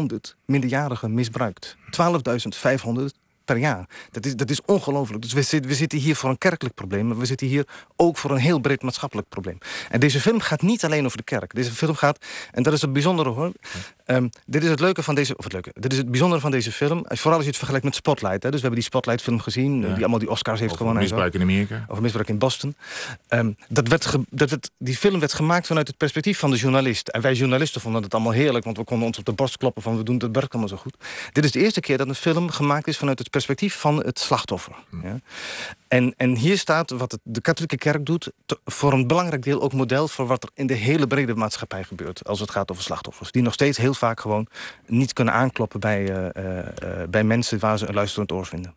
12.500 0.00 0.16
minderjarigen 0.44 1.14
misbruikt. 1.14 1.76
12.500 1.76 3.25
per 3.46 3.56
jaar. 3.56 3.88
Dat 4.10 4.26
is, 4.26 4.36
dat 4.36 4.50
is 4.50 4.60
ongelooflijk. 4.64 5.22
Dus 5.22 5.32
we, 5.32 5.42
zitten, 5.42 5.70
we 5.70 5.76
zitten 5.76 5.98
hier 5.98 6.16
voor 6.16 6.30
een 6.30 6.38
kerkelijk 6.38 6.74
probleem... 6.74 7.06
maar 7.06 7.18
we 7.18 7.26
zitten 7.26 7.46
hier 7.46 7.66
ook 7.96 8.16
voor 8.16 8.30
een 8.30 8.36
heel 8.36 8.58
breed 8.58 8.82
maatschappelijk 8.82 9.28
probleem. 9.28 9.58
En 9.90 10.00
deze 10.00 10.20
film 10.20 10.40
gaat 10.40 10.62
niet 10.62 10.84
alleen 10.84 11.04
over 11.04 11.16
de 11.16 11.24
kerk. 11.24 11.54
Deze 11.54 11.72
film 11.72 11.94
gaat, 11.94 12.18
en 12.52 12.62
dat 12.62 12.72
is 12.72 12.80
het 12.80 12.92
bijzondere 12.92 13.30
hoor... 13.30 13.52
Um, 14.08 14.30
dit 14.46 14.62
is 14.62 14.68
het 14.68 14.80
leuke 14.80 15.02
van 15.02 15.14
deze, 15.14 15.36
of 15.36 15.44
het 15.44 15.52
leuke, 15.52 15.70
dit 15.74 15.92
is 15.92 15.98
het 15.98 16.10
bijzondere 16.10 16.40
van 16.40 16.50
deze 16.50 16.72
film. 16.72 17.04
Vooral 17.04 17.32
als 17.32 17.42
je 17.42 17.48
het 17.48 17.56
vergelijkt 17.56 17.84
met 17.84 17.94
Spotlight. 17.94 18.42
Hè. 18.42 18.50
Dus 18.50 18.60
we 18.60 18.66
hebben 18.66 18.74
die 18.74 18.82
Spotlight 18.82 19.22
film 19.22 19.40
gezien, 19.40 19.80
die 19.80 19.90
allemaal 19.90 20.18
die 20.18 20.30
Oscars 20.30 20.60
heeft 20.60 20.76
gewonnen. 20.76 21.02
Over 21.02 21.14
misbruik 21.14 21.34
in 21.34 21.40
Amerika. 21.40 21.84
Over 21.88 22.02
misbruik 22.02 22.28
in 22.28 22.38
Boston. 22.38 22.76
Um, 23.28 23.56
dat 23.68 23.88
werd 23.88 24.16
dat 24.30 24.50
werd, 24.50 24.70
die 24.78 24.96
film 24.96 25.20
werd 25.20 25.32
gemaakt 25.32 25.66
vanuit 25.66 25.86
het 25.86 25.96
perspectief 25.96 26.38
van 26.38 26.50
de 26.50 26.56
journalist. 26.56 27.08
En 27.08 27.20
wij 27.20 27.32
journalisten 27.32 27.80
vonden 27.80 28.02
het 28.02 28.14
allemaal 28.14 28.32
heerlijk, 28.32 28.64
want 28.64 28.76
we 28.76 28.84
konden 28.84 29.06
ons 29.06 29.18
op 29.18 29.24
de 29.24 29.32
borst 29.32 29.56
kloppen 29.56 29.82
van 29.82 29.96
we 29.96 30.02
doen 30.02 30.18
het 30.18 30.34
werk 30.36 30.52
allemaal 30.52 30.68
zo 30.68 30.76
goed. 30.76 30.96
Dit 31.32 31.44
is 31.44 31.52
de 31.52 31.60
eerste 31.60 31.80
keer 31.80 31.98
dat 31.98 32.08
een 32.08 32.14
film 32.14 32.50
gemaakt 32.50 32.86
is 32.86 32.96
vanuit 32.96 33.18
het 33.18 33.30
perspectief 33.36 33.74
van 33.80 33.96
het 34.04 34.18
slachtoffer. 34.18 34.74
Ja. 35.02 35.20
En, 35.88 36.14
en 36.16 36.36
hier 36.36 36.58
staat 36.58 36.90
wat 36.90 37.12
het, 37.12 37.20
de 37.22 37.40
katholieke 37.40 37.76
kerk 37.76 38.06
doet... 38.06 38.32
voor 38.64 38.92
een 38.92 39.06
belangrijk 39.06 39.42
deel 39.42 39.62
ook 39.62 39.72
model 39.72 40.08
voor 40.08 40.26
wat 40.26 40.42
er 40.42 40.50
in 40.54 40.66
de 40.66 40.74
hele 40.74 41.06
brede 41.06 41.34
maatschappij 41.34 41.84
gebeurt... 41.84 42.24
als 42.24 42.40
het 42.40 42.50
gaat 42.50 42.70
over 42.70 42.82
slachtoffers. 42.82 43.30
Die 43.30 43.42
nog 43.42 43.52
steeds 43.52 43.78
heel 43.78 43.94
vaak 43.94 44.20
gewoon 44.20 44.46
niet 44.86 45.12
kunnen 45.12 45.34
aankloppen 45.34 45.80
bij, 45.80 46.00
uh, 46.02 46.44
uh, 46.44 47.02
bij 47.08 47.24
mensen... 47.24 47.58
waar 47.58 47.78
ze 47.78 47.86
een 47.86 47.94
luisterend 47.94 48.32
oor 48.32 48.46
vinden. 48.46 48.74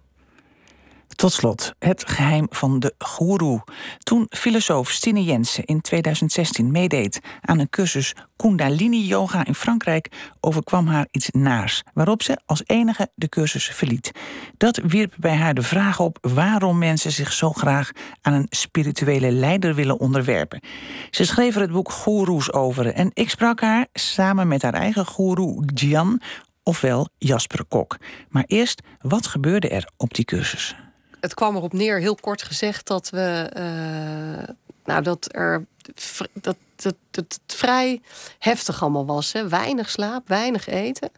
Tot 1.19 1.31
slot, 1.31 1.73
het 1.79 2.09
geheim 2.09 2.47
van 2.49 2.79
de 2.79 2.93
goeroe. 2.97 3.63
Toen 3.97 4.25
filosoof 4.29 4.89
Stine 4.89 5.23
Jensen 5.23 5.65
in 5.65 5.81
2016 5.81 6.71
meedeed 6.71 7.19
aan 7.41 7.59
een 7.59 7.69
cursus 7.69 8.15
Kundalini-yoga 8.35 9.45
in 9.45 9.55
Frankrijk, 9.55 10.11
overkwam 10.39 10.87
haar 10.87 11.07
iets 11.11 11.29
naars, 11.29 11.83
waarop 11.93 12.23
ze 12.23 12.37
als 12.45 12.63
enige 12.65 13.09
de 13.15 13.29
cursus 13.29 13.65
verliet. 13.65 14.11
Dat 14.57 14.77
wierp 14.77 15.13
bij 15.17 15.35
haar 15.35 15.53
de 15.53 15.61
vraag 15.61 15.99
op 15.99 16.17
waarom 16.21 16.77
mensen 16.77 17.11
zich 17.11 17.33
zo 17.33 17.51
graag 17.51 17.91
aan 18.21 18.33
een 18.33 18.47
spirituele 18.49 19.31
leider 19.31 19.75
willen 19.75 19.99
onderwerpen. 19.99 20.61
Ze 21.09 21.25
schreef 21.25 21.55
er 21.55 21.61
het 21.61 21.71
boek 21.71 21.91
Goeroes 21.91 22.53
over 22.53 22.93
en 22.93 23.11
ik 23.13 23.29
sprak 23.29 23.61
haar 23.61 23.87
samen 23.93 24.47
met 24.47 24.61
haar 24.61 24.73
eigen 24.73 25.05
goeroe 25.05 25.63
Gian, 25.73 26.21
ofwel 26.63 27.09
Jasper 27.17 27.65
Kok. 27.65 27.97
Maar 28.29 28.43
eerst, 28.47 28.81
wat 29.01 29.27
gebeurde 29.27 29.69
er 29.69 29.89
op 29.97 30.13
die 30.13 30.25
cursus? 30.25 30.75
Het 31.19 31.33
kwam 31.33 31.55
erop 31.55 31.73
neer, 31.73 31.99
heel 31.99 32.15
kort 32.15 32.41
gezegd, 32.41 32.87
dat 32.87 33.09
we. 33.09 33.51
Uh, 33.57 34.55
nou, 34.85 35.03
dat 35.03 35.27
er. 35.31 35.65
Dat, 36.33 36.55
dat, 36.75 36.95
het 37.11 37.39
vrij 37.47 38.01
heftig 38.39 38.81
allemaal 38.81 39.05
was. 39.05 39.31
Hè? 39.31 39.47
Weinig 39.47 39.89
slaap, 39.89 40.27
weinig 40.27 40.67
eten. 40.67 41.11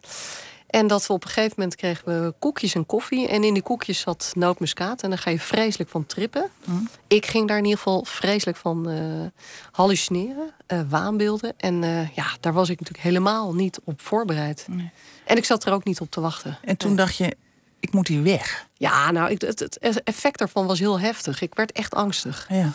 En 0.66 0.86
dat 0.86 1.06
we 1.06 1.12
op 1.12 1.24
een 1.24 1.30
gegeven 1.30 1.54
moment 1.56 1.76
kregen 1.76 2.04
we 2.04 2.34
koekjes 2.38 2.74
en 2.74 2.86
koffie. 2.86 3.28
En 3.28 3.44
in 3.44 3.54
die 3.54 3.62
koekjes 3.62 4.00
zat 4.00 4.32
nootmuskaat. 4.34 5.02
En 5.02 5.08
dan 5.08 5.18
ga 5.18 5.30
je 5.30 5.40
vreselijk 5.40 5.90
van 5.90 6.06
trippen. 6.06 6.50
Mm. 6.64 6.88
Ik 7.06 7.26
ging 7.26 7.48
daar 7.48 7.58
in 7.58 7.64
ieder 7.64 7.78
geval 7.78 8.04
vreselijk 8.04 8.58
van 8.58 8.90
uh, 8.90 9.26
hallucineren. 9.70 10.50
Uh, 10.68 10.80
waanbeelden. 10.88 11.54
En 11.56 11.80
ja, 12.14 12.26
daar 12.40 12.52
was 12.52 12.68
ik 12.68 12.80
natuurlijk 12.80 13.04
helemaal 13.04 13.54
niet 13.54 13.80
op 13.84 14.00
voorbereid. 14.00 14.66
Nee. 14.68 14.90
En 15.24 15.36
ik 15.36 15.44
zat 15.44 15.64
er 15.64 15.72
ook 15.72 15.84
niet 15.84 16.00
op 16.00 16.10
te 16.10 16.20
wachten. 16.20 16.58
En 16.64 16.76
toen 16.76 16.96
dacht 16.96 17.16
je, 17.16 17.36
ik 17.82 17.92
moet 17.92 18.08
hier 18.08 18.22
weg. 18.22 18.66
Ja, 18.76 19.10
nou, 19.10 19.30
ik, 19.30 19.40
het, 19.40 19.58
het, 19.58 20.02
effect 20.04 20.38
daarvan 20.38 20.66
was 20.66 20.78
heel 20.78 21.00
heftig. 21.00 21.40
Ik 21.40 21.54
werd 21.54 21.72
echt 21.72 21.94
angstig. 21.94 22.48
Ja. 22.48 22.72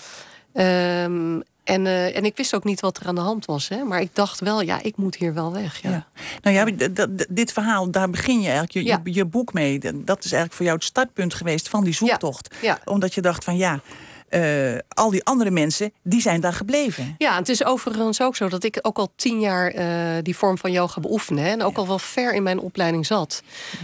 Um, 1.03 1.43
en, 1.63 1.85
uh, 1.85 2.15
en 2.15 2.25
ik 2.25 2.37
wist 2.37 2.55
ook 2.55 2.63
niet 2.63 2.79
wat 2.79 2.97
er 2.97 3.07
aan 3.07 3.15
de 3.15 3.21
hand 3.21 3.45
was. 3.45 3.67
Hè? 3.67 3.83
Maar 3.83 4.01
ik 4.01 4.09
dacht 4.13 4.39
wel, 4.39 4.61
ja, 4.61 4.79
ik 4.81 4.97
moet 4.97 5.15
hier 5.15 5.33
wel 5.33 5.51
weg. 5.53 5.81
Ja. 5.81 5.89
ja. 5.89 6.07
Nou 6.41 6.55
ja, 6.55 6.87
dit 7.29 7.51
verhaal, 7.51 7.91
daar 7.91 8.09
begin 8.09 8.39
je 8.39 8.49
eigenlijk 8.49 8.71
je, 8.71 8.83
ja. 8.83 9.01
je, 9.03 9.13
je, 9.13 9.25
boek 9.25 9.53
mee. 9.53 9.79
Dat 9.79 10.23
is 10.23 10.31
eigenlijk 10.31 10.53
voor 10.53 10.65
jou 10.65 10.77
het 10.77 10.87
startpunt 10.87 11.33
geweest 11.33 11.69
van 11.69 11.83
die 11.83 11.93
zoektocht. 11.93 12.55
Ja. 12.61 12.79
Omdat 12.85 13.13
je 13.13 13.21
dacht 13.21 13.43
van 13.43 13.57
ja, 13.57 13.81
uh, 14.29 14.77
al 14.87 15.09
die 15.09 15.23
andere 15.23 15.51
mensen, 15.51 15.93
die 16.01 16.21
zijn 16.21 16.41
daar 16.41 16.53
gebleven. 16.53 17.15
Ja, 17.17 17.37
het 17.37 17.49
is 17.49 17.63
overigens 17.63 18.21
ook 18.21 18.35
zo 18.35 18.49
dat 18.49 18.63
ik 18.63 18.79
ook 18.81 18.97
al 18.97 19.11
tien 19.15 19.39
jaar 19.39 19.75
uh, 19.75 19.83
die 20.21 20.37
vorm 20.37 20.57
van 20.57 20.71
yoga 20.71 20.99
beoefen. 20.99 21.37
Hè, 21.37 21.49
en 21.49 21.63
ook 21.63 21.77
al 21.77 21.87
wel 21.87 21.99
ver 21.99 22.33
in 22.33 22.43
mijn 22.43 22.59
opleiding 22.59 23.05
zat. 23.05 23.43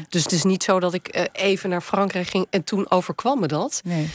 Dus 0.09 0.23
het 0.23 0.31
is 0.31 0.43
niet 0.43 0.63
zo 0.63 0.79
dat 0.79 0.93
ik 0.93 1.17
uh, 1.17 1.23
even 1.31 1.69
naar 1.69 1.81
Frankrijk 1.81 2.27
ging 2.27 2.47
en 2.49 2.63
toen 2.63 2.91
overkwam 2.91 3.39
me 3.39 3.47
dat. 3.47 3.81
Nee. 3.83 4.09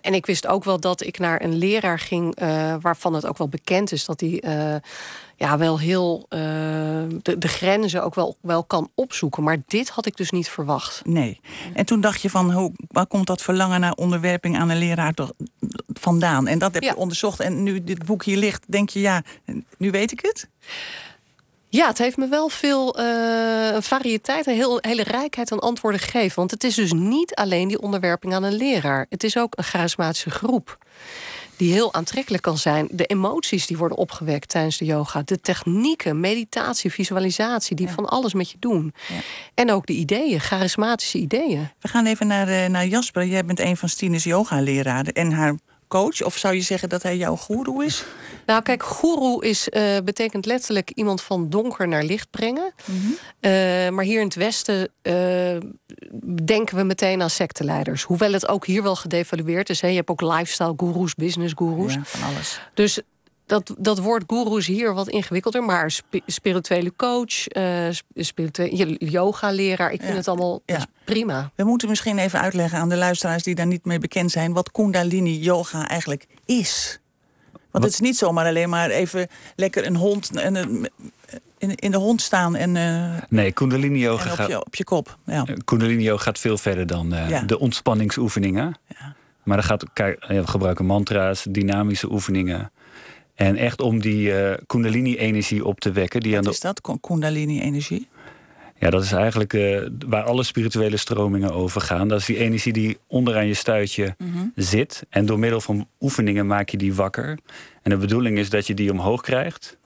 en 0.00 0.14
ik 0.14 0.26
wist 0.26 0.46
ook 0.46 0.64
wel 0.64 0.80
dat 0.80 1.00
ik 1.00 1.18
naar 1.18 1.42
een 1.42 1.56
leraar 1.56 1.98
ging 1.98 2.38
waarvan 2.80 3.14
het 3.14 3.26
ook 3.26 3.38
wel 3.38 3.48
bekend 3.48 3.92
is 3.92 4.04
dat 4.04 4.18
die 4.18 4.42
ja, 5.38 5.58
wel 5.58 5.78
heel 5.78 6.26
uh, 6.28 6.40
de, 7.22 7.38
de 7.38 7.48
grenzen 7.48 8.04
ook 8.04 8.14
wel, 8.14 8.36
wel 8.40 8.64
kan 8.64 8.90
opzoeken. 8.94 9.42
Maar 9.42 9.56
dit 9.66 9.88
had 9.88 10.06
ik 10.06 10.16
dus 10.16 10.30
niet 10.30 10.48
verwacht. 10.48 11.00
Nee. 11.04 11.40
En 11.74 11.86
toen 11.86 12.00
dacht 12.00 12.22
je 12.22 12.30
van, 12.30 12.52
hoe, 12.52 12.72
waar 12.88 13.06
komt 13.06 13.26
dat 13.26 13.42
verlangen 13.42 13.80
naar 13.80 13.92
onderwerping 13.92 14.58
aan 14.58 14.68
een 14.68 14.78
leraar 14.78 15.14
toch 15.14 15.32
vandaan? 15.86 16.46
En 16.46 16.58
dat 16.58 16.74
heb 16.74 16.82
je 16.82 16.96
onderzocht. 16.96 17.40
En 17.40 17.62
nu 17.62 17.84
dit 17.84 18.04
boek 18.04 18.24
hier 18.24 18.36
ligt, 18.36 18.64
denk 18.66 18.90
je, 18.90 19.00
ja, 19.00 19.22
nu 19.76 19.90
weet 19.90 20.12
ik 20.12 20.20
het? 20.20 20.48
Ja, 21.68 21.86
het 21.86 21.98
heeft 21.98 22.16
me 22.16 22.28
wel 22.28 22.48
veel 22.48 23.00
uh, 23.00 23.76
variëteit 23.80 24.46
en 24.46 24.54
heel, 24.54 24.78
hele 24.80 25.02
rijkheid 25.02 25.52
aan 25.52 25.58
antwoorden 25.58 26.00
gegeven. 26.00 26.36
Want 26.36 26.50
het 26.50 26.64
is 26.64 26.74
dus 26.74 26.92
niet 26.92 27.34
alleen 27.34 27.68
die 27.68 27.80
onderwerping 27.80 28.34
aan 28.34 28.42
een 28.42 28.56
leraar. 28.56 29.06
Het 29.08 29.24
is 29.24 29.38
ook 29.38 29.56
een 29.56 29.64
charismatische 29.64 30.30
groep 30.30 30.78
die 31.58 31.72
heel 31.72 31.94
aantrekkelijk 31.94 32.42
kan 32.42 32.58
zijn. 32.58 32.88
De 32.90 33.04
emoties 33.04 33.66
die 33.66 33.76
worden 33.76 33.96
opgewekt 33.96 34.48
tijdens 34.48 34.78
de 34.78 34.84
yoga. 34.84 35.22
De 35.24 35.40
technieken, 35.40 36.20
meditatie, 36.20 36.92
visualisatie, 36.92 37.76
die 37.76 37.88
van 37.88 38.08
alles 38.08 38.34
met 38.34 38.50
je 38.50 38.56
doen. 38.58 38.94
Ja. 39.08 39.14
En 39.54 39.72
ook 39.72 39.86
de 39.86 39.92
ideeën, 39.92 40.40
charismatische 40.40 41.18
ideeën. 41.18 41.68
We 41.80 41.88
gaan 41.88 42.06
even 42.06 42.26
naar, 42.26 42.48
uh, 42.48 42.66
naar 42.66 42.86
Jasper. 42.86 43.26
Jij 43.26 43.44
bent 43.44 43.60
een 43.60 43.76
van 43.76 43.88
Stines 43.88 44.24
yoga-leraren. 44.24 45.12
En 45.12 45.32
haar 45.32 45.54
coach? 45.88 46.22
Of 46.22 46.36
zou 46.36 46.54
je 46.54 46.60
zeggen 46.60 46.88
dat 46.88 47.02
hij 47.02 47.16
jouw 47.16 47.36
goeroe 47.36 47.84
is? 47.84 48.04
Nou, 48.46 48.62
kijk, 48.62 48.82
goeroe 48.82 49.46
is, 49.46 49.68
uh, 49.68 49.96
betekent 50.04 50.46
letterlijk 50.46 50.90
iemand 50.90 51.22
van 51.22 51.50
donker 51.50 51.88
naar 51.88 52.04
licht 52.04 52.30
brengen. 52.30 52.72
Mm 52.84 53.00
-hmm. 53.00 53.12
uh, 53.40 53.88
maar 53.88 54.04
hier 54.04 54.20
in 54.20 54.26
het 54.26 54.34
Westen 54.34 54.88
uh, 55.02 55.56
denken 56.44 56.76
we 56.76 56.82
meteen 56.82 57.22
aan 57.22 57.30
secteleiders. 57.30 58.02
Hoewel 58.02 58.32
het 58.32 58.48
ook 58.48 58.66
hier 58.66 58.82
wel 58.82 58.96
gedevalueerd 58.96 59.70
is. 59.70 59.80
Hè. 59.80 59.88
Je 59.88 59.96
hebt 59.96 60.10
ook 60.10 60.20
lifestyle 60.20 60.74
gurus, 60.76 61.14
business 61.14 61.52
gurus. 61.56 61.94
Ja, 61.94 62.00
van 62.04 62.28
alles. 62.28 62.60
Dus 62.74 63.00
dat, 63.48 63.74
dat 63.78 63.98
woord 63.98 64.24
guru 64.26 64.56
is 64.56 64.66
hier 64.66 64.94
wat 64.94 65.08
ingewikkelder. 65.08 65.62
Maar 65.62 66.00
spirituele 66.26 66.92
coach, 66.96 67.56
uh, 67.56 67.88
spirituele 68.14 68.96
yoga-leraar. 68.98 69.92
Ik 69.92 70.02
vind 70.02 70.16
het 70.16 70.28
allemaal 70.28 70.62
ja. 70.66 70.86
prima. 71.04 71.50
We 71.54 71.64
moeten 71.64 71.88
misschien 71.88 72.18
even 72.18 72.40
uitleggen 72.40 72.78
aan 72.78 72.88
de 72.88 72.96
luisteraars 72.96 73.42
die 73.42 73.54
daar 73.54 73.66
niet 73.66 73.84
mee 73.84 73.98
bekend 73.98 74.30
zijn. 74.30 74.52
wat 74.52 74.70
Kundalini 74.70 75.38
yoga 75.38 75.88
eigenlijk 75.88 76.26
is. 76.44 77.00
Want 77.70 77.84
het 77.84 77.92
is 77.92 78.00
niet 78.00 78.16
zomaar 78.16 78.46
alleen 78.46 78.68
maar 78.68 78.90
even 78.90 79.28
lekker 79.56 79.86
een 79.86 79.96
hond. 79.96 80.36
En 80.36 80.54
een, 80.54 80.90
in, 81.58 81.74
in 81.74 81.90
de 81.90 81.98
hond 81.98 82.22
staan 82.22 82.56
en. 82.56 82.74
Uh, 82.74 83.22
nee, 83.28 83.52
Kundalini 83.52 83.98
yoga 83.98 84.30
op 84.30 84.36
gaat. 84.36 84.48
Je, 84.48 84.64
op 84.64 84.74
je 84.74 84.84
kop. 84.84 85.18
Ja. 85.26 85.46
Kundalini 85.64 86.02
yoga 86.02 86.22
gaat 86.22 86.38
veel 86.38 86.58
verder 86.58 86.86
dan 86.86 87.14
uh, 87.14 87.28
ja. 87.28 87.40
de 87.40 87.58
ontspanningsoefeningen. 87.58 88.78
Ja. 88.86 89.16
Maar 89.42 89.56
dan 89.56 89.66
gaat, 89.66 89.84
we 90.28 90.46
gebruiken 90.46 90.86
mantra's, 90.86 91.46
dynamische 91.50 92.12
oefeningen. 92.12 92.70
En 93.38 93.56
echt 93.56 93.80
om 93.80 94.00
die 94.00 94.28
uh, 94.28 94.52
Kundalini-energie 94.66 95.64
op 95.64 95.80
te 95.80 95.92
wekken. 95.92 96.20
Die 96.20 96.34
Wat 96.34 96.46
aan 96.46 96.52
is 96.52 96.60
dat, 96.60 96.80
Kundalini-energie? 97.00 98.08
Ja, 98.78 98.90
dat 98.90 99.02
is 99.02 99.12
eigenlijk 99.12 99.52
uh, 99.52 99.86
waar 100.06 100.22
alle 100.22 100.42
spirituele 100.42 100.96
stromingen 100.96 101.52
over 101.52 101.80
gaan. 101.80 102.08
Dat 102.08 102.20
is 102.20 102.26
die 102.26 102.36
energie 102.36 102.72
die 102.72 102.98
onderaan 103.06 103.46
je 103.46 103.54
stuitje 103.54 104.14
mm 104.18 104.32
-hmm. 104.32 104.52
zit. 104.54 105.06
En 105.08 105.26
door 105.26 105.38
middel 105.38 105.60
van 105.60 105.88
oefeningen 106.00 106.46
maak 106.46 106.68
je 106.68 106.76
die 106.76 106.94
wakker. 106.94 107.38
En 107.82 107.90
de 107.90 107.96
bedoeling 107.96 108.38
is 108.38 108.50
dat 108.50 108.66
je 108.66 108.74
die 108.74 108.90
omhoog 108.92 109.20
krijgt. 109.20 109.76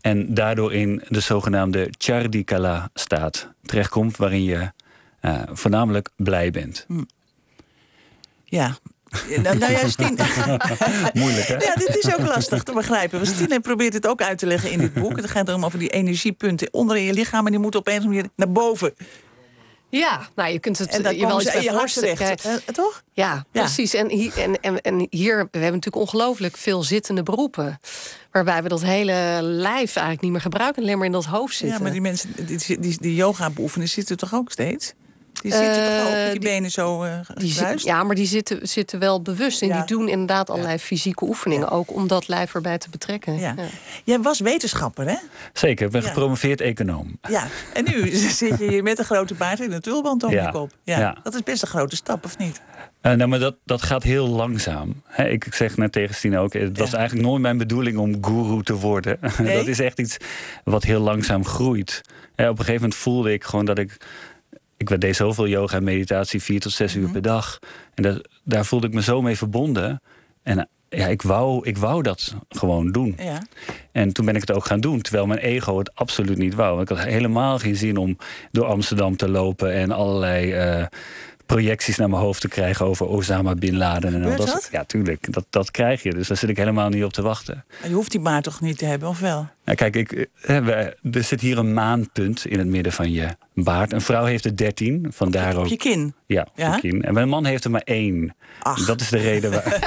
En 0.00 0.34
daardoor 0.34 0.72
in 0.72 1.02
de 1.08 1.20
zogenaamde 1.20 1.88
Chardikala 1.98 2.90
staat 2.94 3.50
terechtkomt, 3.62 4.16
waarin 4.16 4.44
je 4.44 4.70
uh, 5.22 5.42
voornamelijk 5.52 6.10
blij 6.16 6.50
bent. 6.50 6.84
Mm. 6.88 7.06
Ja, 8.44 8.76
nou, 9.42 9.58
nou 9.58 9.72
ja, 9.72 9.88
Stien... 9.88 10.18
Moeilijk, 11.12 11.46
hè? 11.46 11.54
Ja, 11.54 11.74
dit 11.74 11.96
is 11.96 12.14
ook 12.14 12.26
lastig 12.26 12.62
te 12.62 12.72
begrijpen. 12.72 13.20
Want 13.20 13.30
Stine 13.34 13.60
probeert 13.60 13.92
het 13.92 14.06
ook 14.06 14.22
uit 14.22 14.38
te 14.38 14.46
leggen 14.46 14.70
in 14.70 14.78
dit 14.78 14.94
boek. 14.94 15.16
Het 15.16 15.30
gaat 15.30 15.48
erom 15.48 15.64
over 15.64 15.78
die 15.78 15.88
energiepunten 15.88 16.68
onder 16.72 16.96
in 16.96 17.02
je 17.02 17.12
lichaam... 17.12 17.46
en 17.46 17.52
die 17.52 17.60
moeten 17.60 17.80
op 17.80 17.86
een 17.86 17.92
of 17.92 17.98
andere 18.04 18.16
manier 18.16 18.32
naar 18.36 18.52
boven. 18.52 18.94
Ja, 19.88 20.28
nou 20.34 20.52
je 20.52 20.58
kunt 20.58 20.78
het 20.78 20.92
je 20.94 21.02
wel 21.26 21.40
eens 21.40 21.52
bij 21.52 21.62
je 21.62 21.70
hart 21.70 21.92
voorstellen. 21.92 22.36
eh, 22.66 22.74
toch? 22.74 23.02
Ja, 23.12 23.44
Ja. 23.52 23.60
precies. 23.62 23.94
En 23.94 24.10
hier, 24.10 24.38
en, 24.38 24.60
en, 24.60 24.80
en 24.80 25.06
hier 25.10 25.36
we 25.36 25.58
hebben 25.58 25.72
natuurlijk 25.72 25.96
ongelooflijk 25.96 26.56
veel 26.56 26.82
zittende 26.82 27.22
beroepen. 27.22 27.80
Waarbij 28.30 28.62
we 28.62 28.68
dat 28.68 28.82
hele 28.82 29.38
lijf 29.42 29.90
eigenlijk 29.90 30.20
niet 30.20 30.30
meer 30.30 30.40
gebruiken. 30.40 30.82
Alleen 30.82 30.96
maar 30.96 31.06
in 31.06 31.12
dat 31.12 31.24
hoofd 31.24 31.56
zitten. 31.56 31.76
Ja, 31.76 31.82
maar 31.82 31.92
die 31.92 32.00
mensen 32.00 32.32
die, 32.46 32.80
die, 32.80 32.96
die 33.00 33.14
yoga 33.14 33.50
beoefenen 33.50 33.88
zitten 33.88 34.16
toch 34.16 34.34
ook 34.34 34.50
steeds? 34.50 34.94
Die 35.44 35.52
zitten 35.52 35.82
Eh, 35.82 35.98
toch 35.98 36.06
ook 36.06 36.12
met 36.12 36.30
die, 36.30 36.40
die- 36.40 36.50
benen 36.50 36.70
zo 36.70 37.02
eh 37.02 37.12
Die 37.34 37.50
gekruist? 37.50 37.84
ja, 37.84 38.02
maar 38.04 38.14
die 38.14 38.26
zitten, 38.26 38.68
zitten 38.68 38.98
wel 38.98 39.22
bewust. 39.22 39.62
En 39.62 39.68
Ja. 39.68 39.76
die 39.84 39.96
doen 39.96 40.08
inderdaad 40.08 40.50
allerlei 40.50 40.78
fysieke 40.78 41.24
oefeningen. 41.24 41.70
Ook 41.70 41.92
om 41.94 42.06
dat 42.06 42.28
lijf 42.28 42.54
erbij 42.54 42.78
te 42.78 42.90
betrekken. 42.90 43.38
Ja. 43.38 43.54
Jij 44.04 44.20
was 44.20 44.40
wetenschapper, 44.40 45.06
hè? 45.08 45.16
Zeker, 45.52 45.86
ik 45.86 45.92
ben 45.92 46.02
Ja. 46.02 46.08
gepromoveerd 46.08 46.60
econoom. 46.60 47.18
Ja. 47.28 47.46
En 47.72 47.84
nu 47.84 48.08
zit 48.16 48.58
je 48.58 48.66
hier 48.68 48.82
met 48.82 48.98
een 48.98 49.04
grote 49.04 49.34
baard 49.34 49.60
en 49.60 49.72
een 49.72 49.80
tulband 49.80 50.22
om 50.22 50.30
Ja. 50.30 50.44
je 50.46 50.52
kop. 50.52 50.70
Ja. 50.82 50.98
Ja. 50.98 51.16
Dat 51.22 51.34
is 51.34 51.42
best 51.42 51.62
een 51.62 51.68
grote 51.68 51.96
stap, 51.96 52.24
of 52.24 52.38
niet? 52.38 52.60
Eh, 53.00 53.12
nou, 53.12 53.28
maar 53.30 53.38
dat, 53.38 53.56
dat 53.64 53.82
gaat 53.82 54.02
heel 54.02 54.28
langzaam. 54.28 55.02
Hè, 55.06 55.28
ik 55.28 55.46
zeg 55.54 55.76
net 55.76 55.92
tegen 55.92 56.14
Stine 56.14 56.38
ook, 56.38 56.52
het 56.52 56.78
was 56.78 56.92
eigenlijk 56.92 57.26
nooit 57.28 57.42
mijn 57.42 57.58
bedoeling 57.58 57.98
om 57.98 58.24
guru 58.24 58.62
te 58.62 58.74
worden. 58.74 59.18
Nee? 59.38 59.56
dat 59.56 59.66
is 59.66 59.80
echt 59.80 59.98
iets 59.98 60.16
wat 60.64 60.82
heel 60.84 61.00
langzaam 61.00 61.44
groeit. 61.44 62.00
Hè, 62.34 62.44
op 62.44 62.50
een 62.58 62.64
gegeven 62.64 62.80
moment 62.80 62.94
voelde 63.00 63.32
ik 63.32 63.44
gewoon 63.44 63.64
dat 63.64 63.78
ik... 63.78 63.96
Ik 64.90 65.00
deed 65.00 65.16
zoveel 65.16 65.48
yoga 65.48 65.76
en 65.76 65.84
meditatie, 65.84 66.42
vier 66.42 66.60
tot 66.60 66.72
zes 66.72 66.94
Mhm. 66.94 67.04
uur 67.04 67.10
per 67.10 67.22
dag. 67.22 67.58
En 67.94 68.02
dat, 68.02 68.28
daar 68.44 68.64
voelde 68.64 68.86
ik 68.86 68.92
me 68.94 69.02
zo 69.02 69.22
mee 69.22 69.36
verbonden. 69.36 70.02
En 70.42 70.58
eh, 70.58 70.98
ja, 70.98 71.06
ik 71.06 71.22
wou, 71.22 71.66
ik 71.66 71.78
wou 71.78 72.02
dat 72.02 72.34
gewoon 72.48 72.92
doen. 72.92 73.16
Ja. 73.18 73.42
En 73.92 74.12
toen 74.12 74.24
ben 74.26 74.34
ik 74.34 74.40
het 74.40 74.52
ook 74.52 74.64
gaan 74.66 74.80
doen, 74.80 75.00
terwijl 75.00 75.26
mijn 75.26 75.40
ego 75.40 75.78
het 75.78 75.94
absoluut 75.94 76.38
niet 76.38 76.54
wou. 76.54 76.80
Ik 76.82 76.88
had 76.88 76.98
helemaal 77.00 77.58
geen 77.58 77.76
zin 77.76 77.96
om 77.96 78.18
door 78.52 78.64
Amsterdam 78.64 79.16
te 79.16 79.28
lopen 79.28 79.72
en 79.72 79.90
allerlei 79.90 80.52
eh, 80.52 80.86
projecties 81.46 81.96
naar 81.96 82.08
mijn 82.10 82.22
hoofd 82.22 82.40
te 82.40 82.48
krijgen 82.48 82.86
over 82.86 83.06
Osama 83.06 83.54
bin 83.54 83.76
Laden. 83.76 84.14
En 84.14 84.24
al 84.24 84.36
dat. 84.36 84.46
dat? 84.46 84.68
Ja, 84.72 84.84
tuurlijk. 84.84 85.32
Dat, 85.32 85.44
dat 85.50 85.70
krijg 85.70 86.02
je. 86.02 86.14
Dus 86.14 86.28
daar 86.28 86.36
zit 86.36 86.48
ik 86.50 86.56
helemaal 86.56 86.88
niet 86.88 87.04
op 87.04 87.12
te 87.12 87.22
wachten. 87.22 87.64
Maar 87.80 87.88
je 87.88 87.94
hoeft 87.94 88.10
die 88.10 88.20
baard 88.20 88.44
toch 88.44 88.60
niet 88.60 88.78
te 88.78 88.84
hebben, 88.84 89.08
of 89.08 89.18
wel? 89.20 89.48
Nou, 89.64 89.76
kijk, 89.76 89.96
ik, 89.96 90.12
eh, 90.42 90.58
we- 90.64 90.96
er 91.12 91.22
zit 91.22 91.40
hier 91.40 91.58
een 91.58 91.72
maanpunt 91.74 92.46
in 92.46 92.58
het 92.58 92.68
midden 92.68 92.92
van 92.92 93.12
je 93.12 93.28
baard. 93.54 93.92
Een 93.92 94.00
vrouw 94.00 94.24
heeft 94.24 94.44
er 94.44 94.56
dertien, 94.56 95.06
vandaar 95.10 95.56
Op 95.56 95.62
ook. 95.62 95.66
je 95.68 95.76
kin. 95.76 96.14
Ja, 96.26 96.42
op 96.42 96.48
Ja? 96.54 96.74
je 96.74 96.80
kin. 96.80 97.02
En 97.02 97.14
mijn 97.14 97.28
man 97.28 97.44
heeft 97.44 97.64
er 97.64 97.70
maar 97.70 97.82
één. 97.84 98.34
Ach. 98.62 98.86
Dat 98.86 99.00
is 99.00 99.08
de 99.08 99.18
reden. 99.18 99.50
Waar... 99.50 99.80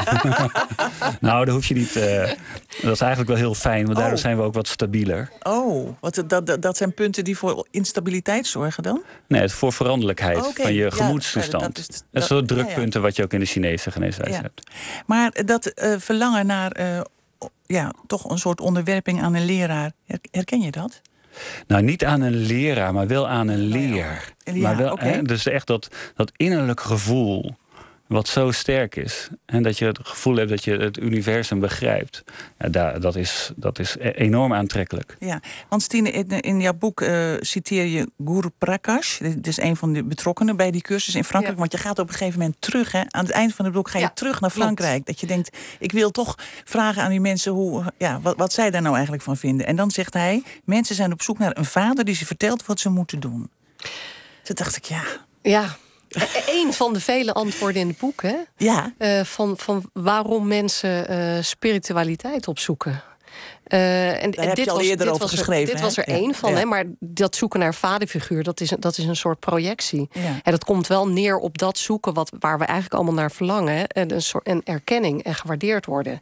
nou, 1.21 1.45
dat 1.45 1.53
hoef 1.53 1.65
je 1.65 1.73
niet. 1.73 1.95
eh, 1.95 2.31
dat 2.81 2.91
is 2.93 2.99
eigenlijk 3.01 3.27
wel 3.29 3.37
heel 3.37 3.53
fijn, 3.53 3.83
want 3.85 3.95
daardoor 3.97 4.15
Oh. 4.15 4.21
zijn 4.21 4.37
we 4.37 4.43
ook 4.43 4.53
wat 4.53 4.67
stabieler. 4.67 5.29
Oh, 5.43 5.89
wat, 5.99 6.23
dat, 6.27 6.57
dat, 6.61 6.77
zijn 6.77 6.93
punten 6.93 7.23
die 7.23 7.37
voor 7.37 7.67
instabiliteit 7.71 8.47
zorgen 8.47 8.83
dan? 8.83 9.01
Nee, 9.27 9.41
het 9.41 9.51
voor 9.51 9.73
veranderlijkheid 9.73 10.51
van 10.53 10.73
je 10.73 10.83
ja, 10.83 10.89
gemoedstoestand. 10.89 11.63
dat 11.63 11.77
is- 11.77 11.87
dat, 11.87 12.03
dat- 12.11 12.23
soort 12.23 12.49
ja, 12.49 12.55
ja. 12.55 12.61
drukpunten 12.63 13.01
wat 13.01 13.15
je 13.15 13.23
ook 13.23 13.33
in 13.33 13.39
de 13.39 13.45
Chinese 13.45 13.91
geneeswijze 13.91 14.33
Ja. 14.35 14.41
hebt. 14.41 14.69
Maar 15.05 15.31
dat 15.45 15.65
eh, 15.65 15.93
verlangen 15.97 16.45
naar 16.45 16.71
eh, 16.71 16.99
ja, 17.65 17.93
toch 18.07 18.29
een 18.29 18.37
soort 18.39 18.61
onderwerping 18.61 19.21
aan 19.21 19.33
een 19.33 19.45
leraar, 19.45 19.91
her- 20.05 20.19
herken 20.31 20.61
je 20.61 20.71
dat? 20.71 21.01
Nou, 21.67 21.83
niet 21.83 22.05
aan 22.05 22.21
een 22.21 22.35
leraar, 22.35 22.93
maar 22.93 23.07
wel 23.07 23.27
aan 23.27 23.47
een 23.47 23.61
ja, 23.67 23.75
leer. 23.75 24.33
ja, 24.43 24.61
maar 24.61 24.77
wel, 24.77 24.97
hè, 24.99 25.21
dus 25.21 25.47
echt 25.47 25.67
dat, 25.67 25.87
dat 26.15 26.31
innerlijk 26.35 26.81
gevoel, 26.81 27.55
wat 28.07 28.27
zo 28.27 28.51
sterk 28.51 28.95
is. 28.95 29.27
En 29.45 29.63
dat 29.63 29.77
je 29.77 29.85
het 29.85 29.99
gevoel 30.03 30.35
hebt 30.35 30.49
dat 30.49 30.63
je 30.63 30.77
het 30.77 30.97
universum 30.97 31.59
begrijpt. 31.59 32.23
Ja, 32.59 32.69
daar, 32.69 32.99
dat, 32.99 33.15
is, 33.15 33.51
dat 33.55 33.79
is 33.79 33.95
e- 33.99 34.09
enorm 34.09 34.53
aantrekkelijk. 34.53 35.15
Ja, 35.19 35.41
want 35.69 35.81
Stine, 35.81 36.11
in, 36.11 36.29
in 36.29 36.61
jouw 36.61 36.73
boek 36.73 37.01
eh, 37.01 37.33
citeer 37.39 37.85
je 37.85 38.09
Guru 38.25 38.49
Prakash. 38.57 39.17
Dit 39.19 39.47
is 39.47 39.57
een 39.59 39.75
van 39.75 39.93
de 39.93 40.03
betrokkenen 40.03 40.55
bij 40.55 40.71
die 40.71 40.81
cursus 40.81 41.15
in 41.15 41.23
Frankrijk. 41.23 41.53
Ja. 41.55 41.59
Want 41.59 41.71
je 41.71 41.77
gaat 41.77 41.99
op 41.99 42.07
een 42.07 42.15
gegeven 42.15 42.39
moment 42.39 42.55
terug. 42.59 42.91
Hè? 42.91 43.01
Aan 43.07 43.25
het 43.25 43.33
eind 43.33 43.53
van 43.53 43.65
het 43.65 43.73
boek 43.73 43.89
ga 43.89 43.97
je 43.97 44.03
Ja, 44.03 44.11
terug 44.13 44.41
naar 44.41 44.51
klopt. 44.51 44.65
Frankrijk. 44.65 45.05
Dat 45.05 45.19
je 45.19 45.27
denkt, 45.27 45.57
ik 45.79 45.91
wil 45.91 46.11
toch 46.11 46.35
vragen 46.63 47.03
aan 47.03 47.09
die 47.09 47.19
mensen 47.21 47.51
hoe, 47.51 47.83
ja, 47.97 48.19
wat, 48.21 48.37
wat 48.37 48.53
zij 48.53 48.71
daar 48.71 48.81
nou 48.81 48.93
eigenlijk 48.93 49.23
van 49.23 49.37
vinden. 49.37 49.67
En 49.67 49.75
dan 49.75 49.91
zegt 49.91 50.13
hij, 50.13 50.43
mensen 50.63 50.95
zijn 50.95 51.11
op 51.11 51.21
zoek 51.21 51.37
naar 51.37 51.57
een 51.57 51.65
vader 51.65 52.05
die 52.05 52.15
ze 52.15 52.25
vertelt 52.25 52.65
wat 52.65 52.79
ze 52.79 52.89
moeten 52.89 53.19
doen. 53.19 53.49
Toen 54.43 54.55
dacht 54.55 54.75
ik, 54.77 54.83
ja, 54.85 55.03
Ja. 55.41 55.75
Eén 56.57 56.73
van 56.73 56.93
de 56.93 56.99
vele 56.99 57.33
antwoorden 57.33 57.81
in 57.81 57.87
het 57.87 57.97
boek, 57.97 58.21
hè? 58.21 58.35
ja, 58.57 58.93
Eh, 58.97 59.23
van, 59.23 59.57
van 59.57 59.89
waarom 59.93 60.47
mensen 60.47 61.07
eh, 61.07 61.43
spiritualiteit 61.43 62.47
opzoeken. 62.47 63.03
Eh, 63.67 64.23
en, 64.23 64.31
Daar 64.31 64.55
dit 64.55 64.65
je 64.65 64.71
al 64.71 64.77
was, 64.77 64.85
eerder 64.85 65.05
dit 65.05 65.07
over 65.07 65.21
was 65.21 65.31
er- 65.31 65.37
geschreven, 65.37 65.65
Dit 65.65 65.75
hè? 65.75 65.81
was 65.81 65.97
er 65.97 66.09
Ja, 66.09 66.15
één 66.15 66.33
van, 66.35 66.51
ja. 66.51 66.57
hè? 66.57 66.65
maar 66.65 66.83
dat 66.99 67.35
zoeken 67.35 67.59
naar 67.59 67.73
vaderfiguur, 67.73 68.43
dat 68.43 68.61
is, 68.61 68.71
een- 68.71 68.79
dat 68.79 68.97
is 68.97 69.05
een 69.05 69.15
soort 69.15 69.39
projectie. 69.39 70.09
Ja. 70.11 70.21
En 70.43 70.51
dat 70.51 70.63
komt 70.65 70.87
wel 70.87 71.07
neer 71.07 71.37
op 71.37 71.57
dat 71.57 71.77
zoeken 71.77 72.13
wat, 72.13 72.31
waar 72.39 72.57
we 72.57 72.63
eigenlijk 72.65 72.93
allemaal 72.95 73.13
naar 73.13 73.31
verlangen. 73.31 73.73
Hè? 73.77 73.83
En 73.83 74.11
een 74.13 74.21
soort 74.21 74.45
en 74.45 74.61
erkenning 74.63 75.23
en 75.23 75.35
gewaardeerd 75.35 75.85
worden. 75.85 76.21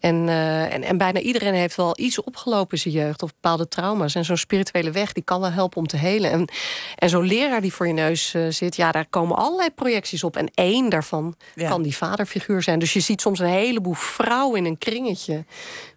En, 0.00 0.28
eh, 0.28 0.74
en, 0.74 0.82
en 0.82 0.98
bijna 0.98 1.20
iedereen 1.20 1.54
heeft 1.54 1.76
wel 1.76 1.92
iets 2.00 2.22
opgelopen 2.22 2.76
in 2.76 2.78
zijn 2.78 2.94
jeugd 3.04 3.22
of 3.22 3.30
bepaalde 3.32 3.68
trauma's. 3.68 4.14
En 4.14 4.24
zo'n 4.24 4.36
spirituele 4.36 4.90
weg 4.90 5.12
die 5.12 5.22
kan 5.22 5.40
wel 5.40 5.50
helpen 5.52 5.78
om 5.78 5.86
te 5.86 5.96
helen. 5.96 6.30
En, 6.30 6.48
en 6.96 7.08
zo'n 7.08 7.26
leraar 7.26 7.60
die 7.60 7.72
voor 7.72 7.86
je 7.86 7.92
neus 7.92 8.34
eh, 8.34 8.42
zit, 8.48 8.76
ja, 8.76 8.92
daar 8.92 9.06
komen 9.10 9.36
allerlei 9.36 9.70
projecties 9.70 10.24
op. 10.24 10.36
En 10.36 10.50
één 10.54 10.88
daarvan 10.88 11.34
kan 11.68 11.82
die 11.82 11.96
vaderfiguur 11.96 12.62
zijn. 12.62 12.78
Dus 12.78 12.92
je 12.92 13.00
ziet 13.00 13.20
soms 13.20 13.38
een 13.38 13.46
heleboel 13.46 13.92
vrouwen 13.94 14.58
in 14.58 14.64
een 14.64 14.78
kringetje. 14.78 15.44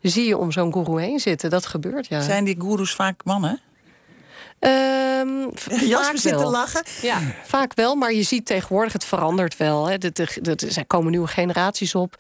Zie 0.02 0.26
je 0.28 0.38
om 0.38 0.52
zo'n 0.52 0.72
guru 0.74 1.02
heen 1.02 1.20
zitten. 1.20 1.50
Dat 1.50 1.66
gebeurt, 1.66 2.08
ja. 2.08 2.22
zijn 2.22 2.44
die 2.44 2.56
goeroes 2.60 2.96
vaak 2.96 3.22
mannen? 3.24 3.60
V- 5.54 5.82
Jasper 5.94 6.18
zit 6.20 6.38
te 6.38 6.46
lachen. 6.46 6.84
Ja, 7.02 7.20
vaak 7.44 7.74
wel, 7.74 7.96
maar 7.96 8.14
je 8.14 8.24
ziet 8.24 8.46
tegenwoordig, 8.46 8.94
het 8.94 9.06
verandert 9.06 9.58
wel. 9.58 9.86
Hè. 9.86 9.98
Dat- 9.98 10.16
dat- 10.42 10.62
Er 10.62 10.86
komen 10.86 11.12
nieuwe 11.12 11.28
generaties 11.28 11.96
op. 11.96 12.16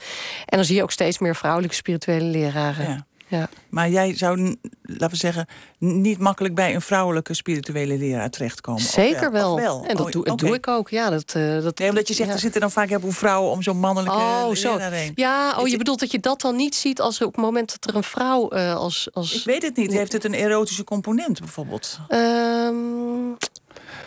En 0.46 0.58
dan 0.58 0.66
zie 0.66 0.76
je 0.76 0.84
ook 0.84 0.92
steeds 0.92 1.20
meer 1.20 1.36
vrouwelijke 1.36 1.76
spirituele 1.76 2.26
leraren. 2.26 2.88
Ja. 2.89 3.06
Ja. 3.38 3.50
Maar 3.69 3.89
jij 3.89 4.17
zou, 4.17 4.56
laten 4.82 5.10
we 5.10 5.15
zeggen, 5.15 5.46
niet 5.78 6.17
makkelijk 6.19 6.56
bij 6.56 6.76
een 6.76 6.82
vrouwelijke 6.82 7.34
spirituele 7.34 7.98
leraar 7.98 8.30
terechtkomen. 8.30 8.82
Zeker 8.82 9.32
wel? 9.32 9.56
wel. 9.56 9.80
Of 9.80 9.88
En 9.88 9.96
dat 9.96 10.15
Oh, 10.15 10.38
doe, 10.38 10.56
ik 10.56 10.67
ook. 10.67 10.89
Ja, 10.89 11.10
dat, 11.10 11.34
eh, 11.36 11.62
dat, 11.63 11.78
Nee, 11.78 11.89
omdat 11.89 12.08
je 12.08 12.13
zegt, 12.13 12.30
ja. 12.30 12.36
er 12.36 12.41
zitten 12.41 12.62
dan 12.62 12.72
vaak 12.72 12.89
heel 12.89 13.00
veel 13.00 13.12
vrouwen 13.12 13.52
om 13.52 13.62
zo'n 13.62 13.78
mannelijke 13.80 14.17
Oh, 14.17 14.54
zo. 14.54 14.78
heen. 14.78 15.12
Ja, 15.15 15.56
oh, 15.60 15.67
je 15.67 15.78
bedoelt 15.78 16.00
dat 16.00 16.12
je 16.12 16.19
dat 16.19 16.41
dan 16.41 16.56
niet 16.56 16.76
ziet 16.76 17.02
als 17.02 17.22
op 17.22 17.36
het 17.36 17.41
moment 17.43 17.69
dat 17.80 17.89
er 17.89 17.96
een 17.96 18.04
vrouw 18.04 18.50
eh, 18.50 18.76
als. 18.76 19.08
als 19.13 19.36
Ik 19.36 19.43
weet 19.46 19.62
het 19.63 19.76
niet. 19.76 19.91
Heeft 19.93 20.12
het 20.12 20.24
een 20.24 20.34
erotische 20.34 20.84
component 20.84 21.39
bijvoorbeeld? 21.39 22.00
Ehm, 22.08 22.22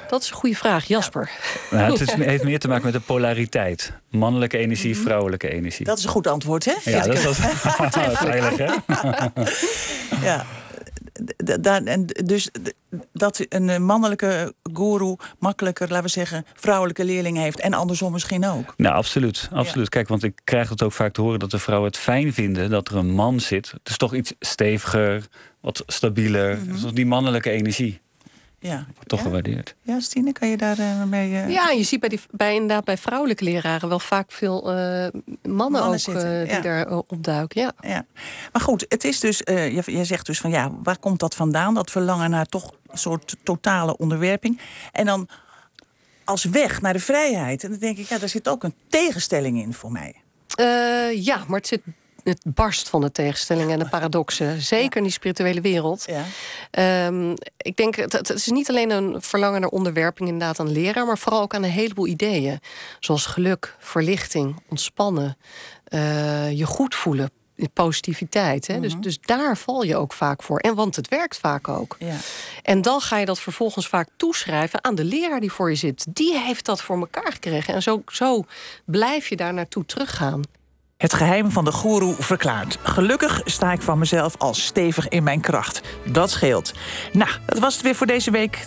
dat 0.08 0.22
is 0.22 0.28
een 0.30 0.34
goede 0.36 0.56
vraag, 0.56 0.84
Jasper. 0.86 1.30
Nou, 1.70 1.92
het 1.92 2.00
is, 2.00 2.12
heeft 2.12 2.44
meer 2.44 2.58
te 2.58 2.68
maken 2.68 2.84
met 2.84 2.92
de 2.92 3.00
polariteit. 3.00 3.92
Mannelijke 4.10 4.58
energie, 4.58 4.94
Mhm. 4.94 5.02
vrouwelijke 5.02 5.48
energie. 5.52 5.84
Dat 5.86 5.98
is 5.98 6.04
een 6.04 6.10
goed 6.10 6.26
antwoord, 6.26 6.64
hè? 6.64 6.90
ja, 6.90 7.02
dat 7.06 7.14
is 7.16 7.22
wel 7.22 7.34
veilig, 8.30 8.56
hè? 8.56 8.72
Ja. 10.26 10.44
Daar- 11.60 11.82
en 11.84 12.06
dus 12.24 12.50
dat 13.12 13.46
een 13.48 13.68
eh, 13.70 13.78
mannelijke 13.78 14.54
guru 14.72 15.16
makkelijker, 15.38 15.88
laten 15.88 16.04
we 16.04 16.10
zeggen, 16.10 16.46
vrouwelijke 16.54 17.04
leerlingen 17.04 17.42
heeft. 17.42 17.60
En 17.60 17.74
andersom 17.74 18.12
misschien 18.12 18.46
ook. 18.46 18.74
Nou, 18.76 18.94
absoluut. 18.94 19.48
absoluut. 19.52 19.88
Kijk, 19.88 20.08
want 20.08 20.22
ik 20.22 20.38
krijg 20.44 20.68
het 20.68 20.82
ook 20.82 20.92
vaak 20.92 21.12
te 21.12 21.20
horen 21.20 21.38
dat 21.38 21.50
de 21.50 21.58
vrouwen 21.58 21.88
het 21.88 21.98
fijn 21.98 22.32
vinden 22.32 22.70
dat 22.70 22.88
er 22.88 22.96
een 22.96 23.10
man 23.10 23.40
zit. 23.40 23.70
Het 23.70 23.88
is 23.88 23.96
toch 23.96 24.14
iets 24.14 24.32
steviger, 24.40 25.26
wat 25.60 25.82
stabieler. 25.86 26.58
Is 26.74 26.80
toch 26.80 26.92
die 26.92 27.06
mannelijke 27.06 27.50
energie. 27.50 28.00
Ja, 28.66 28.86
Wordt 28.94 29.08
toch 29.08 29.18
ja? 29.18 29.24
gewaardeerd. 29.24 29.74
ja 29.82 30.00
Stine, 30.00 30.32
kan 30.32 30.48
je 30.48 30.56
daar 30.56 30.78
eh, 30.78 31.02
mee... 31.04 31.34
eh, 31.34 31.50
Ja, 31.50 31.70
je 31.70 31.82
ziet 31.82 32.00
bij, 32.00 32.08
die, 32.08 32.20
bij, 32.30 32.52
inderdaad 32.54 32.84
bij 32.84 32.96
vrouwelijke 32.98 33.44
leraren 33.44 33.88
wel 33.88 33.98
vaak 33.98 34.32
veel 34.32 34.58
eh, 34.60 34.74
mannen, 34.74 35.12
Mannen 35.56 35.82
ook 35.82 35.98
zitten, 35.98 36.40
eh, 36.40 36.46
die 36.46 36.54
ja. 36.54 36.60
daar 36.60 36.98
opduiken. 36.98 37.60
Ja. 37.60 37.72
Ja. 37.80 38.04
Maar 38.52 38.62
goed, 38.62 38.84
het 38.88 39.04
is 39.04 39.20
dus, 39.20 39.42
eh 39.42 39.74
je, 39.74 39.82
je 39.96 40.04
zegt 40.04 40.26
dus 40.26 40.40
van 40.40 40.50
ja, 40.50 40.70
waar 40.82 40.98
komt 40.98 41.20
dat 41.20 41.34
vandaan? 41.34 41.74
Dat 41.74 41.90
verlangen 41.90 42.30
naar 42.30 42.46
toch 42.46 42.72
een 42.86 42.98
soort 42.98 43.36
totale 43.42 43.96
onderwerping. 43.96 44.60
En 44.92 45.06
dan 45.06 45.28
als 46.24 46.44
weg 46.44 46.80
naar 46.80 46.92
de 46.92 46.98
vrijheid. 46.98 47.64
En 47.64 47.70
dan 47.70 47.78
denk 47.78 47.98
ik, 47.98 48.08
ja, 48.08 48.18
daar 48.18 48.28
zit 48.28 48.48
ook 48.48 48.62
een 48.64 48.74
tegenstelling 48.88 49.58
in 49.62 49.74
voor 49.74 49.92
mij. 49.92 50.14
Eh, 50.54 51.24
ja, 51.24 51.44
maar 51.48 51.58
het 51.58 51.66
zit. 51.66 51.80
Het 52.28 52.42
barst 52.44 52.88
van 52.88 53.00
de 53.00 53.12
tegenstellingen 53.12 53.72
en 53.72 53.78
de 53.78 53.88
paradoxen. 53.88 54.60
Zeker 54.76 54.96
in 54.96 55.02
die 55.02 55.12
spirituele 55.12 55.60
wereld. 55.60 56.04
Ja. 56.06 56.24
Ehm, 56.70 57.34
ik 57.56 57.76
denk, 57.76 57.96
het, 57.96 58.12
het 58.12 58.30
is 58.30 58.46
niet 58.46 58.68
alleen 58.68 58.90
een 58.90 59.22
verlangen 59.22 59.60
naar 59.60 59.70
onderwerping 59.70 60.28
inderdaad 60.28 60.60
aan 60.60 60.72
leraar, 60.72 61.06
maar 61.06 61.18
vooral 61.18 61.40
ook 61.40 61.54
aan 61.54 61.62
een 61.62 61.70
heleboel 61.70 62.06
ideeën. 62.06 62.60
Zoals 63.00 63.26
geluk, 63.26 63.76
verlichting, 63.78 64.62
ontspannen, 64.68 65.36
eh, 65.84 66.58
je 66.58 66.66
goed 66.66 66.94
voelen, 66.94 67.30
positiviteit. 67.72 68.66
Hè? 68.66 68.80
dus, 68.80 68.94
dus 69.00 69.18
daar 69.20 69.56
val 69.56 69.82
je 69.82 69.96
ook 69.96 70.12
vaak 70.12 70.42
voor. 70.42 70.58
En 70.58 70.74
want 70.74 70.96
het 70.96 71.08
werkt 71.08 71.38
vaak 71.38 71.68
ook. 71.68 71.96
Ja. 71.98 72.16
En 72.62 72.82
dan 72.82 73.00
ga 73.00 73.18
je 73.18 73.26
dat 73.26 73.40
vervolgens 73.40 73.88
vaak 73.88 74.08
toeschrijven 74.16 74.84
aan 74.84 74.94
de 74.94 75.04
leraar 75.04 75.40
die 75.40 75.52
voor 75.52 75.70
je 75.70 75.76
zit. 75.76 76.06
Die 76.08 76.38
heeft 76.38 76.64
dat 76.64 76.82
voor 76.82 76.98
elkaar 76.98 77.32
gekregen. 77.32 77.74
En 77.74 77.82
zo, 77.82 78.02
zo 78.06 78.44
blijf 78.84 79.28
je 79.28 79.36
daar 79.36 79.54
naartoe 79.54 79.86
teruggaan. 79.86 80.42
Het 80.96 81.14
geheim 81.14 81.50
van 81.50 81.64
de 81.64 81.72
goeroe 81.72 82.14
verklaard. 82.18 82.78
Gelukkig 82.82 83.40
sta 83.44 83.72
ik 83.72 83.82
van 83.82 83.98
mezelf 83.98 84.34
al 84.38 84.54
stevig 84.54 85.08
in 85.08 85.22
mijn 85.22 85.40
kracht. 85.40 85.80
Dat 86.04 86.30
scheelt. 86.30 86.74
Nou, 87.12 87.30
dat 87.46 87.58
was 87.58 87.74
het 87.74 87.82
weer 87.82 87.94
voor 87.94 88.06
deze 88.06 88.30
week. 88.30 88.64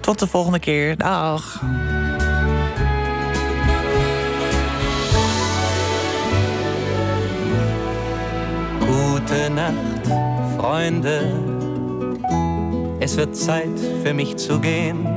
Tot 0.00 0.18
de 0.18 0.26
volgende 0.26 0.58
keer. 0.58 0.96
Dag. 0.96 1.62
Gute 8.80 9.48
Nacht, 9.48 10.18
Freunde. 10.56 11.20
Es 12.98 13.14
wird 13.14 13.36
Zeit 13.36 13.80
für 14.02 14.14
mich 14.14 14.34
zu 14.36 14.60
gehen. 14.60 15.14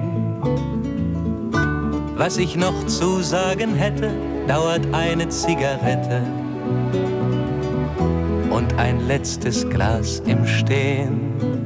Was 2.16 2.38
ich 2.38 2.56
noch 2.56 2.86
zu 2.86 3.24
sagen 3.24 3.76
hätte, 3.76 4.12
dauert 4.48 4.86
eine 4.94 5.28
Zigarette 5.28 6.22
und 8.50 8.74
ein 8.78 9.08
letztes 9.08 9.70
Glas 9.70 10.22
im 10.26 10.46
Stehen. 10.46 11.59